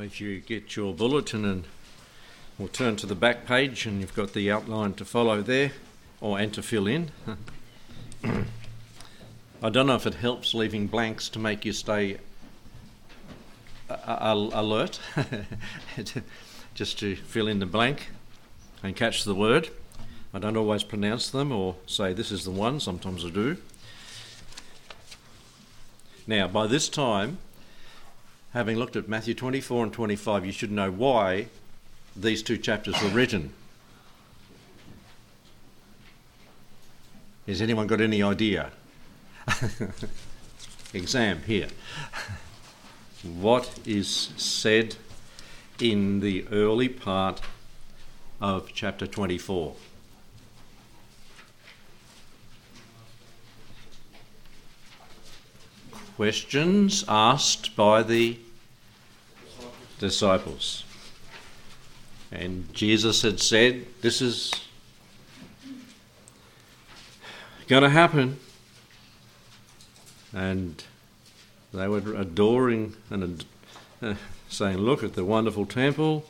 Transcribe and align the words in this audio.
if 0.00 0.20
you 0.20 0.40
get 0.40 0.74
your 0.74 0.92
bulletin 0.92 1.44
and 1.44 1.64
we'll 2.58 2.68
turn 2.68 2.96
to 2.96 3.06
the 3.06 3.14
back 3.14 3.46
page 3.46 3.86
and 3.86 4.00
you've 4.00 4.14
got 4.14 4.32
the 4.32 4.50
outline 4.50 4.92
to 4.94 5.04
follow 5.04 5.40
there 5.40 5.72
or 6.20 6.38
and 6.38 6.52
to 6.54 6.62
fill 6.62 6.86
in. 6.86 7.10
I 9.62 9.70
don't 9.70 9.86
know 9.86 9.94
if 9.94 10.06
it 10.06 10.14
helps 10.14 10.52
leaving 10.52 10.88
blanks 10.88 11.28
to 11.30 11.38
make 11.38 11.64
you 11.64 11.72
stay 11.72 12.18
uh, 13.88 13.92
uh, 13.92 14.50
alert, 14.52 14.98
just 16.74 16.98
to 16.98 17.14
fill 17.16 17.46
in 17.46 17.60
the 17.60 17.66
blank 17.66 18.10
and 18.82 18.96
catch 18.96 19.24
the 19.24 19.34
word. 19.34 19.70
I 20.32 20.40
don't 20.40 20.56
always 20.56 20.82
pronounce 20.82 21.30
them 21.30 21.52
or 21.52 21.76
say 21.86 22.12
this 22.12 22.32
is 22.32 22.44
the 22.44 22.50
one, 22.50 22.80
sometimes 22.80 23.24
I 23.24 23.30
do. 23.30 23.58
Now, 26.26 26.48
by 26.48 26.66
this 26.66 26.88
time, 26.88 27.38
having 28.54 28.76
looked 28.76 28.94
at 28.94 29.08
Matthew 29.08 29.34
24 29.34 29.82
and 29.84 29.92
25, 29.92 30.46
you 30.46 30.52
should 30.52 30.70
know 30.70 30.90
why 30.90 31.48
these 32.16 32.40
two 32.40 32.56
chapters 32.56 32.94
were 33.02 33.08
written. 33.08 33.52
Has 37.48 37.60
anyone 37.60 37.88
got 37.88 38.00
any 38.00 38.22
idea? 38.22 38.70
Exam 40.94 41.42
here. 41.42 41.66
what 43.24 43.80
is 43.84 44.30
said 44.36 44.94
in 45.80 46.20
the 46.20 46.46
early 46.52 46.88
part 46.88 47.40
of 48.40 48.72
chapter 48.72 49.06
24? 49.06 49.74
Questions 56.14 57.04
asked 57.08 57.74
by 57.74 58.04
the 58.04 58.38
disciples. 59.98 60.84
And 62.32 62.72
Jesus 62.74 63.22
had 63.22 63.40
said, 63.40 63.86
This 64.00 64.20
is 64.20 64.52
going 67.68 67.82
to 67.82 67.90
happen. 67.90 68.38
And 70.32 70.82
they 71.72 71.86
were 71.86 71.98
adoring 72.14 72.96
and 73.10 73.44
uh, 74.02 74.14
saying, 74.48 74.78
Look 74.78 75.04
at 75.04 75.14
the 75.14 75.24
wonderful 75.24 75.66
temple. 75.66 76.24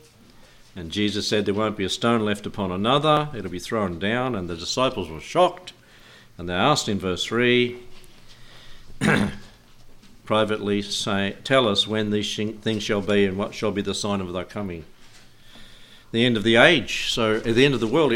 And 0.76 0.90
Jesus 0.90 1.28
said, 1.28 1.46
There 1.46 1.54
won't 1.54 1.76
be 1.76 1.84
a 1.84 1.88
stone 1.88 2.24
left 2.24 2.46
upon 2.46 2.70
another, 2.70 3.30
it'll 3.34 3.50
be 3.50 3.58
thrown 3.58 3.98
down. 3.98 4.34
And 4.34 4.48
the 4.48 4.56
disciples 4.56 5.10
were 5.10 5.20
shocked. 5.20 5.72
And 6.36 6.48
they 6.48 6.54
asked 6.54 6.88
in 6.88 6.98
verse 6.98 7.24
3 7.24 7.78
privately 10.24 10.82
say, 10.82 11.36
Tell 11.44 11.68
us 11.68 11.86
when 11.86 12.10
these 12.10 12.34
things 12.36 12.82
shall 12.82 13.00
be 13.00 13.24
and 13.24 13.36
what 13.36 13.54
shall 13.54 13.72
be 13.72 13.82
the 13.82 13.94
sign 13.94 14.20
of 14.20 14.32
thy 14.32 14.44
coming. 14.44 14.84
The 16.12 16.24
end 16.24 16.36
of 16.36 16.44
the 16.44 16.56
age, 16.56 17.12
so 17.12 17.36
at 17.36 17.54
the 17.54 17.64
end 17.64 17.74
of 17.74 17.80
the 17.80 17.86
world, 17.86 18.14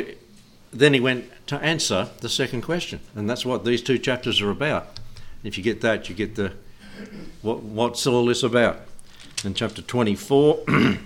then 0.72 0.94
he 0.94 1.00
went 1.00 1.30
to 1.48 1.56
answer 1.56 2.10
the 2.20 2.28
second 2.28 2.62
question, 2.62 3.00
and 3.14 3.28
that's 3.28 3.44
what 3.44 3.64
these 3.64 3.82
two 3.82 3.98
chapters 3.98 4.40
are 4.40 4.50
about. 4.50 5.00
If 5.42 5.56
you 5.56 5.64
get 5.64 5.80
that, 5.80 6.08
you 6.08 6.14
get 6.14 6.34
the 6.34 6.52
what, 7.42 7.62
what's 7.62 8.06
all 8.06 8.26
this 8.26 8.42
about. 8.42 8.80
In 9.44 9.54
chapter 9.54 9.82
24, 9.82 10.64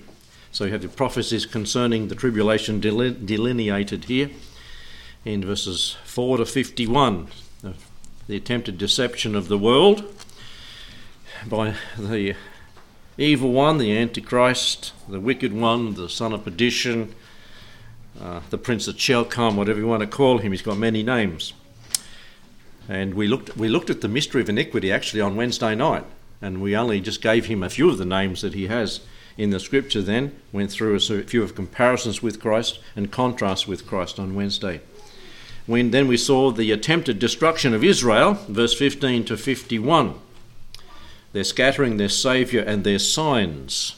so 0.53 0.65
you 0.65 0.73
have 0.73 0.83
the 0.83 0.89
prophecies 0.89 1.45
concerning 1.45 2.09
the 2.09 2.15
tribulation 2.15 2.81
delineated 2.81 4.05
here 4.05 4.31
in 5.25 5.45
verses 5.45 5.97
4 6.05 6.39
to 6.39 6.47
51, 6.47 7.29
the 8.27 8.37
attempted 8.37 8.79
deception 8.79 9.35
of 9.35 9.49
the 9.49 9.59
world 9.59 10.13
by 11.49 11.75
the 11.99 12.35
evil 13.19 13.53
one, 13.53 13.79
the 13.79 13.97
Antichrist, 13.97 14.93
the 15.09 15.21
wicked 15.21 15.53
one, 15.53 15.95
the 15.95 16.09
son 16.09 16.33
of 16.33 16.45
perdition, 16.45 17.15
uh, 18.21 18.41
the 18.51 18.59
prince 18.59 18.89
shall 18.97 19.25
come, 19.25 19.57
whatever 19.57 19.81
you 19.81 19.87
want 19.87 20.01
to 20.01 20.07
call 20.07 20.39
him. 20.39 20.53
He's 20.53 20.63
got 20.63 20.79
many 20.79 21.03
names. 21.03 21.53
And 22.89 23.15
we 23.15 23.27
looked, 23.27 23.57
we 23.57 23.69
looked 23.69 23.91
at 23.91 24.01
the 24.01 24.09
mystery 24.09 24.43
of 24.43 24.49
iniquity 24.49 24.93
actually 24.93 25.21
on 25.21 25.37
Wednesday 25.37 25.75
night, 25.75 26.05
and 26.41 26.61
we 26.61 26.77
only 26.77 27.01
just 27.01 27.23
gave 27.23 27.47
him 27.47 27.63
a 27.63 27.71
few 27.71 27.89
of 27.89 27.99
the 27.99 28.05
names 28.05 28.43
that 28.43 28.55
he 28.55 28.67
has 28.67 29.01
in 29.39 29.51
the 29.51 29.61
scripture 29.61 30.03
then, 30.03 30.37
went 30.53 30.71
through 30.71 30.95
a 30.95 31.23
few 31.23 31.43
of 31.43 31.55
comparisons 31.55 32.23
with 32.23 32.41
Christ 32.41 32.81
and 32.95 33.11
contrasts 33.11 33.67
with 33.67 33.87
Christ 33.87 34.19
on 34.19 34.35
Wednesday. 34.35 34.81
When 35.65 35.91
then 35.91 36.07
we 36.07 36.17
saw 36.17 36.51
the 36.51 36.71
attempted 36.71 37.19
destruction 37.19 37.73
of 37.73 37.85
Israel, 37.85 38.35
verse 38.49 38.75
15 38.75 39.25
to 39.27 39.37
51 39.37 40.15
their 41.33 41.45
scattering, 41.45 41.97
their 41.97 42.09
saviour, 42.09 42.63
and 42.63 42.85
their 42.85 42.99
signs. 42.99 43.97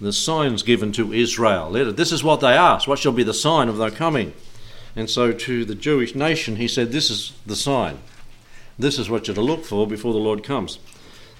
The 0.00 0.12
signs 0.12 0.62
given 0.62 0.92
to 0.92 1.12
Israel. 1.12 1.70
This 1.72 2.12
is 2.12 2.22
what 2.22 2.40
they 2.40 2.52
asked. 2.52 2.86
What 2.86 3.00
shall 3.00 3.12
be 3.12 3.24
the 3.24 3.34
sign 3.34 3.68
of 3.68 3.78
thy 3.78 3.90
coming? 3.90 4.32
And 4.94 5.10
so 5.10 5.32
to 5.32 5.64
the 5.64 5.74
Jewish 5.74 6.14
nation, 6.14 6.56
he 6.56 6.68
said, 6.68 6.92
This 6.92 7.10
is 7.10 7.32
the 7.46 7.56
sign. 7.56 7.98
This 8.78 8.98
is 8.98 9.10
what 9.10 9.26
you're 9.26 9.34
to 9.34 9.40
look 9.40 9.64
for 9.64 9.86
before 9.86 10.12
the 10.12 10.18
Lord 10.18 10.44
comes. 10.44 10.78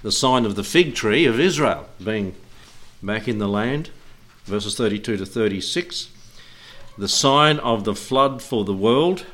The 0.01 0.11
sign 0.11 0.45
of 0.45 0.55
the 0.55 0.63
fig 0.63 0.95
tree 0.95 1.25
of 1.25 1.39
Israel 1.39 1.87
being 2.03 2.35
back 3.01 3.27
in 3.27 3.37
the 3.37 3.47
land, 3.47 3.91
verses 4.45 4.75
32 4.75 5.17
to 5.17 5.25
36. 5.25 6.09
The 6.97 7.07
sign 7.07 7.59
of 7.59 7.85
the 7.85 7.95
flood 7.95 8.41
for 8.41 8.65
the 8.65 8.73
world, 8.73 9.25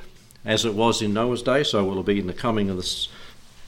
as 0.44 0.66
it 0.66 0.76
was 0.76 1.02
in 1.02 1.14
Noah's 1.14 1.42
day, 1.42 1.64
so 1.64 1.84
will 1.84 2.00
it 2.00 2.06
be 2.06 2.20
in 2.20 2.28
the 2.28 2.34
coming 2.34 2.70
of 2.70 2.78
the 2.78 3.08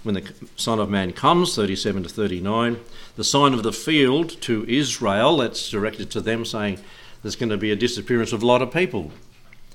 when 0.03 0.15
the 0.15 0.33
Son 0.55 0.79
of 0.79 0.89
Man 0.89 1.13
comes, 1.13 1.55
37 1.55 2.03
to 2.03 2.09
39. 2.09 2.79
The 3.15 3.23
sign 3.23 3.53
of 3.53 3.63
the 3.63 3.73
field 3.73 4.41
to 4.41 4.65
Israel, 4.67 5.37
that's 5.37 5.69
directed 5.69 6.09
to 6.11 6.21
them, 6.21 6.45
saying 6.45 6.79
there's 7.21 7.35
going 7.35 7.49
to 7.49 7.57
be 7.57 7.71
a 7.71 7.75
disappearance 7.75 8.31
of 8.31 8.43
a 8.43 8.45
lot 8.45 8.61
of 8.61 8.71
people. 8.71 9.11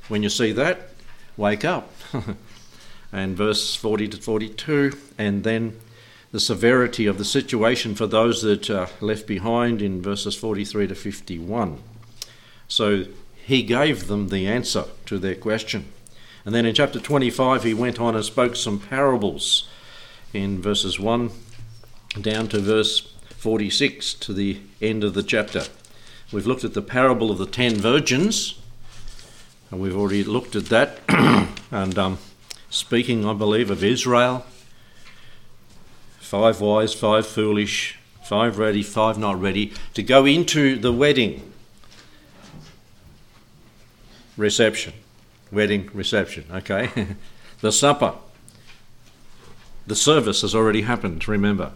When 0.09 0.23
you 0.23 0.29
see 0.29 0.53
that, 0.53 0.89
wake 1.37 1.65
up. 1.65 1.93
and 3.13 3.37
verse 3.37 3.75
40 3.77 4.09
to 4.09 4.17
42, 4.17 4.93
and 5.19 5.45
then 5.45 5.79
the 6.33 6.41
severity 6.41 7.07
of 7.07 7.19
the 7.19 7.25
situation 7.25 7.95
for 7.95 8.07
those 8.07 8.41
that 8.41 8.71
are 8.71 8.89
left 9.01 9.27
behind 9.27 9.83
in 9.83 10.01
verses 10.01 10.35
43 10.35 10.87
to 10.87 10.95
51. 10.95 11.79
So 12.69 13.05
he 13.45 13.63
gave 13.63 14.07
them 14.07 14.29
the 14.29 14.47
answer 14.47 14.85
to 15.07 15.19
their 15.19 15.35
question. 15.35 15.93
And 16.45 16.55
then 16.55 16.65
in 16.65 16.75
chapter 16.75 16.99
25, 16.99 17.65
he 17.65 17.75
went 17.75 18.01
on 18.01 18.17
and 18.17 18.25
spoke 18.25 18.57
some 18.57 18.81
parables 18.81 19.69
in 20.33 20.61
verses 20.61 20.99
1 20.99 21.31
down 22.21 22.49
to 22.49 22.59
verse 22.59 23.01
46 23.39 24.15
to 24.15 24.33
the 24.33 24.61
end 24.81 25.05
of 25.05 25.15
the 25.15 25.23
chapter. 25.23 25.65
We've 26.33 26.47
looked 26.47 26.65
at 26.65 26.75
the 26.75 26.83
parable 26.83 27.31
of 27.31 27.39
the 27.39 27.47
ten 27.47 27.77
virgins, 27.77 28.59
and 29.71 29.81
we've 29.81 29.97
already 29.97 30.25
looked 30.25 30.57
at 30.57 30.67
that. 30.67 31.01
and 31.71 31.99
um, 31.99 32.19
speaking, 32.71 33.27
I 33.27 33.35
believe, 33.35 33.71
of 33.71 33.85
Israel 33.85 34.47
five 36.33 36.63
wise, 36.63 36.95
five 36.95 37.27
foolish, 37.27 37.99
five 38.25 38.59
ready, 38.59 38.83
five 38.83 39.19
not 39.19 39.39
ready 39.39 39.71
to 39.93 40.03
go 40.03 40.25
into 40.25 40.79
the 40.79 40.91
wedding 40.91 41.53
reception. 44.39 44.95
Wedding 45.51 45.91
reception, 45.93 46.47
okay? 46.51 47.17
the 47.61 47.71
supper 47.71 48.15
the 49.87 49.97
service 49.97 50.43
has 50.43 50.55
already 50.55 50.83
happened, 50.83 51.27
remember. 51.27 51.73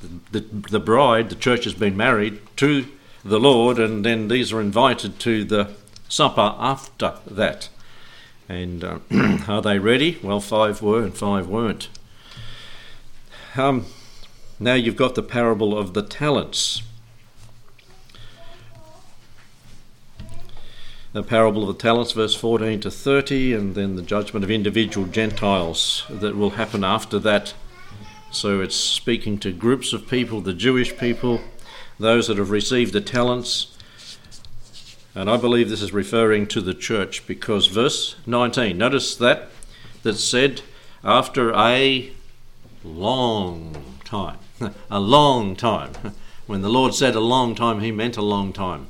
The, 0.00 0.40
the, 0.40 0.68
the, 0.70 0.80
bride, 0.80 1.28
the 1.28 1.36
church 1.36 1.64
has 1.64 1.74
been 1.74 1.96
married 1.96 2.40
to 2.56 2.86
the 3.24 3.38
Lord, 3.38 3.78
and 3.78 4.04
then 4.04 4.28
these 4.28 4.52
are 4.52 4.60
invited 4.60 5.18
to 5.20 5.44
the 5.44 5.70
supper 6.08 6.54
after 6.58 7.14
that. 7.26 7.68
And 8.48 8.82
uh, 8.82 8.98
are 9.48 9.62
they 9.62 9.78
ready? 9.78 10.18
Well, 10.22 10.40
five 10.40 10.82
were 10.82 11.02
and 11.02 11.16
five 11.16 11.46
weren't. 11.46 11.88
Um, 13.56 13.86
now 14.58 14.74
you've 14.74 14.96
got 14.96 15.14
the 15.14 15.22
parable 15.22 15.76
of 15.76 15.94
the 15.94 16.02
talents. 16.02 16.82
The 21.12 21.22
parable 21.22 21.68
of 21.68 21.76
the 21.76 21.82
talents, 21.82 22.12
verse 22.12 22.34
14 22.34 22.80
to 22.80 22.90
30, 22.90 23.52
and 23.52 23.74
then 23.74 23.96
the 23.96 24.02
judgment 24.02 24.44
of 24.44 24.50
individual 24.50 25.06
Gentiles 25.06 26.04
that 26.08 26.36
will 26.36 26.50
happen 26.50 26.82
after 26.82 27.18
that. 27.18 27.52
So 28.30 28.60
it's 28.62 28.76
speaking 28.76 29.38
to 29.40 29.52
groups 29.52 29.92
of 29.92 30.08
people, 30.08 30.40
the 30.40 30.54
Jewish 30.54 30.96
people, 30.96 31.42
those 31.98 32.28
that 32.28 32.38
have 32.38 32.50
received 32.50 32.94
the 32.94 33.02
talents. 33.02 33.76
And 35.14 35.28
I 35.28 35.36
believe 35.36 35.68
this 35.68 35.82
is 35.82 35.92
referring 35.92 36.46
to 36.48 36.62
the 36.62 36.72
church 36.72 37.26
because 37.26 37.66
verse 37.66 38.16
19, 38.24 38.78
notice 38.78 39.14
that, 39.16 39.50
that 40.04 40.14
said, 40.14 40.62
after 41.04 41.52
a 41.52 42.10
long 42.82 43.98
time, 44.04 44.38
a 44.90 45.00
long 45.00 45.56
time. 45.56 45.92
When 46.44 46.60
the 46.60 46.68
Lord 46.68 46.92
said 46.92 47.14
a 47.14 47.20
long 47.20 47.54
time, 47.54 47.80
he 47.80 47.92
meant 47.92 48.16
a 48.16 48.22
long 48.22 48.52
time, 48.52 48.88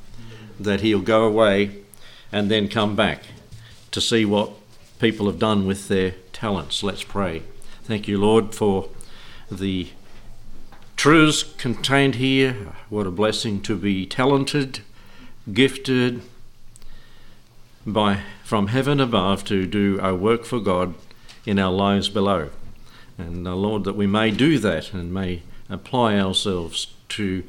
that 0.59 0.81
he'll 0.81 1.03
go 1.03 1.25
away 1.25 1.82
and 2.33 2.51
then 2.51 2.67
come 2.69 2.97
back 2.97 3.25
to 3.91 4.01
see 4.01 4.25
what 4.25 4.51
people 4.99 5.27
have 5.27 5.39
done 5.39 5.67
with 5.67 5.89
their 5.89 6.13
talents. 6.33 6.83
Let's 6.83 7.03
pray. 7.03 7.43
Thank 7.85 8.09
you, 8.09 8.19
Lord, 8.19 8.55
for 8.55 8.89
the 9.51 9.89
truths 10.97 11.43
contained 11.43 12.17
here. 12.17 12.55
What 12.89 13.07
a 13.07 13.11
blessing 13.11 13.61
to 13.63 13.77
be 13.77 14.07
talented, 14.07 14.81
gifted 15.53 16.23
by 17.85 18.21
from 18.45 18.69
heaven 18.69 19.01
above 19.01 19.45
to 19.45 19.67
do 19.67 19.99
our 20.01 20.15
work 20.15 20.45
for 20.45 20.61
God 20.61 20.95
in 21.45 21.59
our 21.59 21.73
lives 21.73 22.09
below. 22.09 22.51
And 23.19 23.47
uh, 23.47 23.55
Lord, 23.55 23.85
that 23.85 23.97
we 23.97 24.07
may 24.07 24.31
do 24.31 24.59
that 24.59 24.93
and 24.93 25.13
may 25.13 25.43
apply 25.69 26.19
ourselves 26.19 26.95
to 27.11 27.45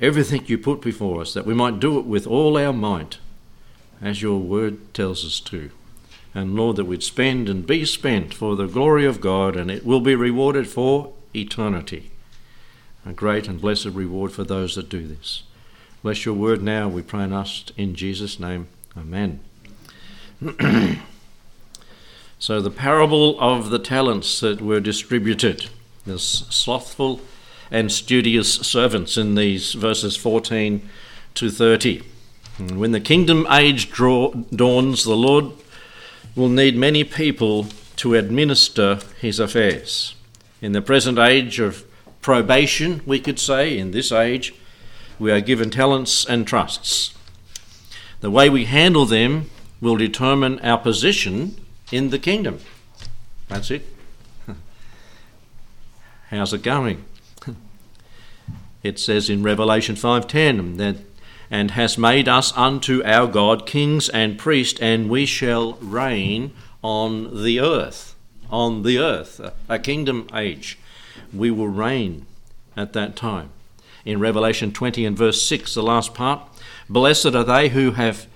everything 0.00 0.44
you 0.46 0.58
put 0.58 0.80
before 0.80 1.20
us, 1.20 1.34
that 1.34 1.46
we 1.46 1.54
might 1.54 1.80
do 1.80 1.98
it 1.98 2.04
with 2.04 2.26
all 2.26 2.58
our 2.58 2.72
might, 2.72 3.18
as 4.02 4.20
your 4.20 4.40
word 4.40 4.92
tells 4.92 5.24
us 5.24 5.40
to. 5.40 5.70
And 6.34 6.56
Lord, 6.56 6.76
that 6.76 6.86
we'd 6.86 7.02
spend 7.02 7.48
and 7.48 7.66
be 7.66 7.84
spent 7.84 8.34
for 8.34 8.56
the 8.56 8.66
glory 8.66 9.06
of 9.06 9.20
God, 9.20 9.54
and 9.56 9.70
it 9.70 9.84
will 9.84 10.00
be 10.00 10.14
rewarded 10.14 10.66
for 10.66 11.12
eternity. 11.34 12.10
A 13.06 13.12
great 13.12 13.48
and 13.48 13.60
blessed 13.60 13.86
reward 13.86 14.32
for 14.32 14.44
those 14.44 14.74
that 14.74 14.88
do 14.88 15.06
this. 15.06 15.42
Bless 16.02 16.24
your 16.24 16.34
word 16.34 16.62
now, 16.62 16.88
we 16.88 17.02
pray 17.02 17.22
and 17.24 17.34
ask 17.34 17.70
in 17.78 17.94
Jesus' 17.94 18.40
name. 18.40 18.66
Amen. 18.96 19.40
so, 22.38 22.60
the 22.60 22.70
parable 22.70 23.38
of 23.40 23.70
the 23.70 23.78
talents 23.78 24.40
that 24.40 24.60
were 24.60 24.80
distributed, 24.80 25.68
the 26.04 26.18
slothful 26.18 27.20
and 27.70 27.92
studious 27.92 28.54
servants 28.54 29.16
in 29.16 29.34
these 29.34 29.74
verses 29.74 30.16
14 30.16 30.88
to 31.34 31.50
30. 31.50 32.02
And 32.58 32.78
when 32.78 32.92
the 32.92 33.00
kingdom 33.00 33.46
age 33.50 33.90
draw, 33.90 34.32
dawns, 34.54 35.04
the 35.04 35.16
Lord 35.16 35.46
will 36.34 36.48
need 36.48 36.76
many 36.76 37.04
people 37.04 37.66
to 37.96 38.14
administer 38.14 39.00
his 39.20 39.38
affairs. 39.38 40.14
In 40.60 40.72
the 40.72 40.82
present 40.82 41.18
age 41.18 41.58
of 41.60 41.84
probation, 42.20 43.02
we 43.04 43.20
could 43.20 43.38
say, 43.38 43.76
in 43.76 43.90
this 43.90 44.12
age, 44.12 44.54
we 45.18 45.30
are 45.30 45.40
given 45.40 45.70
talents 45.70 46.24
and 46.24 46.46
trusts. 46.46 47.14
The 48.20 48.30
way 48.30 48.48
we 48.48 48.66
handle 48.66 49.06
them 49.06 49.50
will 49.80 49.96
determine 49.96 50.60
our 50.60 50.78
position 50.78 51.56
in 51.90 52.10
the 52.10 52.18
kingdom. 52.18 52.60
That's 53.48 53.70
it. 53.70 53.84
How's 56.30 56.52
it 56.52 56.62
going? 56.62 57.04
It 58.82 58.98
says 58.98 59.30
in 59.30 59.44
Revelation 59.44 59.94
5:10 59.94 60.76
that 60.78 60.96
and 61.52 61.72
has 61.72 61.98
made 61.98 62.28
us 62.28 62.56
unto 62.56 63.04
our 63.04 63.26
God 63.26 63.66
kings 63.66 64.08
and 64.08 64.38
priests 64.38 64.80
and 64.80 65.10
we 65.10 65.26
shall 65.26 65.74
reign 65.74 66.52
on 66.82 67.44
the 67.44 67.60
earth 67.60 68.16
on 68.50 68.82
the 68.82 68.98
earth 68.98 69.40
a 69.68 69.78
kingdom 69.78 70.26
age. 70.34 70.78
We 71.32 71.50
will 71.50 71.68
reign 71.68 72.26
at 72.76 72.94
that 72.94 73.16
time. 73.16 73.50
In 74.04 74.18
Revelation 74.18 74.72
20 74.72 75.04
and 75.04 75.16
verse 75.16 75.42
6 75.42 75.74
the 75.74 75.82
last 75.82 76.14
part 76.14 76.40
blessed 76.88 77.34
are 77.34 77.44
they 77.44 77.68
who 77.68 77.92
have 77.92 78.26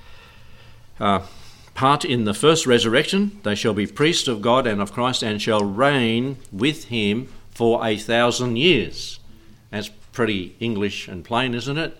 uh, 1.01 1.21
part 1.75 2.05
in 2.05 2.25
the 2.25 2.35
first 2.35 2.67
resurrection. 2.67 3.41
They 3.45 3.55
shall 3.55 3.75
be 3.75 3.87
priests 3.87 4.29
of 4.29 4.43
God 4.43 4.67
and 4.67 4.81
of 4.81 4.93
Christ 4.93 5.23
and 5.23 5.41
shall 5.41 5.65
reign 5.65 6.37
with 6.53 6.85
him 6.85 7.29
for 7.51 7.85
a 7.85 7.97
thousand 7.97 8.57
years. 8.57 9.21
That's 9.71 9.89
pretty 10.13 10.55
English 10.61 11.09
and 11.09 11.25
plain, 11.25 11.55
isn't 11.55 11.79
it? 11.79 11.99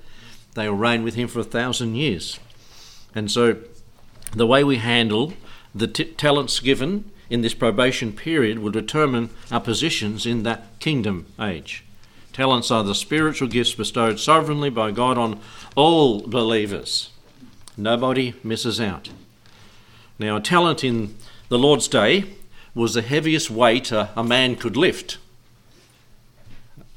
They 0.57 0.69
will 0.69 0.77
reign 0.77 1.05
with 1.05 1.15
him 1.15 1.29
for 1.29 1.41
a 1.41 1.45
thousand 1.45 1.95
years. 1.95 2.41
And 3.15 3.31
so 3.31 3.59
the 4.33 4.47
way 4.47 4.65
we 4.65 4.79
handle 4.79 5.35
the 5.75 5.87
t- 5.87 6.05
talents 6.05 6.61
given 6.61 7.11
in 7.29 7.43
this 7.43 7.55
probation 7.55 8.13
period 8.13 8.59
will 8.59 8.71
determine 8.71 9.31
our 9.53 9.61
positions 9.61 10.25
in 10.25 10.43
that 10.45 10.81
kingdom 10.81 11.27
age. 11.39 11.85
Talents 12.33 12.71
are 12.71 12.83
the 12.83 12.95
spiritual 12.95 13.49
gifts 13.49 13.75
bestowed 13.75 14.19
sovereignly 14.19 14.71
by 14.71 14.91
God 14.93 15.19
on 15.19 15.41
all 15.75 16.27
believers. 16.27 17.11
Nobody 17.77 18.35
misses 18.43 18.81
out. 18.81 19.11
Now, 20.19 20.37
a 20.37 20.41
talent 20.41 20.83
in 20.83 21.17
the 21.51 21.59
Lord's 21.59 21.89
day 21.89 22.25
was 22.75 22.95
the 22.95 23.03
heaviest 23.03 23.51
weight 23.51 23.93
a, 23.93 24.11
a 24.17 24.25
man 24.25 24.57
could 24.57 24.77
lift. 24.77 25.19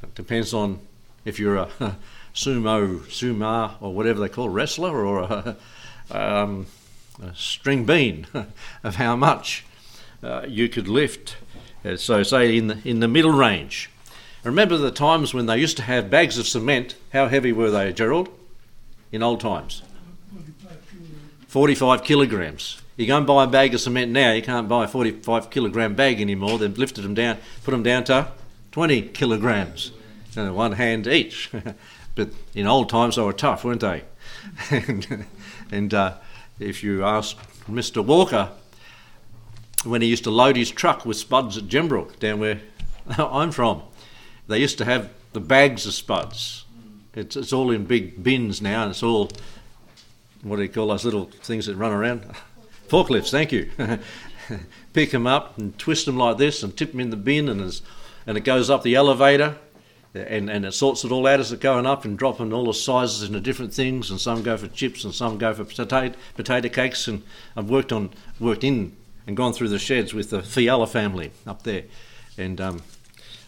It 0.01 0.15
depends 0.15 0.53
on 0.53 0.79
if 1.25 1.39
you're 1.39 1.57
a 1.57 1.97
sumo, 2.33 3.09
suma, 3.11 3.77
or 3.81 3.93
whatever 3.93 4.19
they 4.19 4.29
call 4.29 4.49
wrestler, 4.49 5.05
or 5.05 5.19
a, 5.19 5.57
um, 6.11 6.65
a 7.21 7.35
string 7.35 7.85
bean 7.85 8.27
of 8.83 8.95
how 8.95 9.15
much 9.15 9.65
uh, 10.23 10.45
you 10.47 10.69
could 10.69 10.87
lift. 10.87 11.37
Uh, 11.83 11.95
so, 11.95 12.23
say 12.23 12.57
in 12.57 12.67
the, 12.67 12.79
in 12.83 12.99
the 12.99 13.07
middle 13.07 13.31
range. 13.31 13.89
Remember 14.43 14.77
the 14.77 14.91
times 14.91 15.33
when 15.33 15.47
they 15.47 15.57
used 15.57 15.77
to 15.77 15.83
have 15.83 16.09
bags 16.09 16.37
of 16.37 16.47
cement? 16.47 16.95
How 17.11 17.27
heavy 17.27 17.51
were 17.51 17.71
they, 17.71 17.91
Gerald? 17.91 18.29
In 19.11 19.21
old 19.21 19.41
times? 19.41 19.81
45 21.47 22.03
kilograms. 22.03 22.81
You 22.95 23.07
go 23.07 23.17
and 23.17 23.25
buy 23.25 23.45
a 23.45 23.47
bag 23.47 23.73
of 23.73 23.81
cement 23.81 24.11
now, 24.11 24.33
you 24.33 24.41
can't 24.41 24.67
buy 24.67 24.85
a 24.85 24.87
45 24.87 25.49
kilogram 25.49 25.95
bag 25.95 26.21
anymore. 26.21 26.57
They've 26.57 26.77
lifted 26.77 27.01
them 27.01 27.13
down, 27.13 27.37
put 27.63 27.71
them 27.71 27.83
down 27.83 28.03
to 28.05 28.31
20 28.71 29.01
kilograms 29.01 29.91
uh, 30.37 30.53
one 30.53 30.73
hand 30.73 31.07
each. 31.07 31.51
but 32.19 32.33
in 32.53 32.67
old 32.67 32.89
times 32.89 33.15
they 33.15 33.21
were 33.21 33.31
tough, 33.31 33.63
weren't 33.63 33.79
they? 33.79 34.03
and, 34.71 35.25
and 35.71 35.93
uh, 35.93 36.15
if 36.59 36.83
you 36.83 37.05
ask 37.05 37.37
Mr. 37.69 38.03
Walker, 38.03 38.49
when 39.85 40.01
he 40.01 40.09
used 40.09 40.25
to 40.25 40.29
load 40.29 40.57
his 40.57 40.69
truck 40.69 41.05
with 41.05 41.15
spuds 41.15 41.57
at 41.57 41.69
Gembrook, 41.69 42.19
down 42.19 42.41
where 42.41 42.59
I'm 43.07 43.51
from, 43.51 43.83
they 44.49 44.59
used 44.59 44.77
to 44.79 44.85
have 44.85 45.11
the 45.31 45.39
bags 45.39 45.85
of 45.85 45.93
spuds. 45.93 46.65
It's, 47.15 47.37
it's 47.37 47.53
all 47.53 47.71
in 47.71 47.85
big 47.85 48.21
bins 48.21 48.61
now, 48.61 48.81
and 48.81 48.91
it's 48.91 49.01
all 49.01 49.31
what 50.43 50.57
do 50.57 50.63
you 50.63 50.69
call 50.69 50.87
those 50.87 51.05
little 51.05 51.25
things 51.25 51.67
that 51.67 51.77
run 51.77 51.93
around? 51.93 52.25
Forklifts, 52.89 53.31
thank 53.31 53.53
you. 53.53 53.69
Pick 54.91 55.11
them 55.11 55.25
up 55.25 55.57
and 55.57 55.77
twist 55.77 56.05
them 56.05 56.17
like 56.17 56.37
this 56.37 56.63
and 56.63 56.75
tip 56.75 56.91
them 56.91 56.99
in 56.99 57.11
the 57.11 57.17
bin, 57.17 57.47
and, 57.47 57.81
and 58.27 58.37
it 58.37 58.41
goes 58.41 58.69
up 58.69 58.83
the 58.83 58.95
elevator 58.95 59.55
and, 60.13 60.49
and 60.49 60.65
it 60.65 60.71
sorts 60.73 61.03
it 61.03 61.11
all 61.11 61.27
out 61.27 61.39
as 61.39 61.51
it's 61.51 61.61
going 61.61 61.85
up 61.85 62.05
and 62.05 62.17
dropping 62.17 62.51
all 62.51 62.65
the 62.65 62.73
sizes 62.73 63.23
into 63.23 63.39
different 63.39 63.73
things 63.73 64.09
and 64.09 64.19
some 64.19 64.41
go 64.41 64.57
for 64.57 64.67
chips 64.67 65.03
and 65.03 65.13
some 65.13 65.37
go 65.37 65.53
for 65.53 65.63
potato, 65.63 66.17
potato 66.35 66.69
cakes 66.69 67.07
and 67.07 67.23
I've 67.55 67.69
worked 67.69 67.91
on 67.91 68.09
worked 68.39 68.63
in 68.63 68.95
and 69.27 69.37
gone 69.37 69.53
through 69.53 69.69
the 69.69 69.79
sheds 69.79 70.13
with 70.13 70.31
the 70.31 70.41
Fiala 70.41 70.87
family 70.87 71.31
up 71.45 71.63
there. 71.63 71.83
And 72.37 72.59
um, 72.59 72.81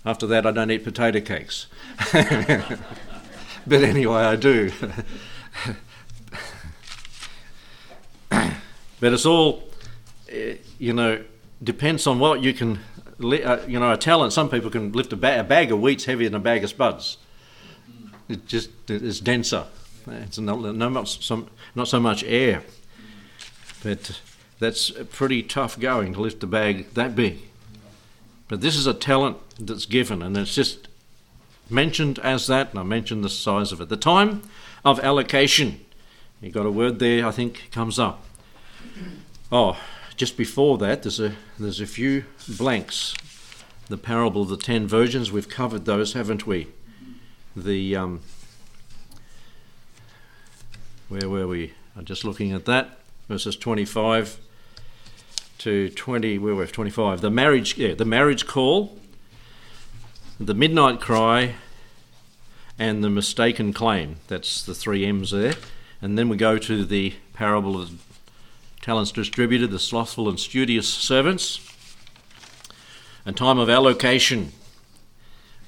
after 0.05 0.27
that 0.27 0.45
I 0.45 0.51
don't 0.51 0.69
eat 0.71 0.83
potato 0.83 1.19
cakes. 1.19 1.67
But 3.67 3.83
anyway 3.83 4.21
I 4.21 4.35
do. 4.35 4.71
But 8.99 9.13
it's 9.13 9.25
all 9.25 9.63
eh, 10.29 10.57
you 10.77 10.93
know 10.93 11.23
depends 11.61 12.07
on 12.07 12.19
what 12.19 12.41
you 12.41 12.53
can 12.53 12.79
Uh, 13.23 13.59
you 13.67 13.79
know, 13.79 13.91
a 13.91 13.97
talent. 13.97 14.33
Some 14.33 14.49
people 14.49 14.69
can 14.69 14.91
lift 14.91 15.13
a, 15.13 15.15
ba- 15.15 15.39
a, 15.41 15.43
bag 15.43 15.71
of 15.71 15.79
wheat's 15.79 16.05
heavier 16.05 16.29
than 16.29 16.37
a 16.41 16.43
bag 16.43 16.63
of 16.63 16.69
spuds. 16.69 17.17
It 18.27 18.47
just 18.47 18.69
it's 18.89 19.19
denser. 19.19 19.65
It's 20.07 20.39
not, 20.39 20.61
not, 20.61 21.07
so, 21.07 21.47
not 21.75 21.87
so 21.87 21.99
much 21.99 22.23
air, 22.23 22.63
but 23.83 24.19
that's 24.59 24.91
pretty 25.11 25.43
tough 25.43 25.79
going 25.79 26.13
to 26.13 26.21
lift 26.21 26.43
a 26.43 26.47
bag 26.47 26.93
that 26.95 27.15
big. 27.15 27.39
But 28.47 28.61
this 28.61 28.75
is 28.75 28.87
a 28.87 28.93
talent 28.93 29.37
that's 29.59 29.85
given, 29.85 30.21
and 30.21 30.35
it's 30.35 30.55
just 30.55 30.87
mentioned 31.69 32.19
as 32.19 32.47
that, 32.47 32.71
and 32.71 32.79
I 32.79 32.83
mentioned 32.83 33.23
the 33.23 33.29
size 33.29 33.71
of 33.71 33.79
it. 33.79 33.89
The 33.89 33.97
time 33.97 34.41
of 34.83 34.99
allocation. 34.99 35.79
You 36.41 36.51
got 36.51 36.65
a 36.65 36.71
word 36.71 36.99
there, 36.99 37.25
I 37.27 37.31
think, 37.31 37.69
comes 37.71 37.99
up. 37.99 38.25
Oh, 39.51 39.77
just 40.21 40.37
before 40.37 40.77
that, 40.77 41.01
there's 41.01 41.19
a 41.19 41.33
there's 41.57 41.81
a 41.81 41.87
few 41.87 42.25
blanks. 42.47 43.15
The 43.87 43.97
parable 43.97 44.43
of 44.43 44.49
the 44.49 44.55
ten 44.55 44.87
virgins. 44.87 45.31
We've 45.31 45.49
covered 45.49 45.85
those, 45.85 46.13
haven't 46.13 46.45
we? 46.45 46.67
The 47.55 47.95
um, 47.95 48.21
where 51.09 51.27
were 51.27 51.47
we? 51.47 51.73
I'm 51.97 52.05
just 52.05 52.23
looking 52.23 52.51
at 52.51 52.65
that. 52.65 52.99
Verses 53.29 53.55
25 53.55 54.37
to 55.57 55.89
20. 55.89 56.37
Where 56.37 56.53
were 56.53 56.65
we? 56.65 56.67
25. 56.67 57.21
The 57.21 57.31
marriage. 57.31 57.79
Yeah, 57.79 57.95
the 57.95 58.05
marriage 58.05 58.45
call. 58.45 58.99
The 60.39 60.53
midnight 60.53 61.01
cry. 61.01 61.55
And 62.77 63.03
the 63.03 63.09
mistaken 63.09 63.73
claim. 63.73 64.17
That's 64.27 64.63
the 64.63 64.75
three 64.75 65.03
M's 65.03 65.31
there. 65.31 65.55
And 65.99 66.15
then 66.15 66.29
we 66.29 66.37
go 66.37 66.59
to 66.59 66.85
the 66.85 67.15
parable 67.33 67.81
of 67.81 68.10
talents 68.81 69.11
distributed, 69.11 69.71
the 69.71 69.79
slothful 69.79 70.27
and 70.27 70.39
studious 70.39 70.87
servants. 70.87 71.59
and 73.23 73.37
time 73.37 73.59
of 73.59 73.69
allocation. 73.69 74.51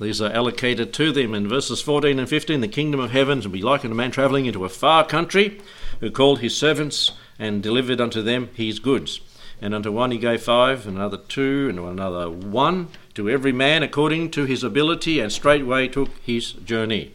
These 0.01 0.21
are 0.21 0.31
allocated 0.31 0.91
to 0.93 1.11
them 1.11 1.35
in 1.35 1.47
verses 1.47 1.81
14 1.81 2.17
and 2.17 2.27
15. 2.27 2.61
The 2.61 2.67
kingdom 2.67 2.99
of 2.99 3.11
heaven 3.11 3.41
will 3.41 3.49
be 3.49 3.61
like 3.61 3.83
a 3.83 3.89
man 3.89 4.09
travelling 4.09 4.47
into 4.47 4.65
a 4.65 4.69
far 4.69 5.05
country, 5.05 5.61
who 5.99 6.09
called 6.09 6.39
his 6.39 6.57
servants 6.57 7.11
and 7.37 7.61
delivered 7.61 8.01
unto 8.01 8.23
them 8.23 8.49
his 8.55 8.79
goods. 8.79 9.21
And 9.61 9.75
unto 9.75 9.91
one 9.91 10.09
he 10.09 10.17
gave 10.17 10.41
five, 10.41 10.87
and 10.87 10.97
another 10.97 11.17
two, 11.17 11.67
and 11.69 11.79
another 11.79 12.29
one, 12.29 12.87
to 13.13 13.29
every 13.29 13.51
man 13.51 13.83
according 13.83 14.31
to 14.31 14.45
his 14.45 14.63
ability, 14.63 15.19
and 15.19 15.31
straightway 15.31 15.87
took 15.87 16.09
his 16.23 16.53
journey. 16.53 17.13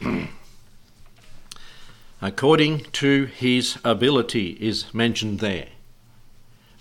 according 2.22 2.80
to 2.92 3.24
his 3.26 3.78
ability 3.84 4.56
is 4.60 4.92
mentioned 4.92 5.40
there. 5.40 5.68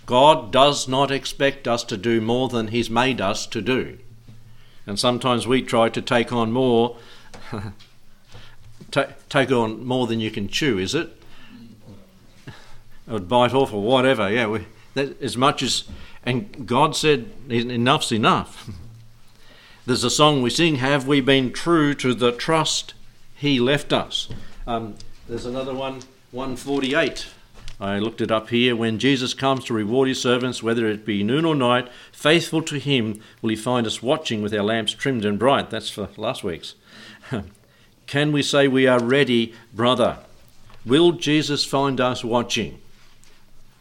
God 0.05 0.51
does 0.51 0.87
not 0.87 1.11
expect 1.11 1.67
us 1.67 1.83
to 1.83 1.95
do 1.95 2.19
more 2.19 2.49
than 2.49 2.69
he's 2.69 2.89
made 2.89 3.21
us 3.21 3.45
to 3.47 3.61
do. 3.61 3.99
And 4.87 4.99
sometimes 4.99 5.45
we 5.45 5.61
try 5.61 5.89
to 5.89 6.01
take 6.01 6.33
on 6.33 6.51
more, 6.51 6.97
take 8.91 9.51
on 9.51 9.85
more 9.85 10.07
than 10.07 10.19
you 10.19 10.31
can 10.31 10.47
chew, 10.47 10.79
is 10.79 10.95
it? 10.95 11.15
Or 13.07 13.19
bite 13.19 13.53
off 13.53 13.71
or 13.71 13.83
whatever. 13.83 14.31
Yeah, 14.31 14.47
we, 14.47 14.65
that, 14.95 15.21
as 15.21 15.37
much 15.37 15.61
as, 15.61 15.83
and 16.25 16.67
God 16.67 16.95
said, 16.95 17.29
enough's 17.47 18.11
enough. 18.11 18.69
There's 19.85 20.03
a 20.03 20.09
song 20.09 20.41
we 20.41 20.49
sing, 20.49 20.77
Have 20.77 21.07
we 21.07 21.21
been 21.21 21.51
true 21.51 21.93
to 21.95 22.13
the 22.13 22.31
trust 22.31 22.95
he 23.35 23.59
left 23.59 23.93
us? 23.93 24.27
Um, 24.65 24.95
there's 25.29 25.45
another 25.45 25.75
one, 25.75 26.01
148. 26.31 27.27
I 27.79 27.99
looked 27.99 28.19
it 28.19 28.31
up 28.31 28.49
here. 28.49 28.75
When 28.75 28.97
Jesus 28.97 29.35
comes 29.35 29.63
to 29.65 29.73
reward 29.73 30.07
his 30.07 30.19
servants, 30.19 30.63
whether 30.63 30.87
it 30.87 31.05
be 31.05 31.23
noon 31.23 31.45
or 31.45 31.55
night, 31.55 31.87
faithful 32.11 32.63
to 32.63 32.79
him 32.79 33.21
will 33.41 33.51
he 33.51 33.55
find 33.55 33.85
us 33.85 34.01
watching 34.01 34.41
with 34.41 34.53
our 34.53 34.63
lamps 34.63 34.91
trimmed 34.91 35.23
and 35.23 35.37
bright. 35.37 35.69
That's 35.69 35.89
for 35.89 36.09
last 36.17 36.43
week's. 36.43 36.73
Can 38.07 38.31
we 38.31 38.41
say 38.41 38.67
we 38.67 38.87
are 38.87 39.01
ready, 39.01 39.53
brother? 39.71 40.17
Will 40.83 41.11
Jesus 41.11 41.63
find 41.63 42.01
us 42.01 42.23
watching 42.23 42.81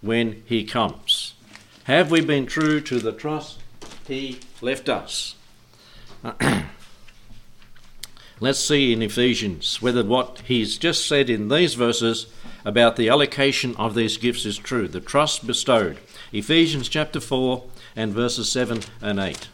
when 0.03 0.43
he 0.45 0.65
comes? 0.65 1.33
Have 1.85 2.11
we 2.11 2.21
been 2.21 2.45
true 2.45 2.81
to 2.83 2.99
the 2.99 3.13
trust 3.13 3.59
he 4.07 4.41
left 4.61 4.91
us? 4.91 5.35
Let's 8.41 8.61
see 8.61 8.93
in 8.93 9.03
Ephesians 9.03 9.83
whether 9.83 10.05
what 10.05 10.43
he's 10.45 10.79
just 10.79 11.09
said 11.09 11.29
in 11.29 11.49
these 11.49 11.75
verses 11.75 12.29
about 12.65 12.95
the 12.95 13.09
allocation 13.09 13.75
of 13.77 13.97
these 13.97 14.17
gifts 14.17 14.47
is 14.47 14.57
true. 14.57 14.87
The 14.87 15.01
trust 15.01 15.45
bestowed. 15.45 15.99
Ephesians 16.33 16.89
chapter 16.89 17.19
4 17.19 17.65
and 17.97 18.13
verses 18.13 18.53
7 18.53 18.83
and 19.03 19.19
8. 19.19 19.49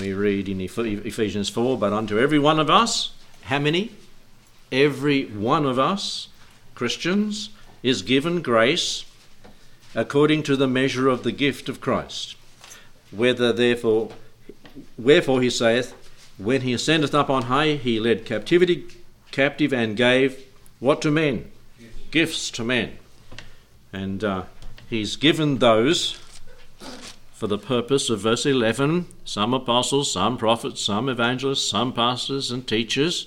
We 0.00 0.12
read 0.12 0.48
in 0.48 0.60
Ephesians 0.60 1.48
4 1.48 1.78
But 1.78 1.92
unto 1.92 2.18
every 2.18 2.40
one 2.40 2.58
of 2.58 2.68
us, 2.68 3.12
how 3.42 3.60
many? 3.60 3.92
Every 4.72 5.26
one 5.26 5.66
of 5.66 5.78
us, 5.78 6.26
Christians, 6.74 7.50
is 7.80 8.02
given 8.02 8.42
grace 8.42 9.04
according 9.94 10.42
to 10.44 10.56
the 10.56 10.66
measure 10.66 11.08
of 11.08 11.22
the 11.22 11.30
gift 11.30 11.68
of 11.68 11.80
Christ 11.80 12.34
whether 13.16 13.52
therefore 13.52 14.10
wherefore 14.98 15.40
he 15.40 15.50
saith 15.50 15.94
when 16.36 16.62
he 16.62 16.72
ascendeth 16.72 17.14
up 17.14 17.30
on 17.30 17.42
high 17.42 17.74
he 17.74 18.00
led 18.00 18.24
captivity 18.24 18.86
captive 19.30 19.72
and 19.72 19.96
gave 19.96 20.46
what 20.78 21.02
to 21.02 21.10
men? 21.10 21.50
Gifts 22.10 22.50
to 22.52 22.62
men. 22.62 22.98
And 23.92 24.22
uh, 24.22 24.44
he's 24.88 25.16
given 25.16 25.58
those 25.58 26.18
for 27.32 27.48
the 27.48 27.58
purpose 27.58 28.10
of 28.10 28.20
verse 28.20 28.46
11 28.46 29.06
some 29.24 29.52
apostles 29.52 30.12
some 30.12 30.38
prophets 30.38 30.80
some 30.80 31.08
evangelists 31.08 31.68
some 31.68 31.92
pastors 31.92 32.50
and 32.50 32.66
teachers 32.66 33.26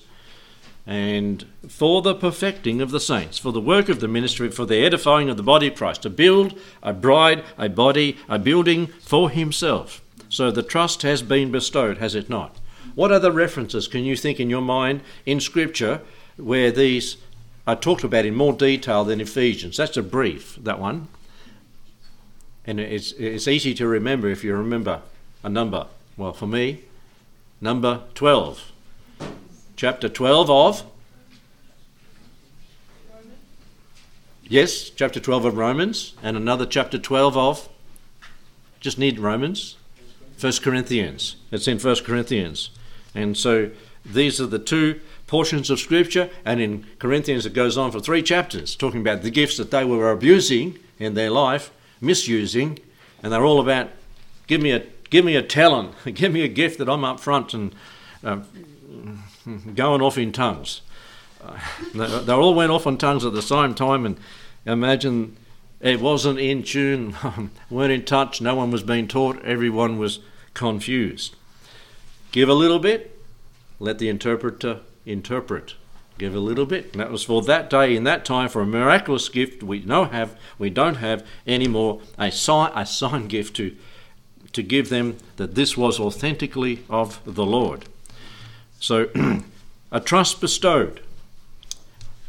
and 0.88 1.46
for 1.68 2.02
the 2.02 2.16
perfecting 2.16 2.80
of 2.80 2.92
the 2.92 3.00
saints, 3.00 3.38
for 3.38 3.52
the 3.52 3.60
work 3.60 3.90
of 3.90 4.00
the 4.00 4.08
ministry, 4.08 4.50
for 4.50 4.66
the 4.66 4.78
edifying 4.78 5.30
of 5.30 5.36
the 5.36 5.44
body 5.44 5.68
of 5.68 5.76
Christ, 5.76 6.04
to 6.04 6.10
build 6.10 6.58
a 6.82 6.94
bride, 6.94 7.44
a 7.58 7.68
body, 7.68 8.18
a 8.30 8.40
building 8.40 8.88
for 9.02 9.30
himself. 9.30 10.02
So 10.30 10.50
the 10.50 10.64
trust 10.64 11.02
has 11.02 11.22
been 11.22 11.52
bestowed, 11.52 11.98
has 11.98 12.16
it 12.16 12.30
not? 12.30 12.56
What 12.96 13.12
other 13.12 13.32
references 13.32 13.88
can 13.88 14.06
you 14.06 14.16
think 14.16 14.40
in 14.40 14.50
your 14.50 14.62
mind 14.62 15.02
in 15.26 15.42
Scripture 15.42 16.02
where 16.38 16.72
these 16.72 17.18
are 17.68 17.76
talked 17.76 18.06
about 18.06 18.26
in 18.26 18.34
more 18.34 18.54
detail 18.54 19.04
than 19.04 19.20
Ephesians? 19.20 19.76
That's 19.76 19.98
a 19.98 20.04
brief, 20.04 20.58
that 20.64 20.80
one. 20.80 21.10
And 22.66 22.80
it's, 22.80 23.12
it's 23.14 23.48
easy 23.48 23.74
to 23.74 23.88
remember 23.88 24.30
if 24.30 24.42
you 24.42 24.56
remember 24.56 25.02
a 25.44 25.50
number. 25.50 25.88
Well, 26.16 26.34
for 26.34 26.48
me, 26.48 26.84
number 27.60 28.04
12 28.16 28.72
chapter 29.78 30.10
12 30.10 30.50
of? 30.50 30.84
Yes, 34.50 34.90
chapter 34.90 35.20
12 35.20 35.46
of 35.46 35.58
Romans, 35.58 36.16
and 36.24 36.36
another 36.36 36.66
chapter 36.66 36.98
12 36.98 37.38
of? 37.38 37.70
Just 38.80 38.98
need 38.98 39.20
Romans. 39.20 39.78
First 40.36 40.64
Corinthians. 40.64 41.36
It's 41.52 41.68
in 41.68 41.80
First 41.80 42.06
Corinthians. 42.06 42.72
And 43.14 43.38
so 43.38 43.70
these 44.04 44.42
are 44.42 44.48
the 44.48 44.60
two 44.60 45.00
portions 45.28 45.70
of 45.70 45.80
Scripture, 45.80 46.30
and 46.44 46.60
in 46.60 46.86
Corinthians 46.98 47.46
it 47.46 47.54
goes 47.54 47.78
on 47.78 47.92
for 47.92 48.00
three 48.00 48.24
chapters, 48.24 48.76
talking 48.76 49.02
about 49.02 49.22
the 49.22 49.30
gifts 49.30 49.58
that 49.58 49.72
they 49.72 49.84
were 49.84 50.12
abusing 50.12 50.80
in 50.98 51.14
their 51.14 51.30
life, 51.30 51.72
misusing, 52.02 52.80
and 53.22 53.32
they're 53.32 53.46
all 53.46 53.60
about 53.60 53.90
give 54.48 54.62
me 54.62 54.72
a 54.72 54.84
give 55.10 55.26
me 55.26 55.36
a 55.36 55.44
talent, 55.44 55.94
give 56.14 56.32
me 56.32 56.42
a 56.42 56.48
gift 56.48 56.80
that 56.80 56.90
I'm 56.90 57.04
up 57.04 57.20
front 57.20 57.54
and 57.54 57.76
uh, 58.24 58.40
going 59.76 60.02
off 60.02 60.18
in 60.18 60.32
tongues. 60.32 60.82
Uh, 61.44 61.58
they, 61.94 62.08
they 62.22 62.34
all 62.34 62.54
went 62.54 62.72
off 62.72 62.88
on 62.88 62.98
tongues 62.98 63.26
at 63.26 63.34
the 63.34 63.42
same 63.42 63.74
time, 63.74 64.06
and 64.06 64.20
imagine 64.66 65.38
it 65.80 66.02
wasn't 66.02 66.40
in 66.40 66.64
tune, 66.64 67.16
weren't 67.70 67.92
in 67.92 68.06
touch, 68.06 68.42
no 68.42 68.56
one 68.56 68.72
was 68.72 68.84
being 68.84 69.08
taught, 69.08 69.44
everyone 69.44 69.98
was 69.98 70.20
confused. 70.54 71.36
Give 72.32 72.50
a 72.50 72.54
little 72.54 72.80
bit, 72.80 73.20
let 73.80 74.00
the 74.00 74.10
interpreter 74.10 74.82
interpret. 75.06 75.76
Give 76.18 76.34
a 76.34 76.40
little 76.40 76.66
bit. 76.66 76.92
And 76.94 77.00
that 77.00 77.12
was 77.12 77.24
for 77.24 77.44
that 77.44 77.70
day 77.70 77.96
in 77.96 78.04
that 78.06 78.26
time 78.26 78.50
for 78.50 78.62
a 78.62 78.66
miraculous 78.66 79.30
gift 79.30 79.62
we 79.62 79.82
no 79.82 80.06
have 80.06 80.36
we 80.58 80.72
don't 80.72 80.96
have 80.96 81.26
anymore 81.46 82.02
a 82.18 82.32
sign 82.32 82.72
a 82.76 82.88
sign 82.88 83.28
gift 83.28 83.56
to 83.58 83.76
to 84.54 84.64
give 84.64 84.90
them 84.90 85.18
that 85.36 85.54
this 85.54 85.78
was 85.78 86.00
authentically 86.00 86.84
of 86.90 87.22
the 87.24 87.46
Lord. 87.46 87.86
So, 88.80 89.10
a 89.92 90.00
trust 90.00 90.42
bestowed. 90.42 91.02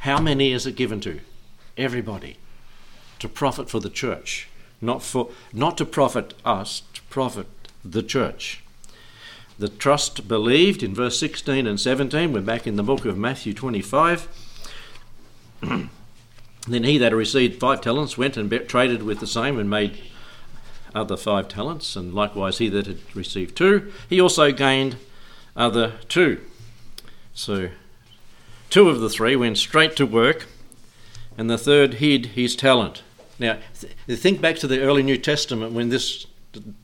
How 0.01 0.21
many 0.21 0.53
is 0.53 0.67
it 0.67 0.77
given 0.77 1.01
to? 1.01 1.21
Everybody. 1.77 2.37
To 3.19 3.29
profit 3.29 3.69
for 3.69 3.81
the 3.81 3.91
church. 3.91 4.49
Not, 4.81 5.03
for, 5.03 5.31
not 5.53 5.77
to 5.79 5.85
profit 5.85 6.35
us, 6.45 6.83
to 6.95 7.03
profit 7.03 7.47
the 7.85 8.03
church. 8.03 8.63
The 9.59 9.69
trust 9.69 10.29
believed 10.29 10.85
in 10.85 10.95
verse 10.95 11.19
16 11.19 11.67
and 11.67 11.81
17, 11.81 12.33
we're 12.33 12.41
back 12.41 12.67
in 12.67 12.77
the 12.77 12.83
book 12.85 13.05
of 13.05 13.19
Matthew 13.19 13.53
25. 13.53 14.29
then 15.63 15.91
he 16.85 16.97
that 16.99 17.13
received 17.13 17.59
five 17.59 17.81
talents 17.81 18.17
went 18.17 18.37
and 18.37 18.51
traded 18.69 19.03
with 19.03 19.19
the 19.19 19.27
same 19.27 19.59
and 19.59 19.69
made 19.69 19.99
other 20.95 21.17
five 21.17 21.49
talents, 21.49 21.97
and 21.97 22.15
likewise 22.15 22.59
he 22.59 22.69
that 22.69 22.87
had 22.87 22.99
received 23.17 23.57
two, 23.57 23.93
he 24.09 24.21
also 24.21 24.53
gained 24.53 24.97
other 25.57 25.95
two. 26.09 26.41
So, 27.35 27.71
two 28.71 28.89
of 28.89 29.01
the 29.01 29.11
three 29.11 29.37
went 29.37 29.59
straight 29.59 29.97
to 29.97 30.07
work, 30.07 30.47
and 31.37 31.49
the 31.49 31.59
third 31.59 31.95
hid 31.95 32.27
his 32.27 32.57
talent. 32.57 33.03
Now, 33.39 33.59
th- 33.81 34.19
think 34.19 34.41
back 34.41 34.57
to 34.57 34.67
the 34.67 34.81
early 34.81 35.03
New 35.03 35.19
Testament 35.19 35.73
when 35.73 35.89
this 35.89 36.27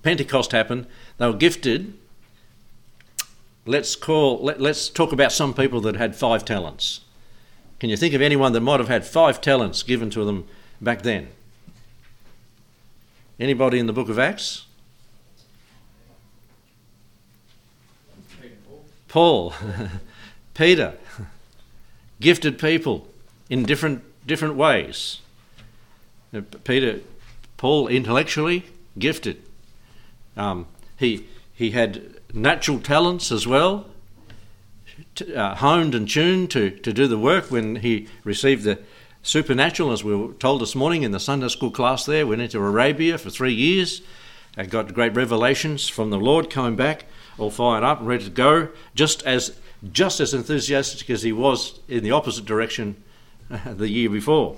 Pentecost 0.03 0.53
happened. 0.53 0.87
They 1.19 1.27
were 1.27 1.33
gifted. 1.33 1.95
Let's 3.67 3.97
call. 3.97 4.43
Let, 4.43 4.61
let's 4.61 4.89
talk 4.89 5.13
about 5.13 5.33
some 5.33 5.55
people 5.55 5.81
that 5.83 5.97
had 5.97 6.15
five 6.15 6.45
talents. 6.45 7.01
Can 7.81 7.91
you 7.91 7.97
think 7.97 8.15
of 8.15 8.23
anyone 8.23 8.53
that 8.53 8.61
might 8.61 8.81
have 8.81 8.89
had 8.89 9.07
five 9.07 9.41
talents 9.41 9.83
given 9.83 10.11
to 10.11 10.25
them 10.25 10.47
back 10.81 11.03
then? 11.03 11.29
Anybody 13.41 13.79
in 13.79 13.87
the 13.87 13.93
book 13.93 14.09
of 14.09 14.19
Acts? 14.19 14.67
Paul, 19.15 19.55
Peter, 20.55 20.95
gifted 22.21 22.59
people 22.59 23.07
in 23.49 23.63
different 23.63 24.03
different 24.27 24.57
ways. 24.57 25.21
Peter, 26.65 26.99
Paul, 27.57 27.87
intellectually 27.87 28.65
gifted. 28.99 29.41
Um, 30.37 30.67
he 30.97 31.29
he 31.55 31.71
had 31.71 32.03
natural 32.33 32.81
talents 32.81 33.31
as 33.31 33.47
well, 33.47 33.87
uh, 35.33 35.55
honed 35.55 35.95
and 35.95 36.09
tuned 36.09 36.51
to, 36.51 36.71
to 36.71 36.93
do 36.93 37.07
the 37.07 37.17
work 37.17 37.53
when 37.53 37.77
he 37.77 38.09
received 38.25 38.65
the 38.65 38.81
supernatural, 39.23 39.93
as 39.93 40.03
we 40.03 40.17
were 40.17 40.33
told 40.33 40.61
this 40.61 40.75
morning 40.75 41.05
in 41.05 41.13
the 41.13 41.21
Sunday 41.21 41.47
school 41.47 41.71
class 41.71 42.05
there. 42.05 42.27
Went 42.27 42.43
into 42.43 42.59
Arabia 42.59 43.17
for 43.17 43.31
three 43.31 43.55
years, 43.55 44.03
and 44.57 44.69
got 44.69 44.93
great 44.93 45.15
revelations 45.15 45.89
from 45.89 46.11
the 46.11 46.19
Lord, 46.19 46.51
coming 46.51 46.75
back 46.75 47.05
all 47.39 47.51
fired 47.51 47.85
up 47.85 48.01
and 48.01 48.09
ready 48.09 48.25
to 48.25 48.31
go, 48.31 48.69
just 48.95 49.23
as 49.25 49.59
just 49.93 50.21
as 50.21 50.33
enthusiastic 50.33 51.11
as 51.11 51.23
he 51.23 51.33
was 51.33 51.81
in 51.89 52.03
the 52.03 52.11
opposite 52.11 52.45
direction 52.45 53.03
uh, 53.51 53.75
the 53.75 53.89
year 53.89 54.09
before. 54.09 54.57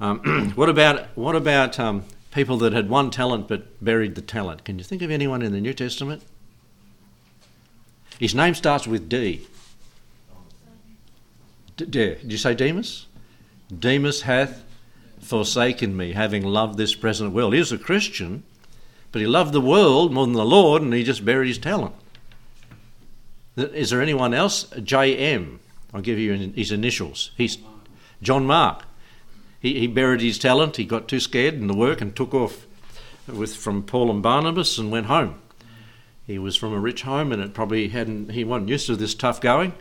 Um, 0.00 0.52
what 0.54 0.68
about 0.68 1.16
what 1.16 1.36
about 1.36 1.78
um, 1.80 2.04
people 2.30 2.58
that 2.58 2.72
had 2.72 2.88
one 2.88 3.10
talent 3.10 3.48
but 3.48 3.82
buried 3.84 4.14
the 4.14 4.22
talent? 4.22 4.64
Can 4.64 4.78
you 4.78 4.84
think 4.84 5.02
of 5.02 5.10
anyone 5.10 5.42
in 5.42 5.52
the 5.52 5.60
New 5.60 5.74
Testament? 5.74 6.22
His 8.18 8.34
name 8.34 8.54
starts 8.54 8.86
with 8.86 9.08
D. 9.08 9.46
D- 11.76 11.86
did 11.86 12.30
you 12.30 12.38
say 12.38 12.54
Demas? 12.54 13.06
Demas 13.76 14.22
hath 14.22 14.64
forsaken 15.20 15.96
me, 15.96 16.12
having 16.12 16.44
loved 16.44 16.76
this 16.76 16.94
present 16.94 17.32
world. 17.32 17.54
He 17.54 17.58
was 17.58 17.72
a 17.72 17.78
Christian, 17.78 18.42
but 19.12 19.20
he 19.20 19.26
loved 19.26 19.52
the 19.52 19.60
world 19.60 20.12
more 20.12 20.26
than 20.26 20.34
the 20.34 20.44
Lord, 20.44 20.82
and 20.82 20.92
he 20.92 21.04
just 21.04 21.24
buried 21.24 21.48
his 21.48 21.58
talent. 21.58 21.94
Is 23.56 23.90
there 23.90 24.00
anyone 24.00 24.32
else? 24.32 24.64
J.M. 24.82 25.60
I'll 25.92 26.00
give 26.00 26.18
you 26.18 26.52
his 26.56 26.72
initials. 26.72 27.30
He's 27.36 27.58
John 28.22 28.46
Mark. 28.46 28.84
He, 29.60 29.78
he 29.78 29.86
buried 29.86 30.22
his 30.22 30.38
talent. 30.38 30.76
He 30.76 30.84
got 30.84 31.06
too 31.06 31.20
scared 31.20 31.54
in 31.54 31.66
the 31.66 31.76
work 31.76 32.00
and 32.00 32.16
took 32.16 32.32
off 32.32 32.66
with 33.28 33.54
from 33.54 33.82
Paul 33.82 34.10
and 34.10 34.22
Barnabas 34.22 34.78
and 34.78 34.90
went 34.90 35.06
home. 35.06 35.40
He 36.26 36.38
was 36.38 36.56
from 36.56 36.72
a 36.72 36.80
rich 36.80 37.02
home, 37.02 37.30
and 37.30 37.42
it 37.42 37.52
probably 37.52 37.88
hadn't. 37.88 38.30
He 38.30 38.44
wasn't 38.44 38.70
used 38.70 38.86
to 38.86 38.96
this 38.96 39.14
tough 39.14 39.40
going, 39.40 39.74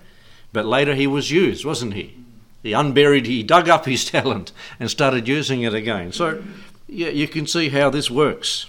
but 0.52 0.66
later 0.66 0.94
he 0.96 1.08
was 1.08 1.32
used, 1.32 1.64
wasn't 1.64 1.94
he? 1.94 2.18
He 2.62 2.74
unburied. 2.74 3.26
He 3.26 3.42
dug 3.42 3.70
up 3.70 3.86
his 3.86 4.04
talent 4.12 4.52
and 4.80 4.90
started 4.90 5.28
using 5.28 5.62
it 5.62 5.74
again. 5.74 6.12
So, 6.12 6.44
yeah, 6.88 7.10
you 7.10 7.28
can 7.28 7.48
see 7.48 7.70
how 7.70 7.90
this 7.90 8.12
works. 8.12 8.68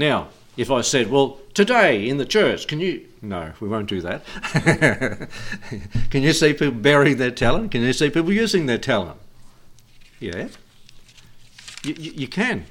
Now, 0.00 0.28
if 0.56 0.70
I 0.70 0.80
said, 0.80 1.10
well, 1.10 1.38
today 1.52 2.08
in 2.08 2.16
the 2.16 2.24
church, 2.24 2.66
can 2.66 2.80
you. 2.80 3.06
No, 3.20 3.52
we 3.60 3.68
won't 3.68 3.86
do 3.86 4.00
that. 4.00 4.24
can 6.10 6.22
you 6.22 6.32
see 6.32 6.54
people 6.54 6.70
burying 6.70 7.18
their 7.18 7.30
talent? 7.30 7.70
Can 7.70 7.82
you 7.82 7.92
see 7.92 8.08
people 8.08 8.32
using 8.32 8.64
their 8.64 8.78
talent? 8.78 9.20
Yeah. 10.18 10.48
You, 11.84 11.94
you, 11.98 12.12
you 12.12 12.28
can. 12.28 12.64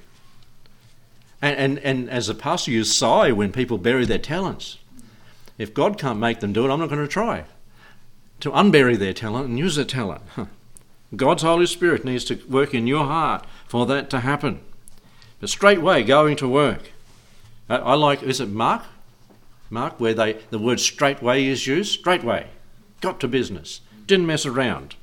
And, 1.40 1.56
and, 1.56 1.80
and 1.80 2.10
as 2.10 2.30
a 2.30 2.34
pastor, 2.34 2.72
you 2.72 2.84
sigh 2.84 3.32
when 3.32 3.52
people 3.52 3.78
bury 3.78 4.06
their 4.06 4.18
talents. 4.18 4.80
If 5.60 5.76
God 5.76 6.00
can't 6.00 6.18
make 6.18 6.40
them 6.40 6.52
do 6.52 6.66
it, 6.66 6.72
I'm 6.74 6.80
not 6.80 6.90
going 6.90 7.00
to 7.00 7.08
try 7.08 7.44
to 8.40 8.50
unbury 8.50 8.98
their 8.98 9.14
talent 9.14 9.50
and 9.50 9.60
use 9.60 9.76
their 9.76 9.86
talent. 9.86 10.24
God's 11.16 11.44
Holy 11.44 11.68
Spirit 11.68 12.04
needs 12.04 12.26
to 12.26 12.42
work 12.50 12.74
in 12.74 12.88
your 12.88 13.06
heart 13.06 13.46
for 13.68 13.86
that 13.86 14.10
to 14.10 14.22
happen. 14.22 14.62
But 15.40 15.50
straightway 15.50 16.02
going 16.02 16.36
to 16.38 16.48
work. 16.48 16.92
I, 17.70 17.94
like, 17.94 18.24
is 18.24 18.40
it 18.40 18.50
Mark? 18.50 18.84
Mark, 19.70 20.00
where 20.00 20.14
they 20.14 20.34
the 20.50 20.58
word 20.58 20.80
straightway 20.80 21.46
is 21.46 21.68
used? 21.68 22.00
Straightway. 22.00 22.48
Got 23.02 23.20
to 23.20 23.28
business. 23.28 23.82
Didn't 24.08 24.26
mess 24.26 24.46
around. 24.46 24.96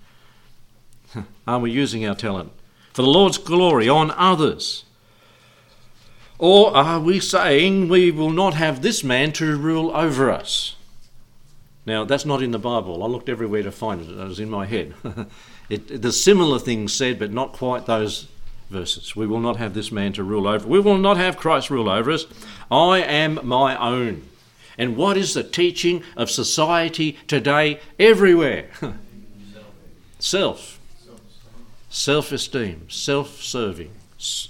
Are 1.46 1.60
we 1.60 1.70
using 1.70 2.04
our 2.06 2.14
talent 2.14 2.50
for 2.92 3.02
the 3.02 3.08
Lord's 3.08 3.38
glory 3.38 3.88
on 3.88 4.10
others? 4.10 4.84
Or 6.38 6.76
are 6.76 7.00
we 7.00 7.18
saying 7.18 7.88
we 7.88 8.10
will 8.10 8.30
not 8.30 8.54
have 8.54 8.82
this 8.82 9.02
man 9.02 9.32
to 9.32 9.56
rule 9.56 9.90
over 9.96 10.30
us? 10.30 10.76
Now, 11.86 12.04
that's 12.04 12.26
not 12.26 12.42
in 12.42 12.50
the 12.50 12.58
Bible. 12.58 13.02
I 13.02 13.06
looked 13.06 13.28
everywhere 13.28 13.62
to 13.62 13.72
find 13.72 14.02
it. 14.02 14.10
It 14.10 14.16
was 14.16 14.40
in 14.40 14.50
my 14.50 14.66
head. 14.66 14.94
it, 15.70 16.02
there's 16.02 16.20
similar 16.20 16.58
things 16.58 16.92
said, 16.92 17.18
but 17.18 17.32
not 17.32 17.52
quite 17.52 17.86
those 17.86 18.28
verses. 18.70 19.14
We 19.14 19.26
will 19.26 19.40
not 19.40 19.56
have 19.56 19.74
this 19.74 19.92
man 19.92 20.12
to 20.14 20.24
rule 20.24 20.46
over. 20.46 20.66
We 20.66 20.80
will 20.80 20.98
not 20.98 21.16
have 21.16 21.36
Christ 21.36 21.70
rule 21.70 21.88
over 21.88 22.10
us. 22.10 22.26
I 22.70 22.98
am 23.00 23.40
my 23.42 23.76
own. 23.76 24.22
And 24.78 24.96
what 24.96 25.16
is 25.16 25.34
the 25.34 25.42
teaching 25.42 26.02
of 26.16 26.30
society 26.30 27.16
today 27.26 27.80
everywhere? 27.98 28.68
self. 30.18 30.78
Self 31.88 32.32
esteem, 32.32 32.90
self 32.90 33.42
serving, 33.42 33.90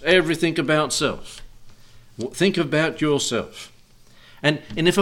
everything 0.04 0.58
about 0.58 0.92
self. 0.92 1.42
Think 2.32 2.56
about 2.56 3.00
yourself. 3.00 3.72
And, 4.42 4.62
and 4.76 4.88
if 4.88 4.98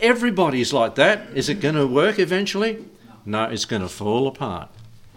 everybody's 0.00 0.72
like 0.72 0.94
that, 0.94 1.28
is 1.34 1.48
it 1.48 1.60
going 1.60 1.74
to 1.74 1.86
work 1.86 2.18
eventually? 2.18 2.84
No, 3.24 3.44
it's 3.44 3.64
going 3.64 3.82
to 3.82 3.88
fall 3.88 4.28
apart. 4.28 4.68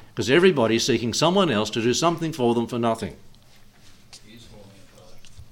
Because 0.10 0.30
everybody's 0.30 0.86
seeking 0.86 1.14
someone 1.14 1.52
else 1.52 1.70
to 1.72 1.82
do 1.82 1.94
something 1.94 2.34
for 2.34 2.54
them 2.56 2.68
for 2.68 2.80
nothing. 2.80 3.16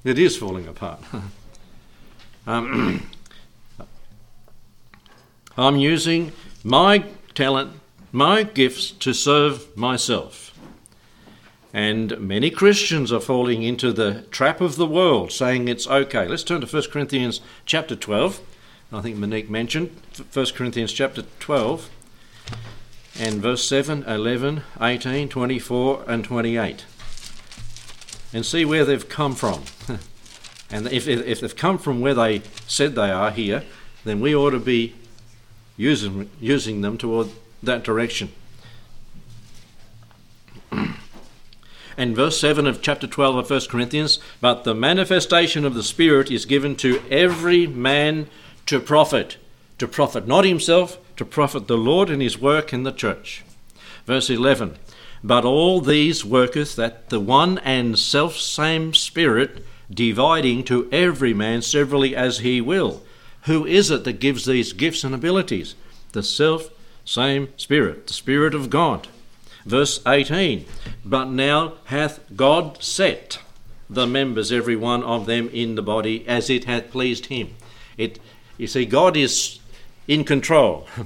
It 0.03 0.17
is 0.17 0.37
falling 0.37 0.67
apart. 0.67 1.03
um, 2.47 3.09
I'm 5.57 5.75
using 5.75 6.31
my 6.63 7.05
talent, 7.33 7.73
my 8.11 8.43
gifts 8.43 8.91
to 8.91 9.13
serve 9.13 9.75
myself. 9.75 10.57
And 11.73 12.19
many 12.19 12.49
Christians 12.49 13.11
are 13.11 13.19
falling 13.19 13.61
into 13.61 13.91
the 13.91 14.23
trap 14.31 14.59
of 14.61 14.75
the 14.75 14.87
world, 14.87 15.31
saying 15.31 15.67
it's 15.67 15.87
okay. 15.87 16.27
Let's 16.27 16.43
turn 16.43 16.61
to 16.61 16.67
1 16.67 16.83
Corinthians 16.91 17.41
chapter 17.65 17.95
12. 17.95 18.41
I 18.91 19.01
think 19.01 19.17
Monique 19.17 19.49
mentioned 19.49 19.91
1 20.33 20.45
Corinthians 20.55 20.91
chapter 20.91 21.23
12 21.39 21.89
and 23.19 23.41
verse 23.41 23.67
7, 23.67 24.03
11, 24.03 24.63
18, 24.81 25.29
24, 25.29 26.05
and 26.07 26.23
28. 26.23 26.85
And 28.33 28.45
see 28.45 28.65
where 28.65 28.85
they've 28.85 29.07
come 29.07 29.35
from. 29.35 29.63
and 30.69 30.87
if, 30.87 31.07
if 31.07 31.41
they've 31.41 31.55
come 31.55 31.77
from 31.77 32.01
where 32.01 32.13
they 32.13 32.43
said 32.67 32.95
they 32.95 33.11
are 33.11 33.31
here, 33.31 33.63
then 34.03 34.19
we 34.19 34.35
ought 34.35 34.51
to 34.51 34.59
be 34.59 34.95
using, 35.77 36.29
using 36.39 36.81
them 36.81 36.97
toward 36.97 37.29
that 37.63 37.83
direction. 37.83 38.31
and 41.97 42.15
verse 42.15 42.39
7 42.39 42.67
of 42.67 42.81
chapter 42.81 43.07
12 43.07 43.35
of 43.35 43.49
1 43.49 43.61
Corinthians, 43.69 44.19
but 44.39 44.63
the 44.63 44.75
manifestation 44.75 45.65
of 45.65 45.73
the 45.73 45.83
Spirit 45.83 46.31
is 46.31 46.45
given 46.45 46.75
to 46.77 47.01
every 47.09 47.67
man 47.67 48.27
to 48.65 48.79
profit. 48.79 49.37
To 49.79 49.87
profit 49.87 50.27
not 50.27 50.45
himself, 50.45 50.97
to 51.15 51.25
profit 51.25 51.67
the 51.67 51.77
Lord 51.77 52.09
and 52.09 52.21
his 52.21 52.39
work 52.39 52.71
in 52.73 52.83
the 52.83 52.91
church. 52.91 53.43
Verse 54.05 54.29
11, 54.29 54.77
but 55.23 55.45
all 55.45 55.81
these 55.81 56.23
worketh 56.23 56.75
that 56.75 57.09
the 57.09 57.19
one 57.19 57.57
and 57.59 57.97
self 57.97 58.37
same 58.37 58.93
Spirit, 58.93 59.65
dividing 59.91 60.63
to 60.65 60.87
every 60.91 61.33
man 61.33 61.61
severally 61.61 62.15
as 62.15 62.39
he 62.39 62.61
will. 62.61 63.01
Who 63.43 63.65
is 63.65 63.89
it 63.91 64.03
that 64.03 64.19
gives 64.19 64.45
these 64.45 64.73
gifts 64.73 65.03
and 65.03 65.15
abilities? 65.15 65.75
The 66.11 66.23
self 66.23 66.69
same 67.05 67.49
Spirit, 67.57 68.07
the 68.07 68.13
Spirit 68.13 68.53
of 68.53 68.69
God. 68.69 69.07
Verse 69.65 70.01
18 70.07 70.65
But 71.03 71.25
now 71.25 71.73
hath 71.85 72.19
God 72.35 72.81
set 72.83 73.39
the 73.89 74.07
members, 74.07 74.51
every 74.51 74.75
one 74.75 75.03
of 75.03 75.25
them, 75.25 75.49
in 75.49 75.75
the 75.75 75.81
body 75.81 76.27
as 76.27 76.49
it 76.49 76.65
hath 76.65 76.91
pleased 76.91 77.25
him. 77.25 77.55
It, 77.97 78.19
you 78.57 78.67
see, 78.67 78.85
God 78.85 79.17
is 79.17 79.59
in 80.07 80.23
control. 80.23 80.87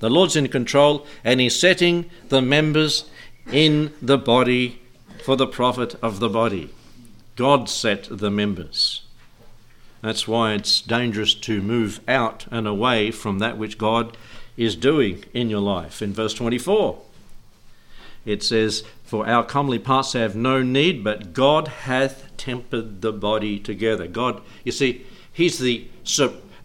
The 0.00 0.08
Lord's 0.08 0.34
in 0.34 0.48
control, 0.48 1.06
and 1.22 1.40
He's 1.40 1.58
setting 1.58 2.10
the 2.30 2.40
members 2.40 3.09
in 3.52 3.92
the 4.00 4.18
body 4.18 4.80
for 5.24 5.36
the 5.36 5.46
profit 5.46 5.94
of 6.02 6.20
the 6.20 6.28
body. 6.28 6.70
God 7.36 7.68
set 7.68 8.08
the 8.10 8.30
members. 8.30 9.02
That's 10.02 10.26
why 10.26 10.54
it's 10.54 10.80
dangerous 10.80 11.34
to 11.34 11.60
move 11.60 12.00
out 12.08 12.46
and 12.50 12.66
away 12.66 13.10
from 13.10 13.38
that 13.38 13.58
which 13.58 13.78
God 13.78 14.16
is 14.56 14.76
doing 14.76 15.24
in 15.34 15.50
your 15.50 15.60
life. 15.60 16.00
In 16.00 16.12
verse 16.12 16.34
24, 16.34 16.98
it 18.24 18.42
says, 18.42 18.84
For 19.04 19.26
our 19.26 19.44
comely 19.44 19.78
parts 19.78 20.12
have 20.14 20.36
no 20.36 20.62
need, 20.62 21.02
but 21.02 21.32
God 21.32 21.68
hath 21.68 22.34
tempered 22.36 23.00
the 23.00 23.12
body 23.12 23.58
together. 23.58 24.06
God, 24.06 24.42
you 24.64 24.72
see, 24.72 25.06
He's 25.32 25.58
the, 25.58 25.88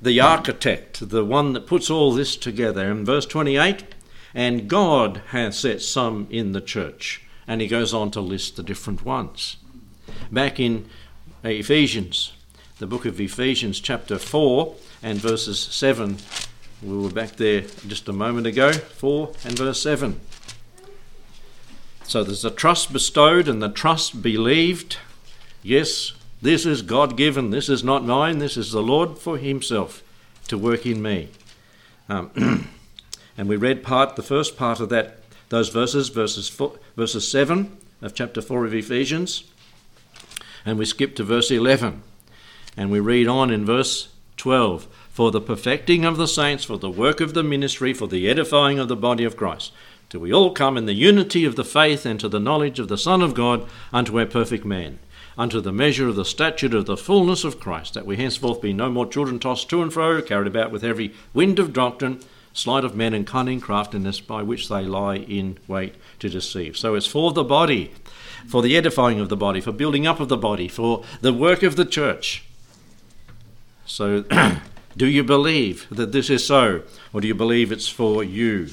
the 0.01 0.19
architect, 0.19 1.09
the 1.09 1.23
one 1.23 1.53
that 1.53 1.67
puts 1.67 1.89
all 1.89 2.13
this 2.13 2.35
together. 2.35 2.89
In 2.91 3.05
verse 3.05 3.25
28, 3.25 3.94
and 4.35 4.67
God 4.67 5.21
hath 5.29 5.55
set 5.55 5.81
some 5.81 6.27
in 6.29 6.51
the 6.51 6.61
church. 6.61 7.23
And 7.47 7.61
he 7.61 7.67
goes 7.67 7.93
on 7.93 8.11
to 8.11 8.21
list 8.21 8.57
the 8.57 8.63
different 8.63 9.05
ones. 9.05 9.55
Back 10.29 10.59
in 10.59 10.89
Ephesians, 11.43 12.33
the 12.77 12.85
book 12.85 13.05
of 13.05 13.21
Ephesians, 13.21 13.79
chapter 13.79 14.19
4 14.19 14.75
and 15.01 15.19
verses 15.19 15.59
7. 15.59 16.17
We 16.83 16.97
were 16.97 17.09
back 17.09 17.37
there 17.37 17.61
just 17.87 18.09
a 18.09 18.13
moment 18.13 18.45
ago, 18.45 18.73
4 18.73 19.31
and 19.45 19.57
verse 19.57 19.81
7. 19.81 20.19
So 22.03 22.23
there's 22.23 22.43
a 22.43 22.51
trust 22.51 22.91
bestowed 22.91 23.47
and 23.47 23.61
the 23.61 23.69
trust 23.69 24.21
believed. 24.21 24.97
Yes, 25.63 26.11
this 26.41 26.65
is 26.65 26.81
God 26.81 27.15
given. 27.15 27.51
This 27.51 27.69
is 27.69 27.83
not 27.83 28.03
mine. 28.03 28.39
This 28.39 28.57
is 28.57 28.71
the 28.71 28.83
Lord 28.83 29.17
for 29.17 29.37
Himself 29.37 30.03
to 30.49 30.57
work 30.57 30.85
in 30.85 31.01
me. 31.01 31.29
Um, 32.09 32.69
and 33.37 33.49
we 33.49 33.55
read 33.55 33.83
part, 33.83 34.15
the 34.15 34.23
first 34.23 34.57
part 34.57 34.79
of 34.79 34.89
that, 34.89 35.19
those 35.49 35.69
verses, 35.69 36.09
verses 36.09 36.49
four, 36.49 36.79
verses 36.95 37.29
seven 37.29 37.77
of 38.01 38.13
chapter 38.13 38.41
four 38.41 38.65
of 38.65 38.73
Ephesians, 38.73 39.43
and 40.65 40.77
we 40.77 40.85
skip 40.85 41.15
to 41.15 41.23
verse 41.23 41.51
eleven, 41.51 42.01
and 42.75 42.91
we 42.91 42.99
read 42.99 43.27
on 43.27 43.51
in 43.51 43.65
verse 43.65 44.09
twelve. 44.37 44.87
For 45.09 45.31
the 45.31 45.39
perfecting 45.39 46.03
of 46.03 46.17
the 46.17 46.27
saints, 46.27 46.65
for 46.65 46.77
the 46.77 46.89
work 46.89 47.21
of 47.21 47.33
the 47.33 47.43
ministry, 47.43 47.93
for 47.93 48.05
the 48.05 48.29
edifying 48.29 48.79
of 48.79 48.89
the 48.89 48.97
body 48.97 49.23
of 49.23 49.37
Christ 49.37 49.71
till 50.09 50.19
we 50.19 50.33
all 50.33 50.51
come 50.51 50.77
in 50.77 50.85
the 50.85 50.93
unity 50.93 51.45
of 51.45 51.55
the 51.55 51.65
faith 51.65 52.05
and 52.05 52.19
to 52.19 52.29
the 52.29 52.39
knowledge 52.39 52.79
of 52.79 52.87
the 52.87 52.97
Son 52.97 53.21
of 53.21 53.33
God 53.33 53.67
unto 53.91 54.19
a 54.19 54.25
perfect 54.25 54.65
man, 54.65 54.99
unto 55.37 55.59
the 55.59 55.71
measure 55.71 56.07
of 56.07 56.15
the 56.15 56.25
stature 56.25 56.77
of 56.77 56.85
the 56.85 56.97
fullness 56.97 57.43
of 57.43 57.59
Christ, 57.59 57.95
that 57.95 58.05
we 58.05 58.15
henceforth 58.15 58.61
be 58.61 58.73
no 58.73 58.89
more 58.89 59.07
children 59.07 59.39
tossed 59.39 59.69
to 59.69 59.81
and 59.81 59.91
fro, 59.91 60.21
carried 60.21 60.47
about 60.47 60.71
with 60.71 60.83
every 60.83 61.13
wind 61.33 61.59
of 61.59 61.73
doctrine, 61.73 62.21
sleight 62.55 62.83
of 62.83 62.95
men 62.95 63.13
and 63.13 63.27
cunning 63.27 63.59
craftiness 63.59 64.19
by 64.19 64.41
which 64.41 64.67
they 64.69 64.83
lie 64.83 65.17
in 65.17 65.59
wait 65.67 65.93
to 66.19 66.29
deceive. 66.29 66.75
So 66.75 66.95
it's 66.95 67.05
for 67.05 67.31
the 67.31 67.43
body, 67.43 67.91
for 68.47 68.63
the 68.63 68.75
edifying 68.75 69.19
of 69.19 69.29
the 69.29 69.37
body, 69.37 69.61
for 69.61 69.71
building 69.71 70.07
up 70.07 70.19
of 70.19 70.29
the 70.29 70.37
body, 70.37 70.67
for 70.67 71.03
the 71.21 71.33
work 71.33 71.61
of 71.61 71.75
the 71.75 71.85
church. 71.85 72.43
So 73.85 74.23
do 74.97 75.05
you 75.05 75.23
believe 75.23 75.85
that 75.91 76.11
this 76.11 76.31
is 76.31 76.43
so, 76.47 76.81
or 77.13 77.21
do 77.21 77.27
you 77.27 77.35
believe 77.35 77.71
it's 77.71 77.87
for 77.87 78.23
you? 78.23 78.69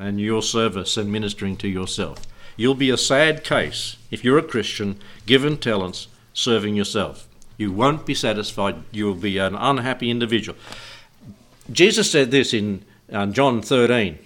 and 0.00 0.18
your 0.18 0.42
service 0.42 0.96
and 0.96 1.12
ministering 1.12 1.56
to 1.58 1.68
yourself. 1.68 2.26
You'll 2.56 2.74
be 2.74 2.90
a 2.90 2.96
sad 2.96 3.44
case 3.44 3.96
if 4.10 4.24
you're 4.24 4.38
a 4.38 4.42
Christian 4.42 4.98
given 5.26 5.58
talents 5.58 6.08
serving 6.32 6.74
yourself. 6.74 7.28
You 7.58 7.70
won't 7.70 8.06
be 8.06 8.14
satisfied. 8.14 8.76
You'll 8.90 9.14
be 9.14 9.36
an 9.36 9.54
unhappy 9.54 10.10
individual. 10.10 10.58
Jesus 11.70 12.10
said 12.10 12.30
this 12.30 12.52
in 12.52 12.84
uh, 13.12 13.26
John 13.26 13.62
13 13.62 14.18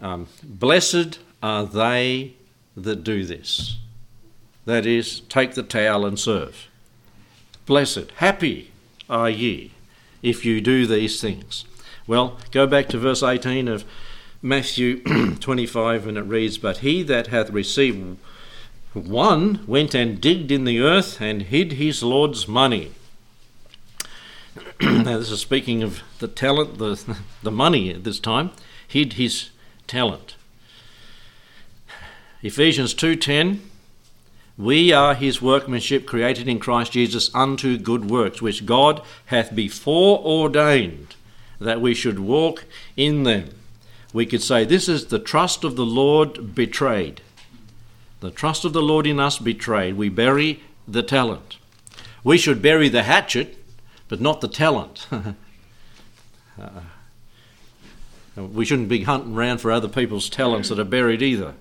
um, 0.00 0.28
Blessed 0.42 1.18
are 1.42 1.64
they 1.64 2.34
that 2.76 3.04
do 3.04 3.24
this. 3.24 3.76
That 4.64 4.84
is, 4.84 5.20
take 5.20 5.54
the 5.54 5.62
towel 5.62 6.04
and 6.04 6.18
serve. 6.18 6.68
Blessed, 7.66 8.10
happy 8.16 8.72
are 9.08 9.30
ye 9.30 9.72
if 10.22 10.44
you 10.44 10.60
do 10.60 10.86
these 10.86 11.20
things. 11.20 11.64
Well, 12.06 12.38
go 12.50 12.66
back 12.66 12.88
to 12.88 12.98
verse 12.98 13.22
18 13.22 13.68
of 13.68 13.84
Matthew 14.42 15.02
25, 15.40 16.06
and 16.06 16.18
it 16.18 16.22
reads, 16.22 16.58
But 16.58 16.78
he 16.78 17.02
that 17.04 17.28
hath 17.28 17.50
received 17.50 18.18
one 18.92 19.64
went 19.66 19.94
and 19.94 20.20
digged 20.20 20.50
in 20.50 20.64
the 20.64 20.80
earth 20.80 21.20
and 21.20 21.42
hid 21.42 21.72
his 21.72 22.02
Lord's 22.02 22.48
money. 22.48 22.92
now, 24.80 25.18
this 25.18 25.30
is 25.30 25.40
speaking 25.40 25.82
of 25.82 26.02
the 26.18 26.28
talent, 26.28 26.78
the, 26.78 27.16
the 27.42 27.50
money 27.50 27.90
at 27.90 28.04
this 28.04 28.18
time, 28.18 28.50
hid 28.86 29.14
his 29.14 29.50
talent. 29.86 30.36
Ephesians 32.42 32.94
2:10 32.94 33.58
We 34.56 34.92
are 34.92 35.14
his 35.14 35.42
workmanship 35.42 36.06
created 36.06 36.48
in 36.48 36.58
Christ 36.58 36.92
Jesus 36.92 37.34
unto 37.34 37.78
good 37.78 38.10
works 38.10 38.40
which 38.40 38.66
God 38.66 39.02
hath 39.26 39.54
before 39.54 40.18
ordained 40.20 41.14
that 41.58 41.80
we 41.80 41.94
should 41.94 42.18
walk 42.18 42.64
in 42.96 43.22
them 43.24 43.50
we 44.16 44.24
could 44.24 44.42
say 44.42 44.64
this 44.64 44.88
is 44.88 45.08
the 45.08 45.18
trust 45.18 45.62
of 45.62 45.76
the 45.76 45.84
Lord 45.84 46.54
betrayed. 46.54 47.20
The 48.20 48.30
trust 48.30 48.64
of 48.64 48.72
the 48.72 48.80
Lord 48.80 49.06
in 49.06 49.20
us 49.20 49.38
betrayed. 49.38 49.98
We 49.98 50.08
bury 50.08 50.62
the 50.88 51.02
talent. 51.02 51.58
We 52.24 52.38
should 52.38 52.62
bury 52.62 52.88
the 52.88 53.02
hatchet, 53.02 53.58
but 54.08 54.20
not 54.20 54.40
the 54.40 54.48
talent. 54.48 55.06
uh, 55.10 55.34
we 58.36 58.64
shouldn't 58.64 58.88
be 58.88 59.04
hunting 59.04 59.34
around 59.34 59.58
for 59.58 59.72
other 59.72 59.88
people's 59.88 60.28
talents 60.28 60.68
that 60.68 60.78
are 60.78 60.84
buried 60.84 61.22
either. 61.22 61.54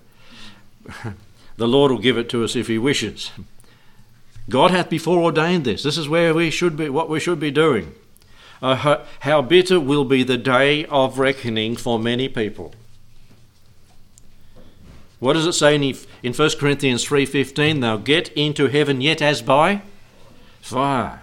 the 1.58 1.68
Lord 1.68 1.92
will 1.92 2.00
give 2.00 2.18
it 2.18 2.30
to 2.30 2.44
us 2.44 2.56
if 2.56 2.68
He 2.68 2.78
wishes. 2.78 3.32
God 4.50 4.72
hath 4.72 4.90
before 4.90 5.24
ordained 5.24 5.66
this. 5.66 5.84
This 5.84 5.98
is 5.98 6.08
where 6.08 6.34
we 6.34 6.52
should 6.52 6.78
be, 6.78 6.90
what 6.90 7.10
we 7.10 7.20
should 7.20 7.40
be 7.40 7.52
doing 7.52 7.96
uh, 8.62 9.04
how 9.20 9.42
bitter 9.42 9.80
will 9.80 10.06
be 10.06 10.24
the 10.24 10.38
day 10.38 10.86
of 10.86 11.20
reckoning 11.20 11.76
for 11.76 12.00
many 12.00 12.28
people. 12.28 12.74
What 15.20 15.34
does 15.34 15.46
it 15.46 15.54
say 15.54 15.76
in, 15.76 15.96
in 16.24 16.34
1 16.34 16.50
Corinthians 16.60 17.06
3.15? 17.06 17.82
They'll 17.82 17.98
get 17.98 18.30
into 18.30 18.68
heaven 18.68 19.02
yet 19.02 19.22
as 19.22 19.42
by 19.42 19.82
fire. 20.62 21.22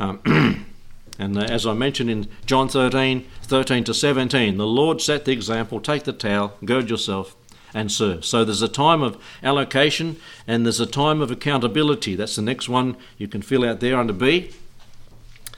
Um, 0.00 0.20
and 1.18 1.38
uh, 1.38 1.42
as 1.42 1.66
I 1.66 1.74
mentioned 1.74 2.10
in 2.10 2.28
John 2.46 2.68
13, 2.68 3.26
13 3.42 3.84
to 3.84 3.94
17, 3.94 4.56
the 4.56 4.66
Lord 4.66 5.00
set 5.00 5.24
the 5.24 5.32
example, 5.32 5.80
take 5.80 6.04
the 6.04 6.12
towel, 6.12 6.56
gird 6.64 6.90
yourself, 6.90 7.36
and 7.72 7.90
serve. 7.90 8.24
So 8.24 8.44
there's 8.44 8.62
a 8.62 8.68
time 8.68 9.02
of 9.02 9.22
allocation 9.42 10.16
and 10.46 10.64
there's 10.64 10.80
a 10.80 10.86
time 10.86 11.20
of 11.20 11.30
accountability. 11.30 12.14
That's 12.14 12.36
the 12.36 12.42
next 12.42 12.68
one 12.68 12.96
you 13.18 13.26
can 13.26 13.42
fill 13.42 13.64
out 13.64 13.80
there 13.80 13.98
under 13.98 14.12
B 14.12 14.50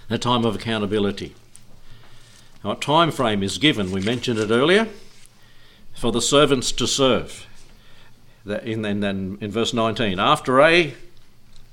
a 0.09 0.19
time 0.19 0.45
of 0.45 0.55
accountability. 0.55 1.35
What 2.63 2.81
time 2.81 3.11
frame 3.11 3.43
is 3.43 3.59
given? 3.59 3.91
We 3.91 4.01
mentioned 4.01 4.39
it 4.39 4.51
earlier 4.51 4.89
for 5.95 6.13
the 6.13 6.23
servants 6.23 6.73
to 6.73 6.87
serve. 6.87 7.47
In, 8.45 8.85
in, 8.85 9.03
in 9.03 9.51
verse 9.51 9.75
19, 9.75 10.21
after 10.21 10.61
a 10.61 10.95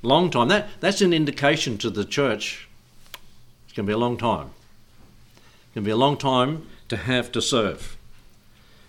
long 0.03 0.29
time, 0.29 0.49
that, 0.49 0.69
that's 0.79 1.01
an 1.01 1.13
indication 1.13 1.77
to 1.79 1.89
the 1.89 2.05
church 2.05 2.67
it's 3.73 3.77
going 3.77 3.87
to 3.87 3.89
be 3.89 3.93
a 3.93 3.97
long 3.97 4.17
time. 4.17 4.51
It's 5.35 5.73
going 5.73 5.83
to 5.83 5.87
be 5.87 5.89
a 5.89 5.97
long 5.97 6.15
time 6.15 6.67
to 6.89 6.95
have 6.95 7.31
to 7.31 7.41
serve. 7.41 7.97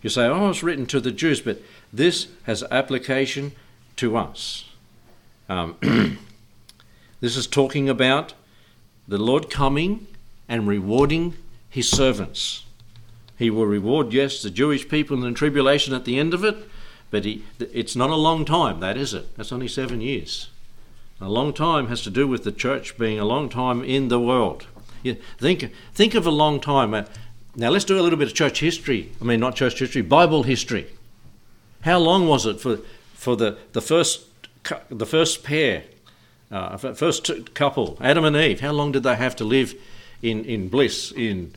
You 0.02 0.10
say, 0.10 0.26
oh, 0.26 0.50
it's 0.50 0.62
written 0.62 0.84
to 0.88 1.00
the 1.00 1.10
Jews, 1.10 1.40
but 1.40 1.62
this 1.90 2.28
has 2.42 2.62
application 2.64 3.52
to 3.96 4.18
us. 4.18 4.68
Um, 5.48 5.78
this 7.22 7.34
is 7.34 7.46
talking 7.46 7.88
about 7.88 8.34
the 9.08 9.16
Lord 9.16 9.48
coming 9.48 10.06
and 10.50 10.68
rewarding 10.68 11.32
his 11.70 11.88
servants. 11.88 12.66
He 13.38 13.48
will 13.48 13.64
reward, 13.64 14.12
yes, 14.12 14.42
the 14.42 14.50
Jewish 14.50 14.86
people 14.86 15.16
in 15.16 15.22
the 15.22 15.32
tribulation 15.32 15.94
at 15.94 16.04
the 16.04 16.18
end 16.18 16.34
of 16.34 16.44
it, 16.44 16.58
but 17.10 17.24
he, 17.24 17.42
it's 17.58 17.96
not 17.96 18.10
a 18.10 18.16
long 18.16 18.44
time, 18.44 18.80
that 18.80 18.98
is 18.98 19.14
it. 19.14 19.34
That's 19.38 19.50
only 19.50 19.68
seven 19.68 20.02
years. 20.02 20.50
A 21.20 21.28
long 21.28 21.52
time 21.52 21.88
has 21.88 22.02
to 22.02 22.10
do 22.10 22.26
with 22.26 22.44
the 22.44 22.52
church 22.52 22.98
being 22.98 23.18
a 23.18 23.24
long 23.24 23.48
time 23.48 23.82
in 23.82 24.08
the 24.08 24.20
world. 24.20 24.66
You 25.02 25.16
think, 25.38 25.72
think 25.92 26.14
of 26.14 26.26
a 26.26 26.30
long 26.30 26.60
time. 26.60 26.94
Uh, 26.94 27.04
now 27.56 27.70
let's 27.70 27.84
do 27.84 27.98
a 27.98 28.02
little 28.02 28.18
bit 28.18 28.28
of 28.28 28.34
church 28.34 28.60
history. 28.60 29.12
I 29.20 29.24
mean, 29.24 29.40
not 29.40 29.54
church 29.54 29.78
history, 29.78 30.02
Bible 30.02 30.42
history. 30.42 30.86
How 31.82 31.98
long 31.98 32.26
was 32.26 32.46
it 32.46 32.60
for, 32.60 32.78
for 33.14 33.36
the, 33.36 33.58
the, 33.72 33.82
first, 33.82 34.26
the 34.88 35.06
first 35.06 35.44
pair 35.44 35.84
uh, 36.50 36.76
first 36.76 37.54
couple, 37.54 37.98
Adam 38.00 38.24
and 38.24 38.36
Eve, 38.36 38.60
how 38.60 38.70
long 38.70 38.92
did 38.92 39.02
they 39.02 39.16
have 39.16 39.34
to 39.36 39.44
live 39.44 39.74
in, 40.22 40.44
in 40.44 40.68
bliss 40.68 41.10
in, 41.10 41.52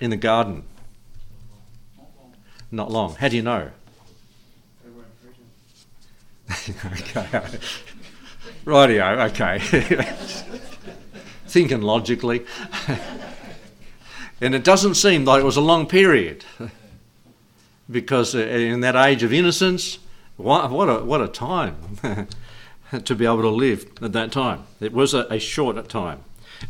in 0.00 0.10
the 0.10 0.16
garden? 0.16 0.64
Not 2.70 2.90
long. 2.90 3.14
How 3.14 3.28
do 3.28 3.36
you 3.36 3.42
know? 3.42 3.70
okay. 6.86 7.58
Rightio, 8.68 9.30
okay. 9.30 9.58
Thinking 11.46 11.80
logically. 11.80 12.44
and 14.42 14.54
it 14.54 14.62
doesn't 14.62 14.94
seem 14.94 15.24
like 15.24 15.40
it 15.40 15.44
was 15.44 15.56
a 15.56 15.62
long 15.62 15.86
period. 15.86 16.44
because 17.90 18.34
in 18.34 18.80
that 18.80 18.94
age 18.94 19.22
of 19.22 19.32
innocence, 19.32 19.98
what, 20.36 20.70
what, 20.70 20.88
a, 20.88 21.02
what 21.02 21.22
a 21.22 21.28
time. 21.28 21.96
to 23.04 23.14
be 23.14 23.24
able 23.24 23.42
to 23.42 23.48
live 23.48 23.86
at 24.02 24.12
that 24.12 24.32
time. 24.32 24.64
It 24.80 24.92
was 24.92 25.14
a, 25.14 25.26
a 25.30 25.38
short 25.38 25.88
time. 25.88 26.20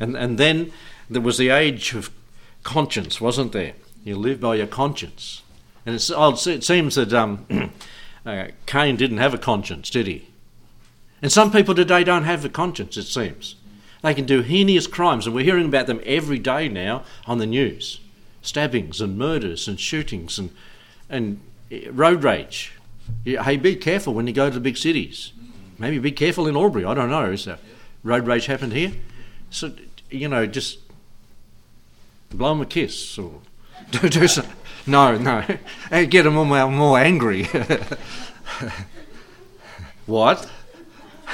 And, 0.00 0.16
and 0.16 0.38
then 0.38 0.72
there 1.11 1.22
was 1.22 1.38
the 1.38 1.50
age 1.50 1.94
of 1.94 2.11
conscience, 2.62 3.20
wasn't 3.20 3.52
there? 3.52 3.74
You 4.04 4.16
live 4.16 4.40
by 4.40 4.56
your 4.56 4.66
conscience. 4.66 5.42
And 5.87 6.00
oh, 6.14 6.37
it 6.46 6.64
seems 6.64 6.94
that 6.94 7.12
um, 7.12 7.46
uh, 8.26 8.48
Cain 8.66 8.96
didn't 8.96 9.18
have 9.18 9.34
a 9.34 9.38
conscience, 9.38 9.90
did 9.90 10.06
he? 10.06 10.28
And 11.20 11.33
some 11.33 11.50
people 11.50 11.74
today 11.74 12.04
don't 12.04 12.24
have 12.24 12.44
a 12.44 12.48
conscience, 12.48 12.96
it 12.96 13.04
seems. 13.04 13.57
They 14.02 14.14
can 14.14 14.26
do 14.26 14.42
heinous 14.42 14.87
crimes, 14.87 15.26
and 15.26 15.35
we're 15.35 15.44
hearing 15.44 15.66
about 15.66 15.87
them 15.87 16.00
every 16.04 16.38
day 16.38 16.68
now 16.68 17.04
on 17.26 17.38
the 17.38 17.46
news 17.46 18.00
stabbings 18.40 19.00
and 19.00 19.18
murders 19.18 19.66
and 19.68 19.78
shootings 19.78 20.38
and, 20.38 20.50
and 21.11 21.40
eh, 21.70 21.88
road 21.90 22.22
rage. 22.22 22.72
Hey, 23.24 23.57
be 23.57 23.74
careful 23.76 24.14
when 24.14 24.26
you 24.26 24.33
go 24.33 24.48
to 24.48 24.54
the 24.54 24.61
big 24.61 24.76
cities 24.76 25.33
maybe 25.78 25.98
be 25.98 26.12
careful 26.12 26.46
in 26.46 26.57
Albury. 26.57 26.85
I 26.85 26.94
don't 26.94 27.11
know. 27.11 27.31
Is 27.31 27.48
road 28.02 28.26
rage 28.26 28.46
happened 28.46 28.72
here? 28.72 28.92
So 29.50 29.72
you 30.11 30.28
know, 30.28 30.46
just 30.46 30.78
blow 32.31 32.50
them 32.50 32.61
a 32.61 32.66
kiss 32.66 33.18
or 33.18 33.40
do, 33.90 34.09
do 34.09 34.28
some. 34.28 34.46
No, 34.87 35.16
no, 35.16 35.44
get 35.90 36.22
them 36.24 36.35
more 36.35 36.68
more 36.68 36.98
angry. 36.98 37.44
what? 40.07 40.50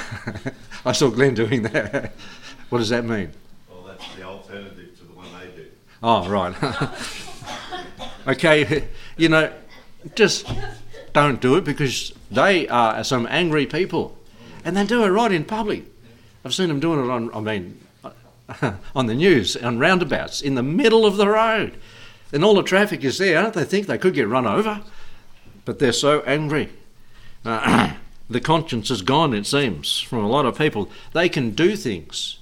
I 0.85 0.91
saw 0.91 1.09
Glenn 1.09 1.33
doing 1.33 1.63
that. 1.63 2.13
what 2.69 2.79
does 2.79 2.89
that 2.89 3.05
mean? 3.05 3.31
Well, 3.69 3.83
that's 3.83 4.15
the 4.15 4.23
alternative 4.23 4.97
to 4.99 5.03
the 5.05 5.13
one 5.13 5.27
they 5.39 5.47
do. 5.55 5.67
Oh, 6.03 6.27
right. 6.29 6.55
okay, 8.27 8.87
you 9.17 9.29
know, 9.29 9.51
just 10.15 10.47
don't 11.13 11.41
do 11.41 11.55
it 11.55 11.63
because 11.63 12.13
they 12.29 12.67
are 12.67 13.03
some 13.03 13.27
angry 13.29 13.65
people 13.65 14.17
and 14.63 14.75
they 14.75 14.85
do 14.85 15.03
it 15.03 15.09
right 15.09 15.31
in 15.31 15.45
public. 15.45 15.85
I've 16.43 16.53
seen 16.53 16.67
them 16.67 16.79
doing 16.79 17.03
it 17.03 17.09
on, 17.09 17.33
I 17.33 17.39
mean, 17.39 17.79
on 18.95 19.05
the 19.05 19.15
news, 19.15 19.55
on 19.55 19.79
roundabouts, 19.79 20.41
in 20.41 20.55
the 20.55 20.63
middle 20.63 21.05
of 21.05 21.17
the 21.17 21.27
road. 21.27 21.77
and 22.33 22.43
all 22.43 22.55
the 22.55 22.63
traffic 22.63 23.03
is 23.03 23.17
there. 23.17 23.41
Don't 23.41 23.53
they 23.53 23.63
think 23.63 23.87
they 23.87 23.97
could 23.97 24.13
get 24.13 24.27
run 24.27 24.45
over? 24.45 24.81
But 25.63 25.79
they're 25.79 25.93
so 25.93 26.21
angry. 26.21 26.69
The 28.29 28.41
conscience 28.41 28.89
is 28.89 29.01
gone, 29.01 29.33
it 29.33 29.45
seems, 29.45 29.99
from 29.99 30.23
a 30.23 30.29
lot 30.29 30.45
of 30.45 30.57
people. 30.57 30.89
They 31.13 31.29
can 31.29 31.51
do 31.51 31.75
things. 31.75 32.39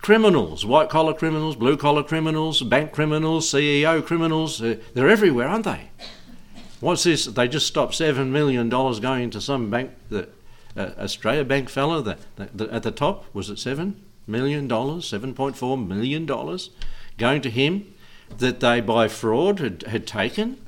Criminals, 0.00 0.66
white 0.66 0.88
collar 0.88 1.14
criminals, 1.14 1.54
blue 1.54 1.76
collar 1.76 2.02
criminals, 2.02 2.62
bank 2.62 2.92
criminals, 2.92 3.48
CEO 3.48 4.04
criminals, 4.04 4.60
uh, 4.60 4.76
they're 4.94 5.08
everywhere, 5.08 5.46
aren't 5.46 5.64
they? 5.64 5.90
What's 6.80 7.04
this? 7.04 7.26
They 7.26 7.46
just 7.46 7.68
stopped 7.68 7.92
$7 7.92 8.30
million 8.30 8.68
going 8.68 9.30
to 9.30 9.40
some 9.40 9.70
bank, 9.70 9.92
the 10.08 10.28
uh, 10.76 10.90
Australia 10.98 11.44
Bank 11.44 11.68
fellow 11.68 12.00
that, 12.00 12.18
that, 12.34 12.70
at 12.70 12.82
the 12.82 12.90
top, 12.90 13.32
was 13.32 13.48
it 13.48 13.58
$7 13.58 13.94
million, 14.26 14.68
$7.4 14.68 15.86
million 15.86 16.26
going 17.18 17.40
to 17.40 17.50
him 17.50 17.94
that 18.38 18.58
they 18.58 18.80
by 18.80 19.06
fraud 19.06 19.60
had, 19.60 19.82
had 19.84 20.04
taken? 20.04 20.60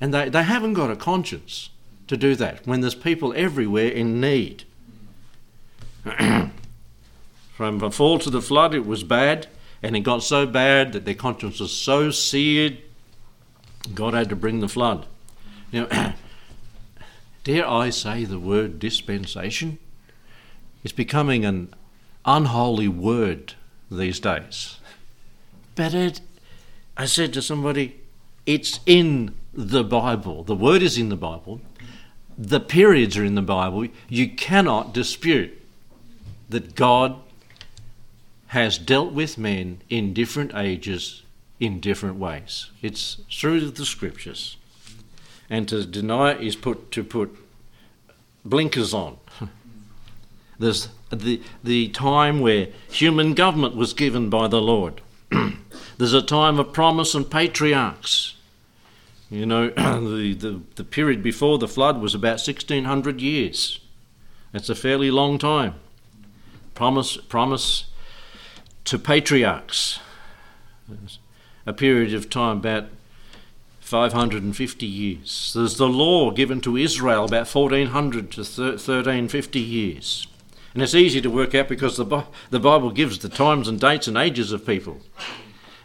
And 0.00 0.14
they, 0.14 0.30
they 0.30 0.44
haven't 0.44 0.72
got 0.72 0.90
a 0.90 0.96
conscience 0.96 1.68
to 2.08 2.16
do 2.16 2.34
that 2.34 2.66
when 2.66 2.80
there's 2.80 2.94
people 2.94 3.32
everywhere 3.36 3.88
in 3.88 4.20
need. 4.20 4.64
From 7.54 7.78
the 7.78 7.90
fall 7.90 8.18
to 8.20 8.30
the 8.30 8.42
flood, 8.42 8.74
it 8.74 8.86
was 8.86 9.02
bad, 9.02 9.46
and 9.82 9.96
it 9.96 10.00
got 10.00 10.22
so 10.22 10.46
bad 10.46 10.92
that 10.92 11.04
their 11.04 11.14
conscience 11.14 11.60
was 11.60 11.72
so 11.72 12.10
seared, 12.10 12.78
God 13.94 14.14
had 14.14 14.28
to 14.28 14.36
bring 14.36 14.60
the 14.60 14.68
flood. 14.68 15.06
Now, 15.72 16.14
dare 17.44 17.68
I 17.68 17.90
say 17.90 18.24
the 18.24 18.38
word 18.38 18.78
dispensation? 18.78 19.78
It's 20.84 20.92
becoming 20.92 21.44
an 21.44 21.74
unholy 22.24 22.88
word 22.88 23.54
these 23.90 24.20
days. 24.20 24.78
But 25.74 25.94
it, 25.94 26.20
I 26.96 27.06
said 27.06 27.32
to 27.34 27.42
somebody, 27.42 28.00
it's 28.46 28.80
in 28.86 29.34
the 29.52 29.84
Bible. 29.84 30.44
The 30.44 30.54
word 30.54 30.82
is 30.82 30.96
in 30.96 31.08
the 31.08 31.16
Bible. 31.16 31.60
The 32.38 32.60
periods 32.60 33.16
are 33.16 33.24
in 33.24 33.34
the 33.34 33.42
Bible. 33.42 33.88
You 34.08 34.28
cannot 34.28 34.94
dispute 34.94 35.60
that 36.48 36.76
God 36.76 37.16
has 38.48 38.78
dealt 38.78 39.12
with 39.12 39.36
men 39.36 39.82
in 39.90 40.14
different 40.14 40.54
ages 40.54 41.22
in 41.60 41.80
different 41.80 42.16
ways. 42.16 42.70
It's 42.82 43.20
through 43.30 43.70
the 43.70 43.84
scriptures. 43.84 44.56
And 45.50 45.68
to 45.68 45.84
deny 45.84 46.32
it 46.32 46.40
is 46.40 46.56
put 46.56 46.90
to 46.92 47.02
put 47.02 47.34
blinkers 48.44 48.94
on. 48.94 49.18
There's 50.58 50.88
the, 51.10 51.40
the 51.64 51.88
time 51.88 52.40
where 52.40 52.68
human 52.90 53.34
government 53.34 53.74
was 53.74 53.92
given 53.92 54.28
by 54.30 54.48
the 54.48 54.60
Lord. 54.60 55.00
There's 55.98 56.12
a 56.12 56.22
time 56.22 56.58
of 56.58 56.72
promise 56.72 57.14
and 57.14 57.28
patriarchs. 57.28 58.34
You 59.30 59.46
know, 59.46 59.68
the, 59.76 60.34
the, 60.34 60.60
the 60.76 60.84
period 60.84 61.22
before 61.22 61.58
the 61.58 61.68
flood 61.68 62.00
was 62.00 62.14
about 62.14 62.40
1600 62.40 63.20
years. 63.20 63.80
It's 64.54 64.68
a 64.68 64.74
fairly 64.74 65.10
long 65.10 65.38
time. 65.38 65.74
Promise, 66.74 67.18
promise 67.18 67.84
to 68.84 68.98
patriarchs. 68.98 70.00
A 71.66 71.72
period 71.72 72.14
of 72.14 72.30
time 72.30 72.58
about 72.58 72.86
550 73.80 74.86
years. 74.86 75.52
There's 75.54 75.76
the 75.76 75.88
law 75.88 76.30
given 76.30 76.60
to 76.62 76.76
Israel 76.76 77.24
about 77.24 77.52
1400 77.52 78.30
to 78.32 78.40
1350 78.40 79.60
years. 79.60 80.26
And 80.72 80.82
it's 80.82 80.94
easy 80.94 81.20
to 81.20 81.30
work 81.30 81.54
out 81.54 81.68
because 81.68 81.96
the, 81.96 82.24
the 82.50 82.60
Bible 82.60 82.90
gives 82.90 83.18
the 83.18 83.28
times 83.28 83.68
and 83.68 83.80
dates 83.80 84.06
and 84.06 84.16
ages 84.16 84.52
of 84.52 84.66
people. 84.66 85.00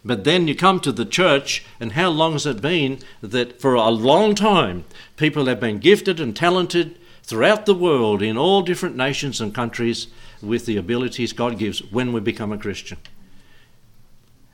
But 0.06 0.26
then 0.26 0.48
you 0.48 0.56
come 0.56 0.80
to 0.82 0.92
the 0.92 1.06
church, 1.06 1.66
and 1.80 1.94
how 1.94 2.10
long 2.10 2.34
has 2.34 2.46
it 2.46 2.62
been 2.62 3.00
that 3.22 3.62
for 3.62 3.74
a 3.76 3.89
long 3.89 4.36
time 4.36 4.84
people 5.16 5.46
have 5.46 5.62
been 5.62 5.80
gifted 5.80 6.20
and 6.20 6.36
talented 6.36 7.00
throughout 7.24 7.66
the 7.66 7.74
world 7.74 8.22
in 8.22 8.38
all 8.38 8.62
different 8.62 8.98
nations 8.98 9.39
and 9.39 9.56
countries 9.56 10.08
with 10.42 10.66
the 10.66 10.76
abilities 10.76 11.32
God 11.32 11.58
gives 11.58 11.80
when 11.92 12.12
we 12.12 12.20
become 12.20 12.52
a 12.52 12.58
Christian? 12.58 12.98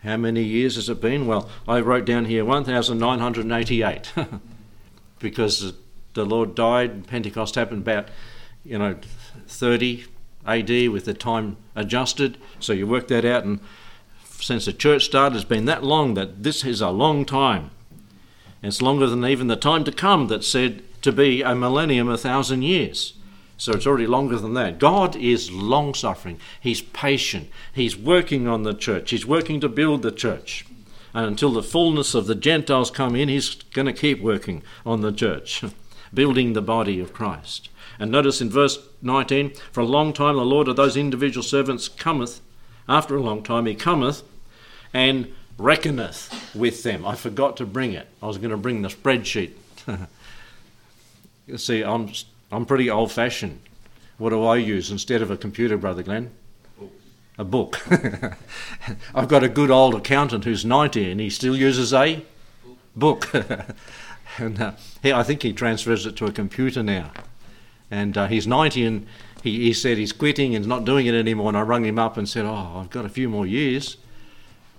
How 0.04 0.18
many 0.18 0.44
years 0.44 0.76
has 0.76 0.88
it 0.88 1.02
been? 1.02 1.26
Well, 1.26 1.50
I 1.68 1.80
wrote 1.82 2.06
down 2.06 2.26
here 2.26 2.46
1988 2.46 4.14
because 5.20 5.74
the 6.14 6.26
Lord 6.26 6.56
died, 6.56 6.92
and 6.92 7.08
Pentecost 7.08 7.56
happened 7.56 7.82
about, 7.82 8.08
you 8.64 8.78
know, 8.78 8.98
30 9.48 10.06
AD 10.46 10.70
with 10.90 11.06
the 11.06 11.14
time 11.14 11.58
adjusted. 11.76 12.38
So 12.60 12.72
you 12.72 12.88
work 12.88 13.08
that 13.10 13.26
out, 13.26 13.44
and 13.44 13.60
since 14.42 14.66
the 14.66 14.74
church 14.74 15.06
started, 15.06 15.36
it's 15.36 15.46
been 15.46 15.66
that 15.66 15.84
long 15.84 16.14
that 16.16 16.44
this 16.44 16.64
is 16.64 16.82
a 16.82 16.90
long 16.90 17.26
time. 17.26 17.72
It's 18.62 18.82
longer 18.82 19.08
than 19.08 19.26
even 19.26 19.48
the 19.48 19.56
time 19.56 19.84
to 19.86 19.92
come 19.92 20.28
that's 20.28 20.48
said 20.48 20.84
to 21.02 21.12
be 21.12 21.42
a 21.42 21.56
millennium, 21.56 22.10
a 22.10 22.18
thousand 22.18 22.64
years. 22.64 23.14
So 23.58 23.74
it's 23.74 23.88
already 23.88 24.08
longer 24.08 24.38
than 24.38 24.54
that. 24.54 24.80
God 24.80 25.16
is 25.16 25.52
long 25.52 25.94
suffering. 25.94 26.40
He's 26.62 26.82
patient. 26.82 27.50
He's 27.74 27.98
working 27.98 28.48
on 28.48 28.64
the 28.64 28.74
church. 28.74 29.12
He's 29.12 29.26
working 29.26 29.60
to 29.60 29.70
build 29.70 30.02
the 30.02 30.12
church. 30.12 30.66
And 31.14 31.26
until 31.26 31.52
the 31.52 31.64
fullness 31.64 32.14
of 32.14 32.28
the 32.28 32.36
Gentiles 32.36 32.92
come 32.92 33.16
in, 33.16 33.30
He's 33.30 33.56
going 33.56 33.88
to 33.88 33.94
keep 33.94 34.22
working 34.22 34.64
on 34.86 35.02
the 35.02 35.12
church, 35.12 35.64
building 36.14 36.54
the 36.54 36.62
body 36.62 37.00
of 37.00 37.14
Christ. 37.14 37.70
And 38.00 38.12
notice 38.12 38.40
in 38.40 38.50
verse 38.50 38.80
19, 39.02 39.54
for 39.72 39.82
a 39.82 39.86
long 39.86 40.14
time 40.14 40.38
the 40.38 40.46
Lord 40.46 40.70
of 40.70 40.78
those 40.78 40.96
individual 40.96 41.44
servants 41.44 41.90
cometh, 41.90 42.42
after 42.90 43.16
a 43.16 43.22
long 43.22 43.44
time 43.44 43.68
he 43.68 43.76
cometh 43.76 44.24
and 44.94 45.32
reckoneth 45.58 46.56
with 46.56 46.84
them. 46.84 47.06
I 47.06 47.16
forgot 47.16 47.56
to 47.58 47.66
bring 47.66 47.94
it. 47.94 48.08
I 48.22 48.26
was 48.26 48.38
going 48.38 48.50
to 48.50 48.58
bring 48.58 48.82
the 48.82 48.90
spreadsheet. 48.90 49.52
you 51.48 51.58
see, 51.58 51.84
I'm, 51.84 52.12
I'm 52.52 52.66
pretty 52.66 52.90
old 52.90 53.12
fashioned. 53.12 53.60
What 54.18 54.32
do 54.32 54.44
I 54.44 54.58
use 54.58 54.92
instead 54.92 55.22
of 55.22 55.30
a 55.30 55.38
computer, 55.38 55.78
Brother 55.78 56.04
Glenn? 56.04 56.32
A 57.38 57.44
book. 57.44 57.80
I've 59.16 59.30
got 59.30 59.44
a 59.44 59.50
good 59.50 59.72
old 59.72 59.96
accountant 59.96 60.44
who's 60.44 60.66
90 60.66 61.12
and 61.12 61.22
he 61.22 61.30
still 61.30 61.56
uses 61.56 61.94
a 61.94 62.26
book. 62.96 63.32
and 64.38 64.62
uh, 64.62 64.72
he, 65.02 65.14
I 65.14 65.24
think 65.24 65.44
he 65.44 65.54
transfers 65.54 66.06
it 66.06 66.18
to 66.18 66.26
a 66.26 66.32
computer 66.32 66.84
now. 66.84 67.12
And 67.92 68.18
uh, 68.18 68.28
he's 68.28 68.46
90 68.46 68.86
and 68.86 69.08
he, 69.44 69.64
he 69.64 69.74
said 69.74 69.98
he's 69.98 70.12
quitting 70.12 70.56
and 70.56 70.68
not 70.68 70.86
doing 70.86 71.06
it 71.06 71.14
anymore. 71.14 71.50
And 71.50 71.58
I 71.58 71.62
rung 71.62 71.86
him 71.86 72.00
up 72.00 72.18
and 72.18 72.28
said, 72.28 72.46
Oh, 72.46 72.82
I've 72.82 72.90
got 72.90 73.06
a 73.06 73.10
few 73.10 73.30
more 73.30 73.46
years. 73.46 73.98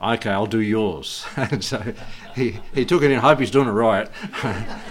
Okay, 0.03 0.31
I'll 0.31 0.47
do 0.47 0.61
yours. 0.61 1.27
and 1.37 1.63
so 1.63 1.95
he, 2.35 2.59
he 2.75 2.85
took 2.85 3.03
it 3.03 3.11
in. 3.11 3.19
I 3.19 3.21
hope 3.21 3.39
he's 3.39 3.51
doing 3.51 3.69
it 3.69 3.73
right. 3.73 4.09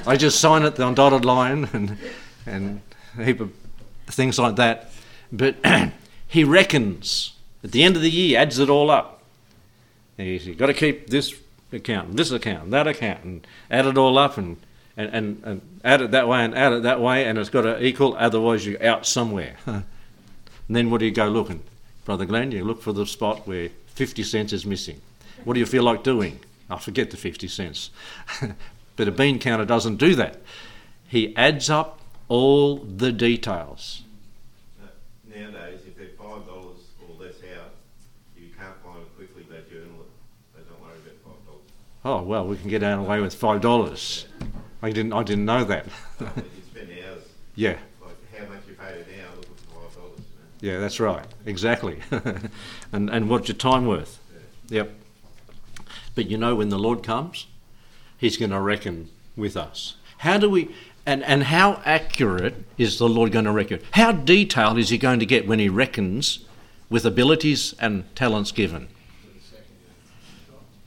I 0.06 0.16
just 0.18 0.40
sign 0.40 0.64
it 0.64 0.80
on 0.80 0.94
dotted 0.94 1.26
line 1.26 1.68
and, 1.74 1.98
and 2.46 2.82
a 3.18 3.24
heap 3.24 3.40
of 3.40 3.52
things 4.08 4.38
like 4.38 4.56
that. 4.58 4.92
But 5.32 5.56
he 6.28 6.44
reckons 6.44 7.34
at 7.64 7.72
the 7.72 7.84
end 7.84 7.96
of 7.96 8.02
the 8.02 8.10
year, 8.10 8.40
adds 8.40 8.60
it 8.60 8.70
all 8.70 8.90
up. 8.90 9.24
He's 10.18 10.48
got 10.56 10.68
to 10.68 10.74
keep 10.74 11.10
this 11.10 11.34
account, 11.72 12.16
this 12.16 12.32
account, 12.32 12.72
that 12.72 12.88
account, 12.88 13.24
and 13.24 13.48
add 13.72 13.86
it 13.86 13.98
all 13.98 14.18
up 14.18 14.38
and 14.38 14.58
and, 15.00 15.16
and, 15.16 15.44
and 15.46 15.62
add 15.86 16.02
it 16.02 16.12
that 16.12 16.28
way 16.28 16.44
and 16.44 16.54
add 16.54 16.74
it 16.74 16.84
that 16.84 17.00
way, 17.00 17.26
and 17.26 17.38
it's 17.38 17.50
got 17.50 17.62
to 17.62 17.82
equal, 17.82 18.16
otherwise 18.18 18.66
you're 18.66 18.84
out 18.86 19.06
somewhere. 19.06 19.56
and 19.66 19.86
then 20.68 20.92
what 20.92 21.00
do 21.00 21.06
you 21.06 21.12
go 21.12 21.30
looking? 21.30 21.64
Brother 22.04 22.26
Glenn, 22.26 22.52
you 22.52 22.66
look 22.66 22.82
for 22.82 22.92
the 22.92 23.06
spot 23.06 23.48
where 23.48 23.70
50 23.88 24.24
cents 24.24 24.52
is 24.52 24.66
missing. 24.66 25.00
What 25.46 25.54
do 25.54 25.62
you 25.62 25.66
feel 25.66 25.84
like 25.84 26.04
doing? 26.04 26.40
I 26.70 26.80
forget 26.80 27.12
the 27.12 27.18
50 27.18 27.48
cents. 27.48 27.92
but 28.98 29.08
a 29.08 29.12
bean 29.12 29.40
counter 29.40 29.64
doesn't 29.64 29.96
do 29.96 30.16
that. 30.16 30.42
He 31.08 31.34
adds 31.38 31.70
up 31.70 32.02
all 32.28 32.76
the 32.78 33.14
details. 33.14 34.02
Nowadays, 35.34 35.80
if 35.88 35.96
they're 35.96 36.08
$5 36.08 36.46
or 36.50 37.24
less 37.24 37.36
out, 37.56 37.72
you 38.38 38.50
can't 38.60 38.76
find 38.84 38.98
it 38.98 39.16
quickly, 39.16 39.44
they 39.50 39.62
journal 39.74 40.02
it. 40.02 40.58
They 40.58 40.64
don't 40.70 40.82
worry 40.82 40.98
about 40.98 41.48
$5. 41.48 41.60
Oh, 42.04 42.22
well, 42.22 42.46
we 42.46 42.58
can 42.58 42.70
get 42.70 42.84
out 42.84 43.00
away 43.00 43.22
with 43.22 43.40
$5. 43.40 44.26
I 44.82 44.92
didn't. 44.92 45.14
I 45.14 45.24
didn't 45.24 45.46
know 45.46 45.64
that. 45.66 45.86
you 46.20 46.28
spend 46.72 46.90
hours. 46.92 47.24
Yeah. 47.56 47.78
Like 48.02 48.38
how 48.38 48.46
much 48.48 48.62
you 48.68 48.74
paid 48.76 48.96
an 48.96 49.06
hour 49.22 49.36
looking 49.36 49.56
for 49.56 49.82
five 49.82 49.96
dollars. 49.96 50.20
Yeah, 50.62 50.80
that's 50.80 51.00
right. 51.00 51.26
Exactly. 51.46 52.00
and 52.92 53.10
and 53.10 53.30
what's 53.30 53.50
your 53.50 53.58
time 53.58 53.86
worth? 53.86 54.20
Yeah. 54.70 54.84
Yep. 54.84 54.94
But 56.16 56.30
you 56.30 56.38
know, 56.38 56.56
when 56.56 56.70
the 56.70 56.80
Lord 56.80 57.04
comes, 57.04 57.48
He's 58.18 58.38
going 58.38 58.52
to 58.52 58.60
reckon 58.60 59.10
with 59.36 59.56
us. 59.58 59.96
How 60.20 60.38
do 60.38 60.50
we? 60.50 60.70
And, 61.06 61.24
and 61.24 61.44
how 61.44 61.82
accurate 61.86 62.66
is 62.78 63.00
the 63.00 63.10
Lord 63.10 63.32
going 63.32 63.46
to 63.46 63.52
reckon? 63.52 63.80
How 63.92 64.12
detailed 64.12 64.78
is 64.78 64.90
He 64.90 64.98
going 64.98 65.20
to 65.20 65.26
get 65.26 65.48
when 65.48 65.60
He 65.60 65.70
reckons 65.70 66.46
with 66.90 67.06
abilities 67.06 67.74
and 67.80 68.14
talents 68.16 68.52
given? 68.52 68.90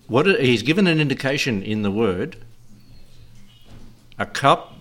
What 0.07 0.27
He's 0.27 0.63
given 0.63 0.87
an 0.87 1.01
indication 1.01 1.63
in 1.63 1.83
the 1.83 1.91
Word 1.91 2.37
a 4.23 4.27
cup 4.27 4.73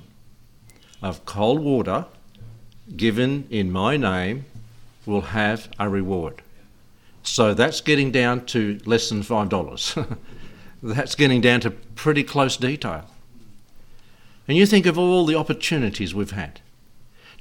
of 1.02 1.26
cold 1.26 1.60
water 1.60 2.06
given 2.96 3.48
in 3.50 3.72
my 3.72 3.98
name 3.98 4.46
will 5.08 5.22
have 5.22 5.68
a 5.80 5.90
reward. 5.90 6.44
So 7.24 7.56
that's 7.56 7.82
getting 7.82 8.12
down 8.12 8.46
to 8.48 8.80
less 8.86 9.10
than 9.10 9.24
$5. 9.24 10.18
That's 10.84 11.14
getting 11.14 11.42
down 11.42 11.60
to 11.62 11.70
pretty 11.72 12.24
close 12.24 12.58
detail. 12.58 13.06
And 14.48 14.58
you 14.58 14.66
think 14.66 14.88
of 14.88 14.98
all 14.98 15.26
the 15.28 15.36
opportunities 15.36 16.16
we've 16.16 16.32
had 16.32 16.60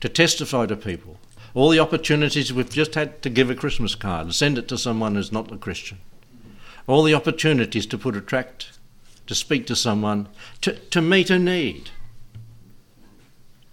to 0.00 0.08
testify 0.10 0.66
to 0.66 0.76
people, 0.76 1.18
all 1.54 1.70
the 1.70 1.80
opportunities 1.80 2.52
we've 2.52 2.68
just 2.68 2.94
had 2.94 3.22
to 3.22 3.30
give 3.30 3.48
a 3.48 3.54
Christmas 3.54 3.94
card 3.94 4.26
and 4.26 4.34
send 4.34 4.58
it 4.58 4.68
to 4.68 4.76
someone 4.76 5.14
who's 5.14 5.32
not 5.32 5.50
a 5.50 5.56
Christian, 5.56 5.98
all 6.86 7.02
the 7.02 7.14
opportunities 7.14 7.86
to 7.86 7.96
put 7.96 8.14
a 8.14 8.20
tract, 8.20 8.78
to 9.30 9.34
speak 9.36 9.64
to 9.64 9.76
someone, 9.76 10.26
to, 10.60 10.72
to 10.72 11.00
meet 11.00 11.30
a 11.30 11.38
need, 11.38 11.90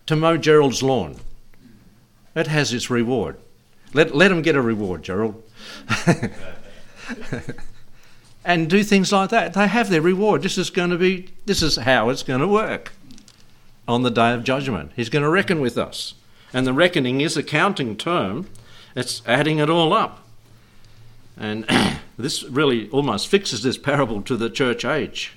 to 0.05 0.15
mow 0.15 0.37
Gerald's 0.37 0.83
lawn. 0.83 1.15
It 2.35 2.45
has 2.45 2.73
its 2.73 2.91
reward. 2.91 3.39
Let, 3.91 4.15
let 4.15 4.27
them 4.27 4.43
get 4.43 4.55
a 4.55 4.61
reward, 4.61 5.01
Gerald. 5.01 5.41
and 8.45 8.69
do 8.69 8.83
things 8.83 9.11
like 9.11 9.31
that. 9.31 9.55
They 9.55 9.65
have 9.65 9.89
their 9.89 10.03
reward. 10.03 10.43
This 10.43 10.59
is 10.59 10.69
going 10.69 10.91
to 10.91 10.97
be, 10.99 11.29
this 11.47 11.63
is 11.63 11.77
how 11.77 12.09
it's 12.09 12.21
going 12.21 12.41
to 12.41 12.47
work 12.47 12.93
on 13.87 14.03
the 14.03 14.11
day 14.11 14.35
of 14.35 14.43
judgment. 14.43 14.91
He's 14.95 15.09
going 15.09 15.23
to 15.23 15.29
reckon 15.29 15.59
with 15.59 15.75
us. 15.75 16.13
And 16.53 16.67
the 16.67 16.73
reckoning 16.73 17.21
is 17.21 17.35
a 17.35 17.41
counting 17.41 17.97
term, 17.97 18.47
it's 18.95 19.23
adding 19.25 19.57
it 19.57 19.71
all 19.71 19.91
up. 19.91 20.23
And 21.35 21.65
this 22.15 22.43
really 22.43 22.91
almost 22.91 23.27
fixes 23.27 23.63
this 23.63 23.79
parable 23.79 24.21
to 24.21 24.37
the 24.37 24.51
church 24.51 24.85
age. 24.85 25.33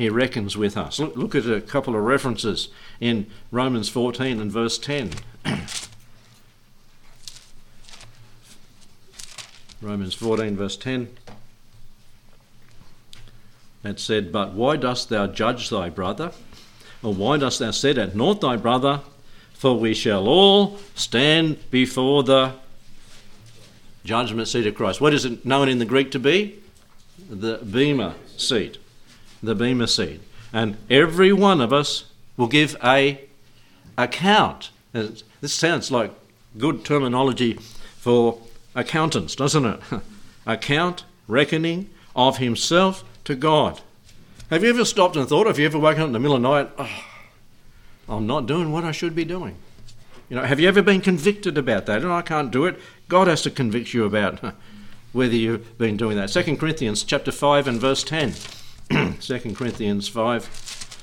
He 0.00 0.08
reckons 0.08 0.56
with 0.56 0.78
us. 0.78 0.98
Look, 0.98 1.14
look 1.14 1.34
at 1.34 1.44
a 1.46 1.60
couple 1.60 1.94
of 1.94 2.02
references 2.02 2.70
in 3.00 3.26
Romans 3.50 3.90
14 3.90 4.40
and 4.40 4.50
verse 4.50 4.78
10. 4.78 5.10
Romans 9.82 10.14
14, 10.14 10.56
verse 10.56 10.78
10. 10.78 11.10
It 13.84 14.00
said, 14.00 14.32
But 14.32 14.54
why 14.54 14.76
dost 14.78 15.10
thou 15.10 15.26
judge 15.26 15.68
thy 15.68 15.90
brother? 15.90 16.32
Or 17.02 17.12
why 17.12 17.36
dost 17.36 17.58
thou 17.58 17.70
set 17.70 17.98
at 17.98 18.16
naught 18.16 18.40
thy 18.40 18.56
brother? 18.56 19.02
For 19.52 19.78
we 19.78 19.92
shall 19.92 20.26
all 20.26 20.78
stand 20.94 21.58
before 21.70 22.22
the 22.22 22.54
judgment 24.06 24.48
seat 24.48 24.66
of 24.66 24.74
Christ. 24.74 25.02
What 25.02 25.12
is 25.12 25.26
it 25.26 25.44
known 25.44 25.68
in 25.68 25.78
the 25.78 25.84
Greek 25.84 26.10
to 26.12 26.18
be? 26.18 26.58
The 27.28 27.58
Bema 27.58 28.14
seat. 28.38 28.78
The 29.42 29.54
Bema 29.54 29.88
seat. 29.88 30.20
And 30.52 30.76
every 30.88 31.32
one 31.32 31.60
of 31.60 31.72
us 31.72 32.04
will 32.36 32.48
give 32.48 32.76
a 32.82 33.20
account. 33.96 34.70
This 34.92 35.24
sounds 35.54 35.90
like 35.90 36.12
good 36.58 36.84
terminology 36.84 37.54
for 37.98 38.38
accountants, 38.74 39.34
doesn't 39.36 39.64
it? 39.64 39.80
Account, 40.46 41.04
reckoning 41.28 41.90
of 42.16 42.38
himself 42.38 43.04
to 43.24 43.34
God. 43.34 43.80
Have 44.48 44.64
you 44.64 44.70
ever 44.70 44.84
stopped 44.84 45.16
and 45.16 45.28
thought, 45.28 45.46
have 45.46 45.58
you 45.58 45.66
ever 45.66 45.78
woken 45.78 46.02
up 46.02 46.06
in 46.08 46.12
the 46.12 46.18
middle 46.18 46.36
of 46.36 46.42
the 46.42 46.48
night, 46.48 46.70
oh, 46.78 47.04
I'm 48.08 48.26
not 48.26 48.46
doing 48.46 48.72
what 48.72 48.84
I 48.84 48.90
should 48.90 49.14
be 49.14 49.24
doing? 49.24 49.56
You 50.28 50.36
know, 50.36 50.44
have 50.44 50.58
you 50.58 50.68
ever 50.68 50.82
been 50.82 51.00
convicted 51.00 51.58
about 51.58 51.86
that? 51.86 52.02
And 52.02 52.12
I 52.12 52.22
can't 52.22 52.50
do 52.50 52.64
it. 52.64 52.78
God 53.08 53.26
has 53.28 53.42
to 53.42 53.50
convict 53.50 53.92
you 53.92 54.04
about 54.04 54.40
whether 55.12 55.34
you've 55.34 55.76
been 55.78 55.96
doing 55.96 56.16
that. 56.16 56.28
2 56.28 56.56
Corinthians 56.56 57.04
chapter 57.04 57.30
5 57.30 57.68
and 57.68 57.80
verse 57.80 58.02
10. 58.02 58.34
2 59.20 59.54
Corinthians 59.54 60.08
5 60.08 60.98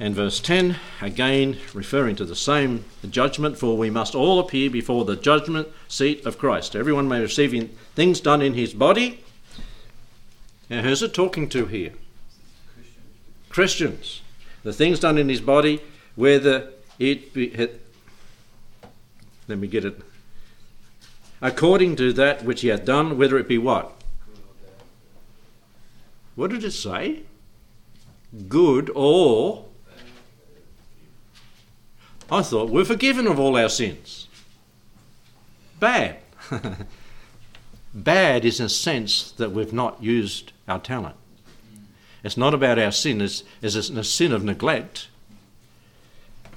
and 0.00 0.14
verse 0.14 0.40
10, 0.40 0.76
again 1.00 1.56
referring 1.72 2.16
to 2.16 2.24
the 2.24 2.34
same 2.34 2.84
judgment, 3.08 3.56
for 3.56 3.76
we 3.76 3.90
must 3.90 4.16
all 4.16 4.40
appear 4.40 4.68
before 4.68 5.04
the 5.04 5.14
judgment 5.14 5.68
seat 5.86 6.26
of 6.26 6.36
Christ. 6.36 6.74
Everyone 6.74 7.06
may 7.06 7.20
receive 7.20 7.70
things 7.94 8.20
done 8.20 8.42
in 8.42 8.54
his 8.54 8.74
body. 8.74 9.24
Now, 10.68 10.82
who's 10.82 11.00
it 11.00 11.14
talking 11.14 11.48
to 11.50 11.66
here? 11.66 11.92
Christians. 13.50 14.22
The 14.64 14.72
things 14.72 14.98
done 14.98 15.16
in 15.16 15.28
his 15.28 15.40
body, 15.40 15.80
whether 16.16 16.72
it 16.98 17.32
be. 17.32 17.68
Let 19.46 19.58
me 19.58 19.68
get 19.68 19.84
it. 19.84 20.00
According 21.40 21.94
to 21.96 22.12
that 22.14 22.44
which 22.44 22.62
he 22.62 22.68
hath 22.68 22.84
done, 22.84 23.16
whether 23.16 23.38
it 23.38 23.46
be 23.46 23.58
what? 23.58 23.95
What 26.36 26.50
did 26.50 26.62
it 26.62 26.72
say? 26.72 27.22
Good 28.48 28.90
or 28.94 29.66
I 32.30 32.42
thought 32.42 32.70
we're 32.70 32.84
forgiven 32.84 33.26
of 33.26 33.38
all 33.38 33.56
our 33.56 33.68
sins. 33.68 34.28
Bad. 35.78 36.18
Bad 37.94 38.44
is 38.44 38.60
a 38.60 38.68
sense 38.68 39.30
that 39.32 39.52
we've 39.52 39.72
not 39.72 40.02
used 40.02 40.52
our 40.66 40.78
talent. 40.78 41.16
It's 42.24 42.36
not 42.36 42.54
about 42.54 42.78
our 42.78 42.90
sin, 42.90 43.20
it's, 43.20 43.44
it's 43.62 43.76
a 43.76 44.04
sin 44.04 44.32
of 44.32 44.42
neglect. 44.42 45.08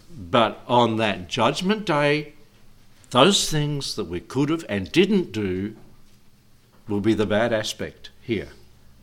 But 0.10 0.62
on 0.68 0.98
that 0.98 1.30
judgment 1.30 1.86
day, 1.86 2.34
those 3.12 3.50
things 3.50 3.96
that 3.96 4.06
we 4.06 4.20
could 4.20 4.50
have 4.50 4.66
and 4.68 4.92
didn't 4.92 5.32
do 5.32 5.76
will 6.88 7.02
be 7.02 7.14
the 7.14 7.28
bad 7.28 7.54
aspect 7.54 8.10
here. 8.22 8.50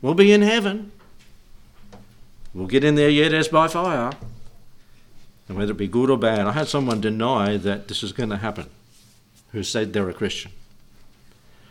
We'll 0.01 0.13
be 0.13 0.31
in 0.31 0.41
heaven. 0.41 0.91
We'll 2.53 2.67
get 2.67 2.83
in 2.83 2.95
there 2.95 3.09
yet 3.09 3.33
as 3.33 3.47
by 3.47 3.67
fire 3.67 4.11
and 5.47 5.57
whether 5.57 5.71
it 5.71 5.77
be 5.77 5.87
good 5.87 6.09
or 6.09 6.17
bad. 6.17 6.45
I 6.45 6.51
had 6.51 6.67
someone 6.67 7.01
deny 7.01 7.57
that 7.57 7.87
this 7.87 8.03
is 8.03 8.11
going 8.11 8.29
to 8.29 8.37
happen 8.37 8.69
who 9.51 9.63
said 9.63 9.93
they're 9.93 10.09
a 10.09 10.13
Christian. 10.13 10.51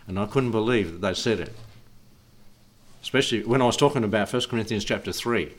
And 0.07 0.19
I 0.19 0.27
couldn't 0.27 0.53
believe 0.53 0.93
that 0.93 1.01
they 1.01 1.15
said 1.15 1.41
it. 1.41 1.55
Especially 3.03 3.43
when 3.43 3.61
I 3.61 3.67
was 3.67 3.77
talking 3.77 4.05
about 4.05 4.33
1 4.33 4.43
Corinthians 4.49 4.85
chapter 4.85 5.13
3. 5.13 5.53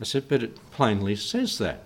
I 0.00 0.04
said, 0.04 0.28
but 0.28 0.42
it 0.42 0.70
plainly 0.72 1.16
says 1.16 1.58
that. 1.58 1.84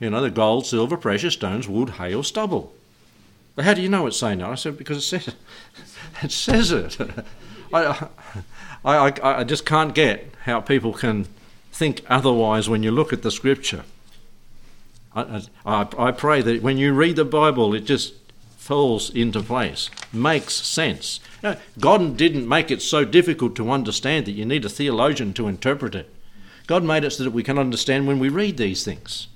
You 0.00 0.10
know, 0.10 0.22
the 0.22 0.30
gold, 0.30 0.66
silver, 0.66 0.96
precious 0.96 1.34
stones, 1.34 1.68
wood, 1.68 1.90
hay, 1.90 2.14
or 2.14 2.24
stubble. 2.24 2.72
But 3.54 3.66
how 3.66 3.74
do 3.74 3.82
you 3.82 3.88
know 3.88 4.06
it's 4.06 4.16
saying 4.16 4.38
that? 4.38 4.48
I 4.48 4.54
said, 4.54 4.78
because 4.78 4.98
it 4.98 5.02
says 5.02 5.28
it. 5.28 5.34
it 6.22 6.32
says 6.32 6.72
it. 6.72 6.98
I, 7.72 8.08
I, 8.84 9.12
I, 9.22 9.44
just 9.44 9.66
can't 9.66 9.94
get 9.94 10.32
how 10.44 10.60
people 10.60 10.92
can 10.92 11.26
think 11.72 12.02
otherwise 12.08 12.68
when 12.68 12.82
you 12.82 12.90
look 12.90 13.12
at 13.12 13.22
the 13.22 13.30
scripture. 13.30 13.84
I, 15.14 15.42
I, 15.66 15.86
I 15.98 16.12
pray 16.12 16.42
that 16.42 16.62
when 16.62 16.78
you 16.78 16.92
read 16.92 17.16
the 17.16 17.24
Bible, 17.24 17.74
it 17.74 17.84
just 17.84 18.14
falls 18.56 19.10
into 19.10 19.42
place, 19.42 19.90
makes 20.12 20.54
sense. 20.54 21.20
God 21.78 22.16
didn't 22.16 22.48
make 22.48 22.70
it 22.70 22.82
so 22.82 23.04
difficult 23.04 23.56
to 23.56 23.70
understand 23.70 24.26
that 24.26 24.32
you 24.32 24.44
need 24.44 24.64
a 24.64 24.68
theologian 24.68 25.32
to 25.34 25.48
interpret 25.48 25.94
it. 25.94 26.14
God 26.66 26.84
made 26.84 27.02
it 27.02 27.10
so 27.10 27.24
that 27.24 27.32
we 27.32 27.42
can 27.42 27.58
understand 27.58 28.06
when 28.06 28.20
we 28.20 28.28
read 28.28 28.56
these 28.56 28.84
things. 28.84 29.26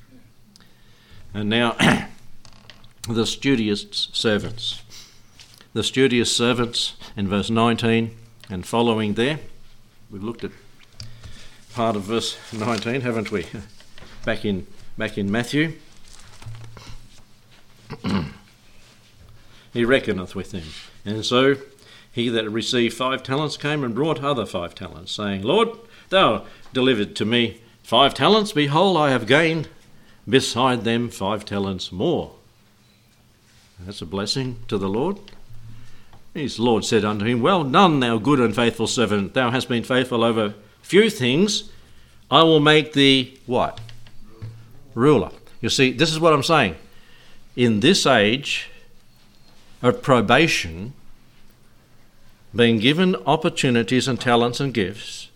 And 1.33 1.49
now, 1.49 1.73
the 3.09 3.27
studious 3.27 4.09
servants. 4.13 4.83
The 5.73 5.83
studious 5.83 6.35
servants 6.35 6.95
in 7.17 7.27
verse 7.27 7.51
19 7.51 8.17
and 8.51 8.67
following 8.67 9.15
there, 9.15 9.39
we've 10.11 10.23
looked 10.23 10.45
at 10.45 10.51
part 11.75 11.97
of 11.97 12.03
verse 12.03 12.37
19, 12.53 13.01
haven't 13.01 13.33
we? 13.33 13.47
Back 14.25 14.45
in, 14.45 14.67
back 14.97 15.19
in 15.19 15.31
Matthew. 15.31 15.75
he 19.75 19.85
reckoneth 19.85 20.35
with 20.35 20.53
them. 20.53 20.63
And 21.05 21.27
so 21.27 21.57
he 22.11 22.31
that 22.31 22.49
received 22.49 22.97
five 22.97 23.23
talents 23.23 23.59
came 23.59 23.85
and 23.85 23.95
brought 23.95 24.25
other 24.25 24.47
five 24.47 24.75
talents, 24.75 25.13
saying, 25.13 25.43
Lord, 25.43 25.69
thou 26.09 26.47
delivered 26.73 27.15
to 27.17 27.27
me 27.27 27.61
five 27.83 28.15
talents. 28.15 28.53
Behold, 28.53 28.97
I 28.97 29.11
have 29.11 29.27
gained 29.27 29.69
beside 30.27 30.85
them 30.85 31.11
five 31.11 31.45
talents 31.45 31.93
more. 31.93 32.33
That's 33.81 34.01
a 34.01 34.07
blessing 34.07 34.61
to 34.69 34.79
the 34.79 34.89
Lord. 34.89 35.19
His 36.35 36.59
Lord 36.59 36.85
said 36.85 37.05
unto 37.05 37.25
him, 37.25 37.41
Well 37.41 37.65
done, 37.65 38.01
thou 38.01 38.19
good 38.19 38.41
and 38.41 38.55
faithful 38.55 38.89
servant. 38.89 39.35
Thou 39.35 39.51
hast 39.51 39.69
been 39.69 39.85
faithful 39.85 40.25
over 40.25 40.55
few 40.83 41.09
things, 41.09 41.71
I 42.31 42.43
will 42.43 42.61
make 42.61 42.93
thee 42.93 43.39
what? 43.47 43.81
Ruler. 44.95 45.31
You 45.61 45.69
see, 45.69 45.93
this 45.93 46.13
is 46.13 46.21
what 46.21 46.33
I'm 46.33 46.43
saying. 46.43 46.77
In 47.57 47.81
this 47.81 48.05
age 48.05 48.71
of 49.81 50.03
probation, 50.03 50.93
being 52.55 52.79
given 52.79 53.17
opportunities 53.27 54.09
and 54.09 54.21
talents 54.21 54.61
and 54.61 54.75
gifts, 54.75 55.29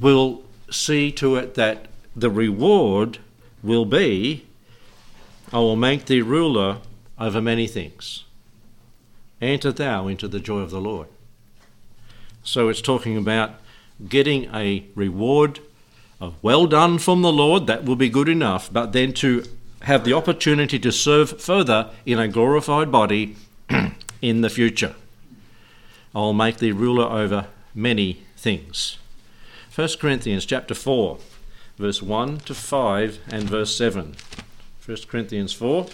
we'll 0.00 0.42
see 0.70 1.12
to 1.12 1.36
it 1.36 1.54
that 1.54 1.86
the 2.14 2.30
reward 2.30 3.18
will 3.62 3.84
be 3.84 4.44
I 5.52 5.58
will 5.58 5.76
make 5.76 6.06
thee 6.06 6.22
ruler 6.22 6.78
over 7.18 7.42
many 7.42 7.66
things. 7.66 8.24
Enter 9.42 9.72
thou 9.72 10.06
into 10.06 10.28
the 10.28 10.40
joy 10.40 10.60
of 10.60 10.70
the 10.70 10.80
Lord. 10.80 11.08
So 12.44 12.68
it's 12.68 12.80
talking 12.80 13.16
about 13.16 13.54
getting 14.08 14.48
a 14.54 14.84
reward 14.94 15.58
of 16.20 16.40
well 16.42 16.68
done 16.68 16.98
from 16.98 17.22
the 17.22 17.32
Lord, 17.32 17.66
that 17.66 17.84
will 17.84 17.96
be 17.96 18.08
good 18.08 18.28
enough, 18.28 18.72
but 18.72 18.92
then 18.92 19.12
to 19.14 19.44
have 19.82 20.04
the 20.04 20.12
opportunity 20.12 20.78
to 20.78 20.92
serve 20.92 21.40
further 21.40 21.90
in 22.06 22.20
a 22.20 22.28
glorified 22.28 22.92
body 22.92 23.34
in 24.22 24.40
the 24.40 24.48
future. 24.48 24.94
I'll 26.14 26.32
make 26.32 26.58
thee 26.58 26.70
ruler 26.70 27.06
over 27.06 27.48
many 27.74 28.22
things. 28.36 28.98
1 29.74 29.88
Corinthians 29.98 30.46
chapter 30.46 30.74
4, 30.74 31.18
verse 31.78 32.00
1 32.00 32.38
to 32.40 32.54
5 32.54 33.18
and 33.28 33.44
verse 33.44 33.74
7. 33.74 34.14
1 34.86 34.96
Corinthians 35.08 35.52
4. 35.52 35.86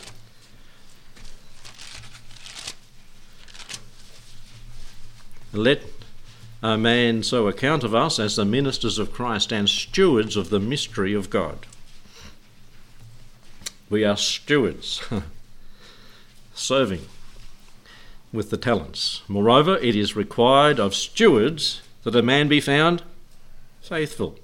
Let 5.52 5.82
a 6.62 6.76
man 6.76 7.22
so 7.22 7.46
account 7.46 7.84
of 7.84 7.94
us 7.94 8.18
as 8.18 8.36
the 8.36 8.44
ministers 8.44 8.98
of 8.98 9.12
Christ 9.12 9.52
and 9.52 9.68
stewards 9.68 10.36
of 10.36 10.50
the 10.50 10.60
mystery 10.60 11.14
of 11.14 11.30
God. 11.30 11.66
We 13.88 14.04
are 14.04 14.16
stewards, 14.16 15.02
serving 16.54 17.06
with 18.32 18.50
the 18.50 18.56
talents. 18.56 19.22
Moreover, 19.28 19.78
it 19.78 19.96
is 19.96 20.14
required 20.14 20.78
of 20.78 20.94
stewards 20.94 21.80
that 22.02 22.14
a 22.14 22.22
man 22.22 22.48
be 22.48 22.60
found 22.60 23.02
faithful. 23.80 24.38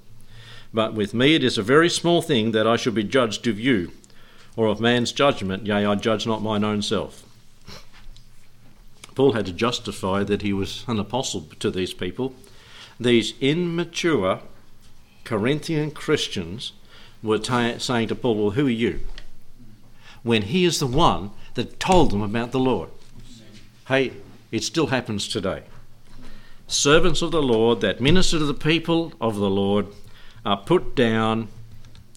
But 0.73 0.93
with 0.93 1.13
me 1.13 1.35
it 1.35 1.43
is 1.43 1.57
a 1.57 1.63
very 1.63 1.89
small 1.89 2.21
thing 2.21 2.51
that 2.51 2.65
I 2.65 2.77
should 2.77 2.95
be 2.95 3.03
judged 3.03 3.45
of 3.47 3.59
you, 3.59 3.91
or 4.55 4.67
of 4.67 4.81
man's 4.81 5.11
judgment, 5.11 5.67
yea, 5.67 5.85
I 5.85 5.95
judge 5.95 6.25
not 6.25 6.41
mine 6.41 6.63
own 6.63 6.81
self. 6.81 7.24
Paul 9.15 9.33
had 9.33 9.45
to 9.45 9.53
justify 9.53 10.23
that 10.23 10.41
he 10.41 10.53
was 10.53 10.83
an 10.87 10.99
apostle 10.99 11.47
to 11.59 11.71
these 11.71 11.93
people. 11.93 12.33
These 12.99 13.33
immature 13.41 14.41
Corinthian 15.23 15.91
Christians 15.91 16.73
were 17.23 17.39
t- 17.39 17.79
saying 17.79 18.09
to 18.09 18.15
Paul, 18.15 18.35
Well, 18.35 18.51
who 18.51 18.67
are 18.67 18.69
you? 18.69 18.99
When 20.23 20.43
he 20.43 20.65
is 20.65 20.79
the 20.79 20.87
one 20.87 21.31
that 21.55 21.79
told 21.79 22.11
them 22.11 22.21
about 22.21 22.51
the 22.51 22.59
Lord. 22.59 22.89
Hey, 23.87 24.13
it 24.51 24.63
still 24.63 24.87
happens 24.87 25.27
today. 25.27 25.63
Servants 26.67 27.21
of 27.21 27.31
the 27.31 27.41
Lord 27.41 27.81
that 27.81 28.01
minister 28.01 28.39
to 28.39 28.45
the 28.45 28.53
people 28.53 29.13
of 29.21 29.35
the 29.35 29.49
Lord 29.49 29.87
are 30.45 30.57
put 30.57 30.95
down 30.95 31.47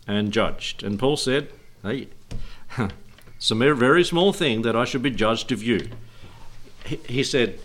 and 0.07 0.33
judged. 0.33 0.83
And 0.83 0.99
Paul 0.99 1.17
said, 1.17 1.49
Hey, 1.83 2.09
it's 3.37 3.51
a 3.51 3.55
very 3.55 4.05
small 4.05 4.33
thing 4.33 4.63
that 4.63 4.75
I 4.75 4.85
should 4.85 5.03
be 5.03 5.11
judged 5.11 5.53
of 5.53 5.63
you. 5.63 5.89
He 7.07 7.23
said, 7.25 7.59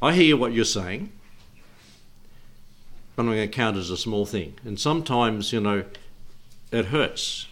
I 0.00 0.12
hear 0.12 0.36
what 0.36 0.52
you're 0.52 0.64
saying, 0.64 1.12
but 3.14 3.22
I'm 3.22 3.28
going 3.28 3.38
to 3.38 3.48
count 3.48 3.76
it 3.76 3.80
as 3.80 3.90
a 3.90 3.96
small 3.96 4.26
thing. 4.26 4.54
And 4.64 4.80
sometimes, 4.80 5.52
you 5.52 5.60
know, 5.60 5.84
it 6.70 6.86
hurts. 6.86 7.46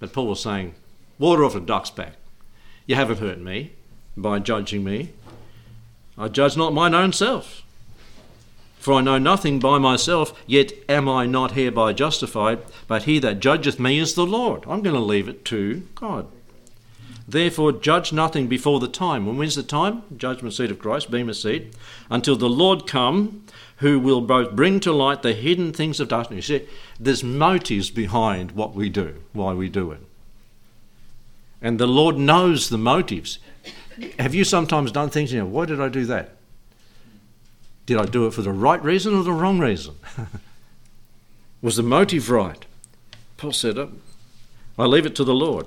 But 0.00 0.12
Paul 0.12 0.28
was 0.28 0.42
saying, 0.42 0.74
water 1.18 1.44
off 1.44 1.54
a 1.54 1.60
duck's 1.60 1.90
back. 1.90 2.14
You 2.86 2.94
haven't 2.96 3.18
hurt 3.18 3.38
me 3.38 3.72
by 4.16 4.38
judging 4.38 4.82
me. 4.82 5.10
I 6.18 6.28
judge 6.28 6.56
not 6.56 6.74
mine 6.74 6.94
own 6.94 7.12
self. 7.12 7.62
For 8.78 8.94
I 8.94 9.00
know 9.00 9.18
nothing 9.18 9.60
by 9.60 9.78
myself, 9.78 10.34
yet 10.46 10.72
am 10.88 11.08
I 11.08 11.24
not 11.24 11.52
hereby 11.52 11.92
justified, 11.92 12.58
but 12.88 13.04
he 13.04 13.20
that 13.20 13.38
judgeth 13.38 13.78
me 13.78 13.98
is 13.98 14.14
the 14.14 14.26
Lord. 14.26 14.64
I'm 14.66 14.82
going 14.82 14.96
to 14.96 15.00
leave 15.00 15.28
it 15.28 15.44
to 15.46 15.86
God. 15.94 16.26
Therefore, 17.32 17.72
judge 17.72 18.12
nothing 18.12 18.46
before 18.46 18.78
the 18.78 18.88
time. 18.88 19.24
When 19.24 19.38
when's 19.38 19.54
the 19.54 19.62
time? 19.62 20.02
Judgment 20.18 20.52
seat 20.52 20.70
of 20.70 20.78
Christ, 20.78 21.10
Bema 21.10 21.32
seat. 21.32 21.74
Until 22.10 22.36
the 22.36 22.48
Lord 22.48 22.86
come, 22.86 23.46
who 23.78 23.98
will 23.98 24.20
both 24.20 24.52
bring 24.52 24.80
to 24.80 24.92
light 24.92 25.22
the 25.22 25.32
hidden 25.32 25.72
things 25.72 25.98
of 25.98 26.08
darkness. 26.08 26.50
You 26.50 26.58
see, 26.58 26.68
there's 27.00 27.24
motives 27.24 27.88
behind 27.88 28.50
what 28.50 28.74
we 28.74 28.90
do, 28.90 29.22
why 29.32 29.54
we 29.54 29.70
do 29.70 29.92
it. 29.92 30.00
And 31.62 31.80
the 31.80 31.86
Lord 31.86 32.18
knows 32.18 32.68
the 32.68 32.76
motives. 32.76 33.38
Have 34.18 34.34
you 34.34 34.44
sometimes 34.44 34.92
done 34.92 35.08
things, 35.08 35.32
you 35.32 35.40
know, 35.40 35.46
why 35.46 35.64
did 35.64 35.80
I 35.80 35.88
do 35.88 36.04
that? 36.04 36.36
Did 37.86 37.96
I 37.96 38.04
do 38.04 38.26
it 38.26 38.34
for 38.34 38.42
the 38.42 38.52
right 38.52 38.82
reason 38.84 39.14
or 39.14 39.22
the 39.22 39.32
wrong 39.32 39.58
reason? 39.58 39.94
Was 41.62 41.76
the 41.76 41.82
motive 41.82 42.28
right? 42.28 42.62
Paul 43.38 43.52
said, 43.52 43.78
oh, 43.78 43.92
I 44.78 44.84
leave 44.84 45.06
it 45.06 45.16
to 45.16 45.24
the 45.24 45.34
Lord. 45.34 45.66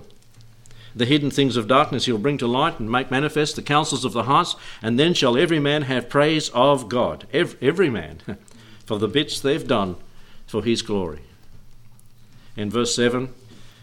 The 0.95 1.05
hidden 1.05 1.29
things 1.29 1.57
of 1.57 1.67
darkness 1.67 2.05
he'll 2.05 2.17
bring 2.17 2.37
to 2.37 2.47
light 2.47 2.79
and 2.79 2.89
make 2.89 3.11
manifest 3.11 3.55
the 3.57 3.61
counsels 3.61 4.05
of 4.05 4.13
the 4.13 4.23
hearts, 4.23 4.55
and 4.81 4.97
then 4.97 5.13
shall 5.13 5.37
every 5.37 5.59
man 5.59 5.83
have 5.83 6.07
praise 6.07 6.49
of 6.49 6.87
God. 6.87 7.27
Every, 7.33 7.67
every 7.67 7.89
man, 7.89 8.21
for 8.85 8.97
the 8.97 9.07
bits 9.07 9.39
they've 9.39 9.67
done 9.67 9.97
for 10.47 10.63
his 10.63 10.81
glory. 10.81 11.21
In 12.55 12.69
verse 12.69 12.95
7 12.95 13.33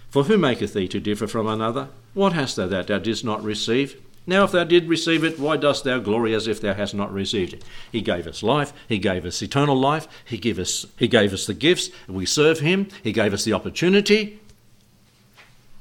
For 0.09 0.25
who 0.25 0.39
maketh 0.39 0.73
thee 0.73 0.89
to 0.89 1.01
differ 1.01 1.27
from 1.27 1.47
another? 1.47 1.89
What 2.15 2.33
hast 2.33 2.57
thou 2.57 2.67
that 2.69 2.87
thou 2.87 2.99
didst 2.99 3.25
not 3.25 3.43
receive? 3.43 4.01
Now, 4.25 4.45
if 4.45 4.53
thou 4.53 4.63
did 4.63 4.89
receive 4.89 5.25
it, 5.25 5.41
why 5.41 5.57
dost 5.57 5.83
thou 5.83 5.99
glory 5.99 6.33
as 6.33 6.47
if 6.47 6.61
thou 6.61 6.75
hast 6.75 6.95
not 6.95 7.13
received 7.13 7.55
it? 7.55 7.65
He 7.91 8.01
gave 8.01 8.29
us 8.29 8.43
life. 8.43 8.73
He 8.89 8.99
gave 8.99 9.25
us 9.25 9.43
eternal 9.43 9.77
life. 9.77 10.07
He 10.25 10.39
gave 10.39 10.61
us, 10.61 10.87
he 10.97 11.09
gave 11.09 11.33
us 11.33 11.47
the 11.47 11.55
gifts. 11.55 11.91
We 12.07 12.25
serve 12.25 12.61
Him. 12.61 12.87
He 13.03 13.13
gave 13.13 13.35
us 13.35 13.45
the 13.45 13.53
opportunity. 13.53 14.39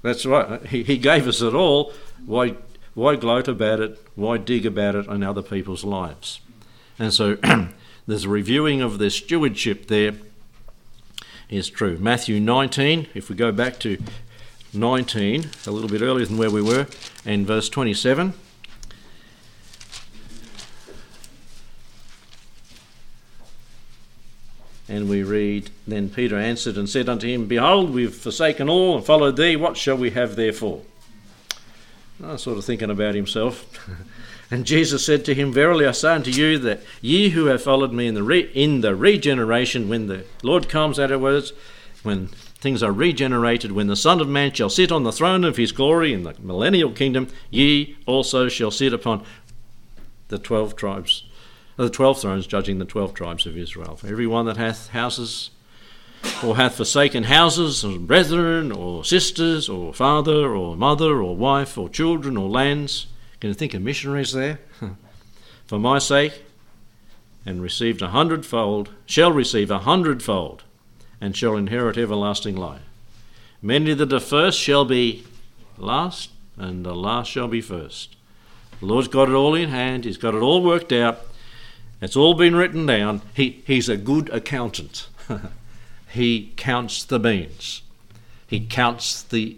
That's 0.02 0.26
right. 0.26 0.66
He, 0.68 0.84
he 0.84 0.98
gave 0.98 1.28
us 1.28 1.42
it 1.42 1.54
all. 1.54 1.94
Why, 2.26 2.56
why 2.94 3.16
gloat 3.16 3.48
about 3.48 3.80
it? 3.80 4.00
Why 4.16 4.38
dig 4.38 4.66
about 4.66 4.96
it 4.96 5.08
in 5.08 5.24
other 5.24 5.42
people's 5.42 5.84
lives? 5.84 6.42
And 6.98 7.14
so 7.14 7.38
there's 8.08 8.26
a 8.26 8.30
reviewing 8.30 8.82
of 8.82 8.98
their 8.98 9.10
stewardship 9.10 9.88
there 9.88 10.14
is 11.50 11.70
true. 11.70 11.98
Matthew 11.98 12.40
19, 12.40 13.08
if 13.14 13.30
we 13.30 13.36
go 13.36 13.52
back 13.52 13.80
to 13.80 13.98
19, 14.74 15.50
a 15.68 15.72
little 15.72 15.90
bit 15.90 16.02
earlier 16.02 16.26
than 16.26 16.38
where 16.38 16.50
we 16.50 16.62
were, 16.62 16.88
and 17.26 17.46
verse 17.46 17.70
27. 17.70 18.34
And 24.92 25.08
we 25.08 25.24
read, 25.24 25.70
Then 25.88 26.10
Peter 26.10 26.38
answered 26.38 26.78
and 26.78 26.90
said 26.90 27.08
unto 27.08 27.26
him, 27.26 27.46
Behold, 27.46 27.94
we've 27.94 28.14
forsaken 28.14 28.68
all 28.68 28.98
and 28.98 29.06
followed 29.06 29.38
thee. 29.38 29.56
What 29.56 29.78
shall 29.78 29.96
we 29.96 30.10
have 30.10 30.36
therefore? 30.36 30.82
Oh, 32.22 32.36
sort 32.36 32.58
of 32.58 32.66
thinking 32.66 32.90
about 32.90 33.16
himself. 33.16 33.66
and 34.52 34.66
Jesus 34.66 35.06
said 35.06 35.24
to 35.24 35.34
him, 35.34 35.54
Verily 35.54 35.88
I 35.88 35.92
say 35.92 36.14
unto 36.14 36.30
you 36.30 36.58
that 36.58 36.82
ye 37.00 37.30
who 37.30 37.46
have 37.46 37.64
followed 37.64 37.94
me 37.94 38.06
in 38.06 38.16
the, 38.16 38.22
re- 38.22 38.52
in 38.54 38.82
the 38.82 38.94
regeneration, 38.94 39.88
when 39.88 40.08
the 40.08 40.26
Lord 40.44 40.68
comes, 40.68 41.00
at 41.00 41.18
words, 41.22 41.54
when 42.04 42.28
things 42.60 42.84
are 42.84 42.92
regenerated, 42.92 43.72
when 43.72 43.88
the 43.88 43.96
Son 43.96 44.20
of 44.20 44.28
Man 44.28 44.52
shall 44.52 44.70
sit 44.70 44.92
on 44.92 45.04
the 45.04 45.14
throne 45.14 45.46
of 45.46 45.56
his 45.56 45.72
glory 45.72 46.12
in 46.12 46.24
the 46.24 46.36
millennial 46.42 46.92
kingdom, 46.92 47.30
ye 47.50 47.96
also 48.06 48.50
shall 48.50 48.72
sit 48.72 48.92
upon 48.92 49.24
the 50.28 50.38
twelve 50.38 50.76
tribes, 50.76 51.24
the 51.84 51.90
twelve 51.90 52.22
thrones, 52.22 52.48
judging 52.48 52.80
the 52.80 52.86
twelve 52.86 53.14
tribes 53.14 53.46
of 53.46 53.58
Israel. 53.58 53.96
For 53.96 54.08
every 54.08 54.28
one 54.28 54.46
that 54.46 54.58
hath 54.58 54.90
houses, 54.90 55.52
or 56.44 56.56
hath 56.56 56.76
forsaken 56.76 57.24
houses, 57.24 57.84
or 57.84 58.00
brethren, 58.00 58.72
or 58.72 59.04
sisters, 59.04 59.70
or 59.70 59.94
father, 59.94 60.56
or 60.56 60.76
mother, 60.76 61.22
or 61.22 61.36
wife, 61.36 61.78
or 61.78 61.90
children, 61.90 62.38
or 62.38 62.50
lands, 62.50 63.08
can 63.40 63.50
you 63.50 63.54
think 63.54 63.74
of 63.74 63.82
missionaries 63.82 64.34
there? 64.34 64.60
For 65.66 65.80
my 65.80 66.00
sake, 66.00 66.44
and 67.46 67.62
received 67.62 68.02
a 68.02 68.10
hundredfold, 68.10 68.90
shall 69.06 69.32
receive 69.32 69.72
a 69.72 69.80
hundredfold 69.80 70.64
and 71.20 71.36
shall 71.36 71.56
inherit 71.56 71.98
everlasting 71.98 72.56
life. 72.56 72.82
Many 73.62 73.94
that 73.94 74.12
are 74.12 74.20
first 74.20 74.60
shall 74.60 74.86
be 74.86 75.24
last, 75.78 76.32
and 76.58 76.84
the 76.84 76.96
last 76.96 77.30
shall 77.30 77.48
be 77.48 77.62
first. 77.62 78.16
The 78.80 78.88
Lord's 78.88 79.08
got 79.08 79.30
it 79.30 79.34
all 79.34 79.54
in 79.54 79.70
hand, 79.70 80.06
He's 80.06 80.18
got 80.18 80.34
it 80.34 80.42
all 80.42 80.64
worked 80.64 80.92
out. 80.92 81.22
It's 82.02 82.16
all 82.16 82.34
been 82.34 82.56
written 82.56 82.86
down. 82.88 83.22
He, 83.36 83.62
he's 83.68 83.88
a 83.88 83.96
good 83.96 84.30
accountant. 84.30 85.08
he 86.10 86.52
counts 86.58 87.04
the 87.04 87.20
beans. 87.20 87.84
He 88.48 88.60
counts 88.66 89.22
the, 89.22 89.58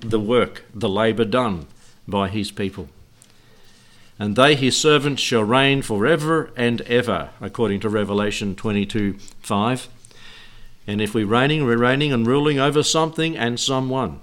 the 0.00 0.20
work, 0.20 0.64
the 0.74 0.88
labour 0.88 1.24
done 1.24 1.66
by 2.06 2.28
his 2.28 2.50
people. 2.50 2.88
And 4.18 4.36
they, 4.36 4.54
his 4.54 4.76
servants, 4.76 5.22
shall 5.22 5.42
reign 5.42 5.82
for 5.82 6.06
ever 6.06 6.50
and 6.56 6.82
ever, 6.82 7.30
according 7.40 7.80
to 7.80 7.88
Revelation 7.88 8.54
22 8.54 9.14
5. 9.14 9.88
And 10.86 11.00
if 11.00 11.14
we're 11.14 11.26
reigning, 11.26 11.64
we're 11.64 11.78
reigning 11.78 12.12
and 12.12 12.26
ruling 12.26 12.58
over 12.58 12.82
something 12.82 13.36
and 13.36 13.58
someone. 13.58 14.20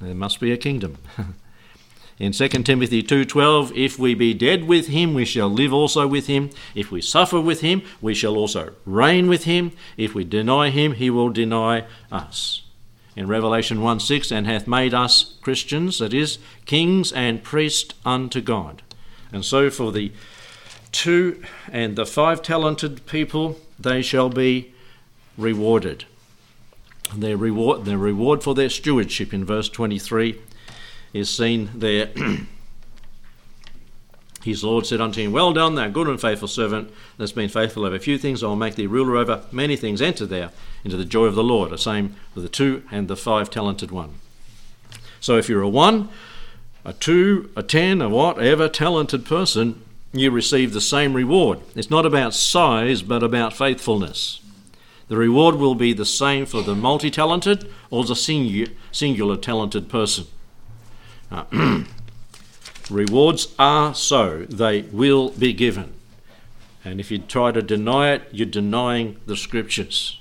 There 0.00 0.14
must 0.14 0.40
be 0.40 0.50
a 0.50 0.56
kingdom. 0.56 0.98
In 2.18 2.32
2 2.32 2.48
Timothy 2.64 3.02
2:12, 3.02 3.72
if 3.74 3.98
we 3.98 4.14
be 4.14 4.34
dead 4.34 4.68
with 4.68 4.86
him, 4.86 5.14
we 5.14 5.24
shall 5.24 5.48
live 5.48 5.72
also 5.72 6.06
with 6.06 6.28
him. 6.28 6.50
If 6.74 6.92
we 6.92 7.00
suffer 7.00 7.40
with 7.40 7.60
him, 7.60 7.82
we 8.00 8.14
shall 8.14 8.36
also 8.36 8.72
reign 8.86 9.26
with 9.26 9.44
him. 9.44 9.72
If 9.96 10.14
we 10.14 10.22
deny 10.22 10.70
him, 10.70 10.92
he 10.92 11.10
will 11.10 11.30
deny 11.30 11.84
us. 12.12 12.62
In 13.16 13.26
Revelation 13.26 13.80
1:6, 13.80 14.30
and 14.30 14.46
hath 14.46 14.68
made 14.68 14.94
us 14.94 15.34
Christians, 15.40 15.98
that 15.98 16.14
is, 16.14 16.38
kings 16.66 17.10
and 17.10 17.42
priests 17.42 17.94
unto 18.04 18.40
God. 18.40 18.82
And 19.32 19.44
so 19.44 19.68
for 19.68 19.90
the 19.90 20.12
two 20.92 21.42
and 21.72 21.96
the 21.96 22.06
five 22.06 22.42
talented 22.42 23.06
people, 23.06 23.58
they 23.78 24.02
shall 24.02 24.28
be 24.28 24.72
rewarded. 25.36 26.04
Their 27.12 27.36
reward, 27.36 27.84
their 27.84 27.98
reward 27.98 28.44
for 28.44 28.54
their 28.54 28.70
stewardship 28.70 29.34
in 29.34 29.44
verse 29.44 29.68
23 29.68 30.36
is 31.14 31.34
seen 31.34 31.70
there 31.74 32.10
His 34.44 34.62
Lord 34.62 34.84
said 34.84 35.00
unto 35.00 35.22
him, 35.22 35.32
Well 35.32 35.54
done, 35.54 35.74
thou 35.74 35.88
good 35.88 36.06
and 36.06 36.20
faithful 36.20 36.48
servant, 36.48 36.92
that's 37.16 37.32
been 37.32 37.48
faithful 37.48 37.86
over 37.86 37.96
a 37.96 38.00
few 38.00 38.18
things, 38.18 38.42
I 38.42 38.46
will 38.46 38.56
make 38.56 38.74
thee 38.74 38.86
ruler 38.86 39.16
over 39.16 39.42
many 39.50 39.74
things. 39.74 40.02
Enter 40.02 40.26
thou 40.26 40.50
into 40.84 40.98
the 40.98 41.06
joy 41.06 41.24
of 41.24 41.34
the 41.34 41.42
Lord. 41.42 41.70
The 41.70 41.78
same 41.78 42.14
with 42.34 42.44
the 42.44 42.50
two 42.50 42.82
and 42.90 43.08
the 43.08 43.16
five 43.16 43.48
talented 43.48 43.90
one. 43.90 44.14
So 45.18 45.38
if 45.38 45.48
you're 45.48 45.62
a 45.62 45.68
one, 45.68 46.10
a 46.84 46.92
two, 46.92 47.50
a 47.56 47.62
ten, 47.62 48.02
a 48.02 48.08
whatever 48.10 48.68
talented 48.68 49.24
person, 49.24 49.82
you 50.12 50.30
receive 50.30 50.74
the 50.74 50.80
same 50.80 51.14
reward. 51.14 51.60
It's 51.74 51.90
not 51.90 52.04
about 52.04 52.34
size, 52.34 53.00
but 53.00 53.22
about 53.22 53.54
faithfulness. 53.54 54.40
The 55.08 55.16
reward 55.16 55.54
will 55.54 55.74
be 55.74 55.94
the 55.94 56.04
same 56.04 56.44
for 56.44 56.62
the 56.62 56.74
multi 56.74 57.10
talented 57.10 57.70
or 57.90 58.04
the 58.04 58.14
singular 58.92 59.36
talented 59.38 59.88
person. 59.88 60.26
Uh, 61.30 61.84
rewards 62.90 63.54
are 63.58 63.94
so, 63.94 64.44
they 64.44 64.82
will 64.82 65.30
be 65.30 65.52
given. 65.52 65.92
And 66.84 67.00
if 67.00 67.10
you 67.10 67.18
try 67.18 67.50
to 67.50 67.62
deny 67.62 68.12
it, 68.12 68.28
you're 68.30 68.46
denying 68.46 69.16
the 69.26 69.36
scriptures. 69.36 70.20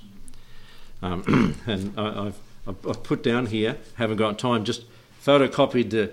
Um, 1.01 1.57
and 1.67 1.99
I, 1.99 2.25
have 2.25 2.37
I've 2.67 3.03
put 3.03 3.21
down 3.21 3.47
here, 3.47 3.77
haven't 3.95 4.17
got 4.17 4.39
time, 4.39 4.63
just 4.63 4.85
photocopied 5.23 5.89
the 5.89 6.11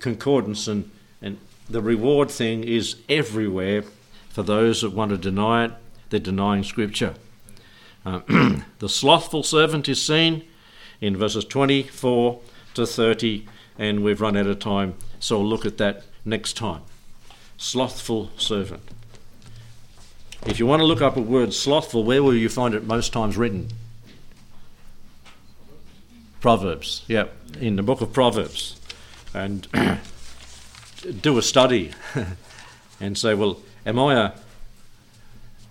concordance, 0.00 0.68
and, 0.68 0.90
and 1.22 1.38
the 1.68 1.80
reward 1.80 2.30
thing 2.30 2.64
is 2.64 2.96
everywhere 3.08 3.84
for 4.28 4.42
those 4.42 4.82
that 4.82 4.92
want 4.92 5.10
to 5.10 5.18
deny 5.18 5.64
it. 5.64 5.72
They're 6.10 6.20
denying 6.20 6.62
scripture. 6.62 7.14
Uh, 8.04 8.20
the 8.78 8.88
slothful 8.88 9.42
servant 9.42 9.88
is 9.88 10.00
seen 10.00 10.44
in 11.00 11.16
verses 11.16 11.44
24 11.44 12.40
to 12.74 12.86
30, 12.86 13.46
and 13.78 14.02
we've 14.02 14.20
run 14.20 14.36
out 14.36 14.46
of 14.46 14.58
time, 14.58 14.94
so 15.20 15.38
we'll 15.38 15.48
look 15.48 15.66
at 15.66 15.78
that 15.78 16.04
next 16.24 16.54
time. 16.54 16.82
Slothful 17.56 18.30
servant. 18.36 18.82
If 20.46 20.58
you 20.58 20.66
want 20.66 20.80
to 20.80 20.86
look 20.86 21.02
up 21.02 21.16
a 21.16 21.20
word 21.20 21.52
slothful, 21.52 22.04
where 22.04 22.22
will 22.22 22.34
you 22.34 22.48
find 22.48 22.74
it 22.74 22.84
most 22.84 23.12
times 23.12 23.36
written? 23.36 23.68
Proverbs, 26.40 27.02
yeah, 27.08 27.26
in 27.60 27.76
the 27.76 27.82
book 27.82 28.00
of 28.00 28.12
Proverbs. 28.12 28.80
And 29.34 29.66
do 31.20 31.38
a 31.38 31.42
study 31.42 31.92
and 33.00 33.18
say, 33.18 33.34
well, 33.34 33.60
am 33.84 33.98
I 33.98 34.14
a 34.14 34.32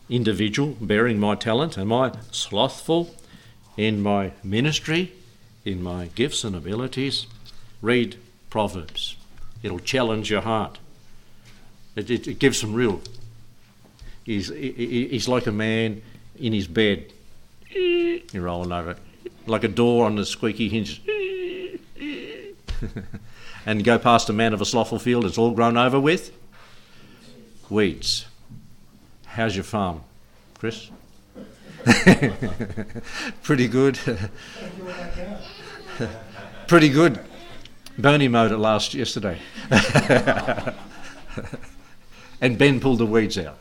individual 0.09 0.75
bearing 0.81 1.19
my 1.19 1.35
talent? 1.35 1.77
Am 1.77 1.91
I 1.91 2.13
slothful 2.31 3.15
in 3.77 4.01
my 4.01 4.31
ministry, 4.43 5.13
in 5.63 5.81
my 5.81 6.07
gifts 6.15 6.43
and 6.43 6.55
abilities? 6.55 7.27
Read 7.82 8.17
Proverbs. 8.49 9.15
It'll 9.63 9.80
challenge 9.80 10.30
your 10.30 10.41
heart. 10.41 10.80
It, 11.95 12.09
it, 12.09 12.28
it 12.28 12.39
gives 12.39 12.59
some 12.59 12.73
real. 12.73 13.01
He's, 14.23 14.49
he's 14.49 15.28
like 15.28 15.47
a 15.47 15.51
man 15.51 16.01
in 16.39 16.53
his 16.53 16.67
bed. 16.67 17.11
You're 17.69 18.43
rolling 18.43 18.71
over. 18.71 18.97
Like 19.45 19.63
a 19.63 19.67
door 19.67 20.05
on 20.05 20.15
the 20.15 20.26
squeaky 20.26 20.69
hinge. 20.69 21.01
and 23.65 23.84
go 23.84 23.97
past 23.97 24.30
a 24.30 24.34
man 24.34 24.53
of 24.53 24.61
a 24.61 24.65
slothful 24.65 24.99
field, 24.99 25.26
it's 25.26 25.38
all 25.38 25.51
grown 25.51 25.78
over 25.78 25.99
with 25.99 26.32
weeds. 27.69 28.26
How's 29.26 29.55
your 29.55 29.63
farm, 29.63 30.01
Chris? 30.57 30.89
Pretty 33.43 33.67
good. 33.67 33.99
Pretty 36.67 36.89
good. 36.89 37.19
Bernie 37.97 38.27
mowed 38.27 38.51
it 38.51 38.57
last 38.57 38.93
yesterday. 38.93 39.39
and 42.41 42.57
Ben 42.57 42.79
pulled 42.79 42.99
the 42.99 43.05
weeds 43.05 43.37
out. 43.37 43.57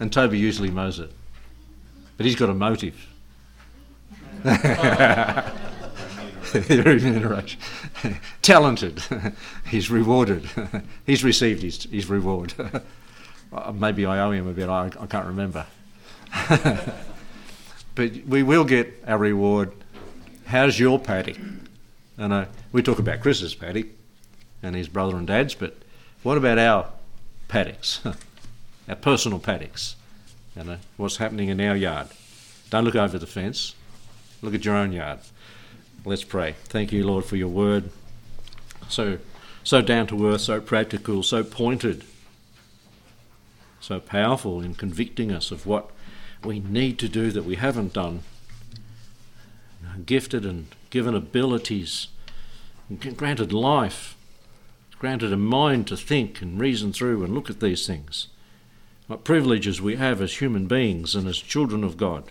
And 0.00 0.12
Toby 0.12 0.38
usually 0.38 0.70
mows 0.70 0.98
it. 0.98 1.10
But 2.16 2.26
he's 2.26 2.36
got 2.36 2.50
a 2.50 2.54
motive. 2.54 3.06
Talented. 8.42 9.02
he's 9.68 9.90
rewarded. 9.90 10.48
he's 11.06 11.22
received 11.24 11.62
his, 11.62 11.84
his 11.84 12.08
reward. 12.08 12.54
Uh, 13.52 13.72
maybe 13.72 14.04
I 14.06 14.20
owe 14.20 14.30
him 14.30 14.46
a 14.46 14.52
bit, 14.52 14.68
I, 14.68 14.90
I 15.00 15.06
can't 15.06 15.26
remember. 15.26 15.66
but 17.94 18.12
we 18.26 18.42
will 18.42 18.64
get 18.64 19.02
our 19.06 19.18
reward. 19.18 19.72
How's 20.46 20.78
your 20.78 20.98
paddock? 20.98 21.38
And 22.18 22.32
uh, 22.32 22.46
we 22.72 22.82
talk 22.82 22.98
about 22.98 23.20
Chris's 23.20 23.54
paddock 23.54 23.86
and 24.62 24.74
his 24.74 24.88
brother 24.88 25.16
and 25.16 25.26
dad's, 25.26 25.54
but 25.54 25.76
what 26.22 26.36
about 26.36 26.58
our 26.58 26.88
paddocks, 27.46 28.00
our 28.88 28.96
personal 28.96 29.38
paddocks? 29.38 29.94
You 30.56 30.64
know, 30.64 30.78
what's 30.96 31.18
happening 31.18 31.48
in 31.48 31.60
our 31.60 31.76
yard? 31.76 32.08
Don't 32.70 32.84
look 32.84 32.96
over 32.96 33.18
the 33.18 33.26
fence. 33.26 33.74
Look 34.42 34.54
at 34.54 34.64
your 34.64 34.74
own 34.74 34.92
yard. 34.92 35.20
Let's 36.04 36.24
pray. 36.24 36.56
Thank 36.64 36.92
you, 36.92 37.06
Lord, 37.06 37.24
for 37.24 37.36
your 37.36 37.48
word. 37.48 37.90
So, 38.88 39.18
so 39.62 39.80
down 39.80 40.08
to 40.08 40.28
earth, 40.28 40.42
so 40.42 40.60
practical, 40.60 41.22
so 41.22 41.44
pointed 41.44 42.04
so 43.80 44.00
powerful 44.00 44.60
in 44.60 44.74
convicting 44.74 45.32
us 45.32 45.50
of 45.50 45.66
what 45.66 45.90
we 46.44 46.60
need 46.60 46.98
to 46.98 47.08
do 47.08 47.30
that 47.30 47.44
we 47.44 47.56
haven't 47.56 47.92
done. 47.92 48.22
Gifted 50.04 50.44
and 50.44 50.66
given 50.90 51.14
abilities, 51.14 52.08
granted 53.16 53.52
life, 53.52 54.16
granted 54.98 55.32
a 55.32 55.36
mind 55.36 55.86
to 55.86 55.96
think 55.96 56.42
and 56.42 56.60
reason 56.60 56.92
through 56.92 57.22
and 57.22 57.34
look 57.34 57.48
at 57.50 57.60
these 57.60 57.86
things. 57.86 58.28
What 59.06 59.24
privileges 59.24 59.80
we 59.80 59.96
have 59.96 60.20
as 60.20 60.38
human 60.38 60.66
beings 60.66 61.14
and 61.14 61.26
as 61.26 61.38
children 61.38 61.84
of 61.84 61.96
God. 61.96 62.30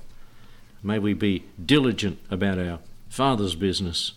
May 0.83 0.99
we 0.99 1.13
be 1.13 1.43
diligent 1.63 2.19
about 2.29 2.59
our 2.59 2.79
Father's 3.09 3.55
business 3.55 4.13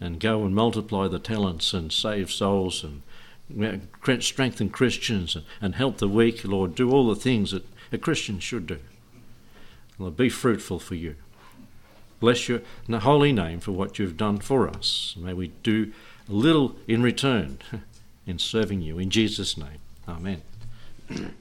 and 0.00 0.20
go 0.20 0.44
and 0.44 0.54
multiply 0.54 1.08
the 1.08 1.18
talents 1.18 1.72
and 1.72 1.92
save 1.92 2.30
souls 2.30 2.84
and 2.84 3.02
strengthen 4.22 4.70
Christians 4.70 5.36
and 5.60 5.74
help 5.74 5.98
the 5.98 6.08
weak, 6.08 6.44
Lord. 6.44 6.74
Do 6.74 6.90
all 6.92 7.08
the 7.08 7.20
things 7.20 7.50
that 7.50 7.66
a 7.90 7.98
Christian 7.98 8.38
should 8.38 8.66
do. 8.66 8.78
Lord, 9.98 10.16
be 10.16 10.28
fruitful 10.28 10.78
for 10.78 10.94
you. 10.94 11.16
Bless 12.20 12.48
your 12.48 12.60
holy 12.88 13.32
name 13.32 13.60
for 13.60 13.72
what 13.72 13.98
you've 13.98 14.16
done 14.16 14.38
for 14.38 14.68
us. 14.68 15.16
May 15.18 15.32
we 15.32 15.48
do 15.62 15.92
a 16.28 16.32
little 16.32 16.76
in 16.86 17.02
return 17.02 17.58
in 18.26 18.38
serving 18.38 18.82
you. 18.82 18.98
In 18.98 19.10
Jesus' 19.10 19.56
name, 19.56 19.80
amen. 20.06 20.42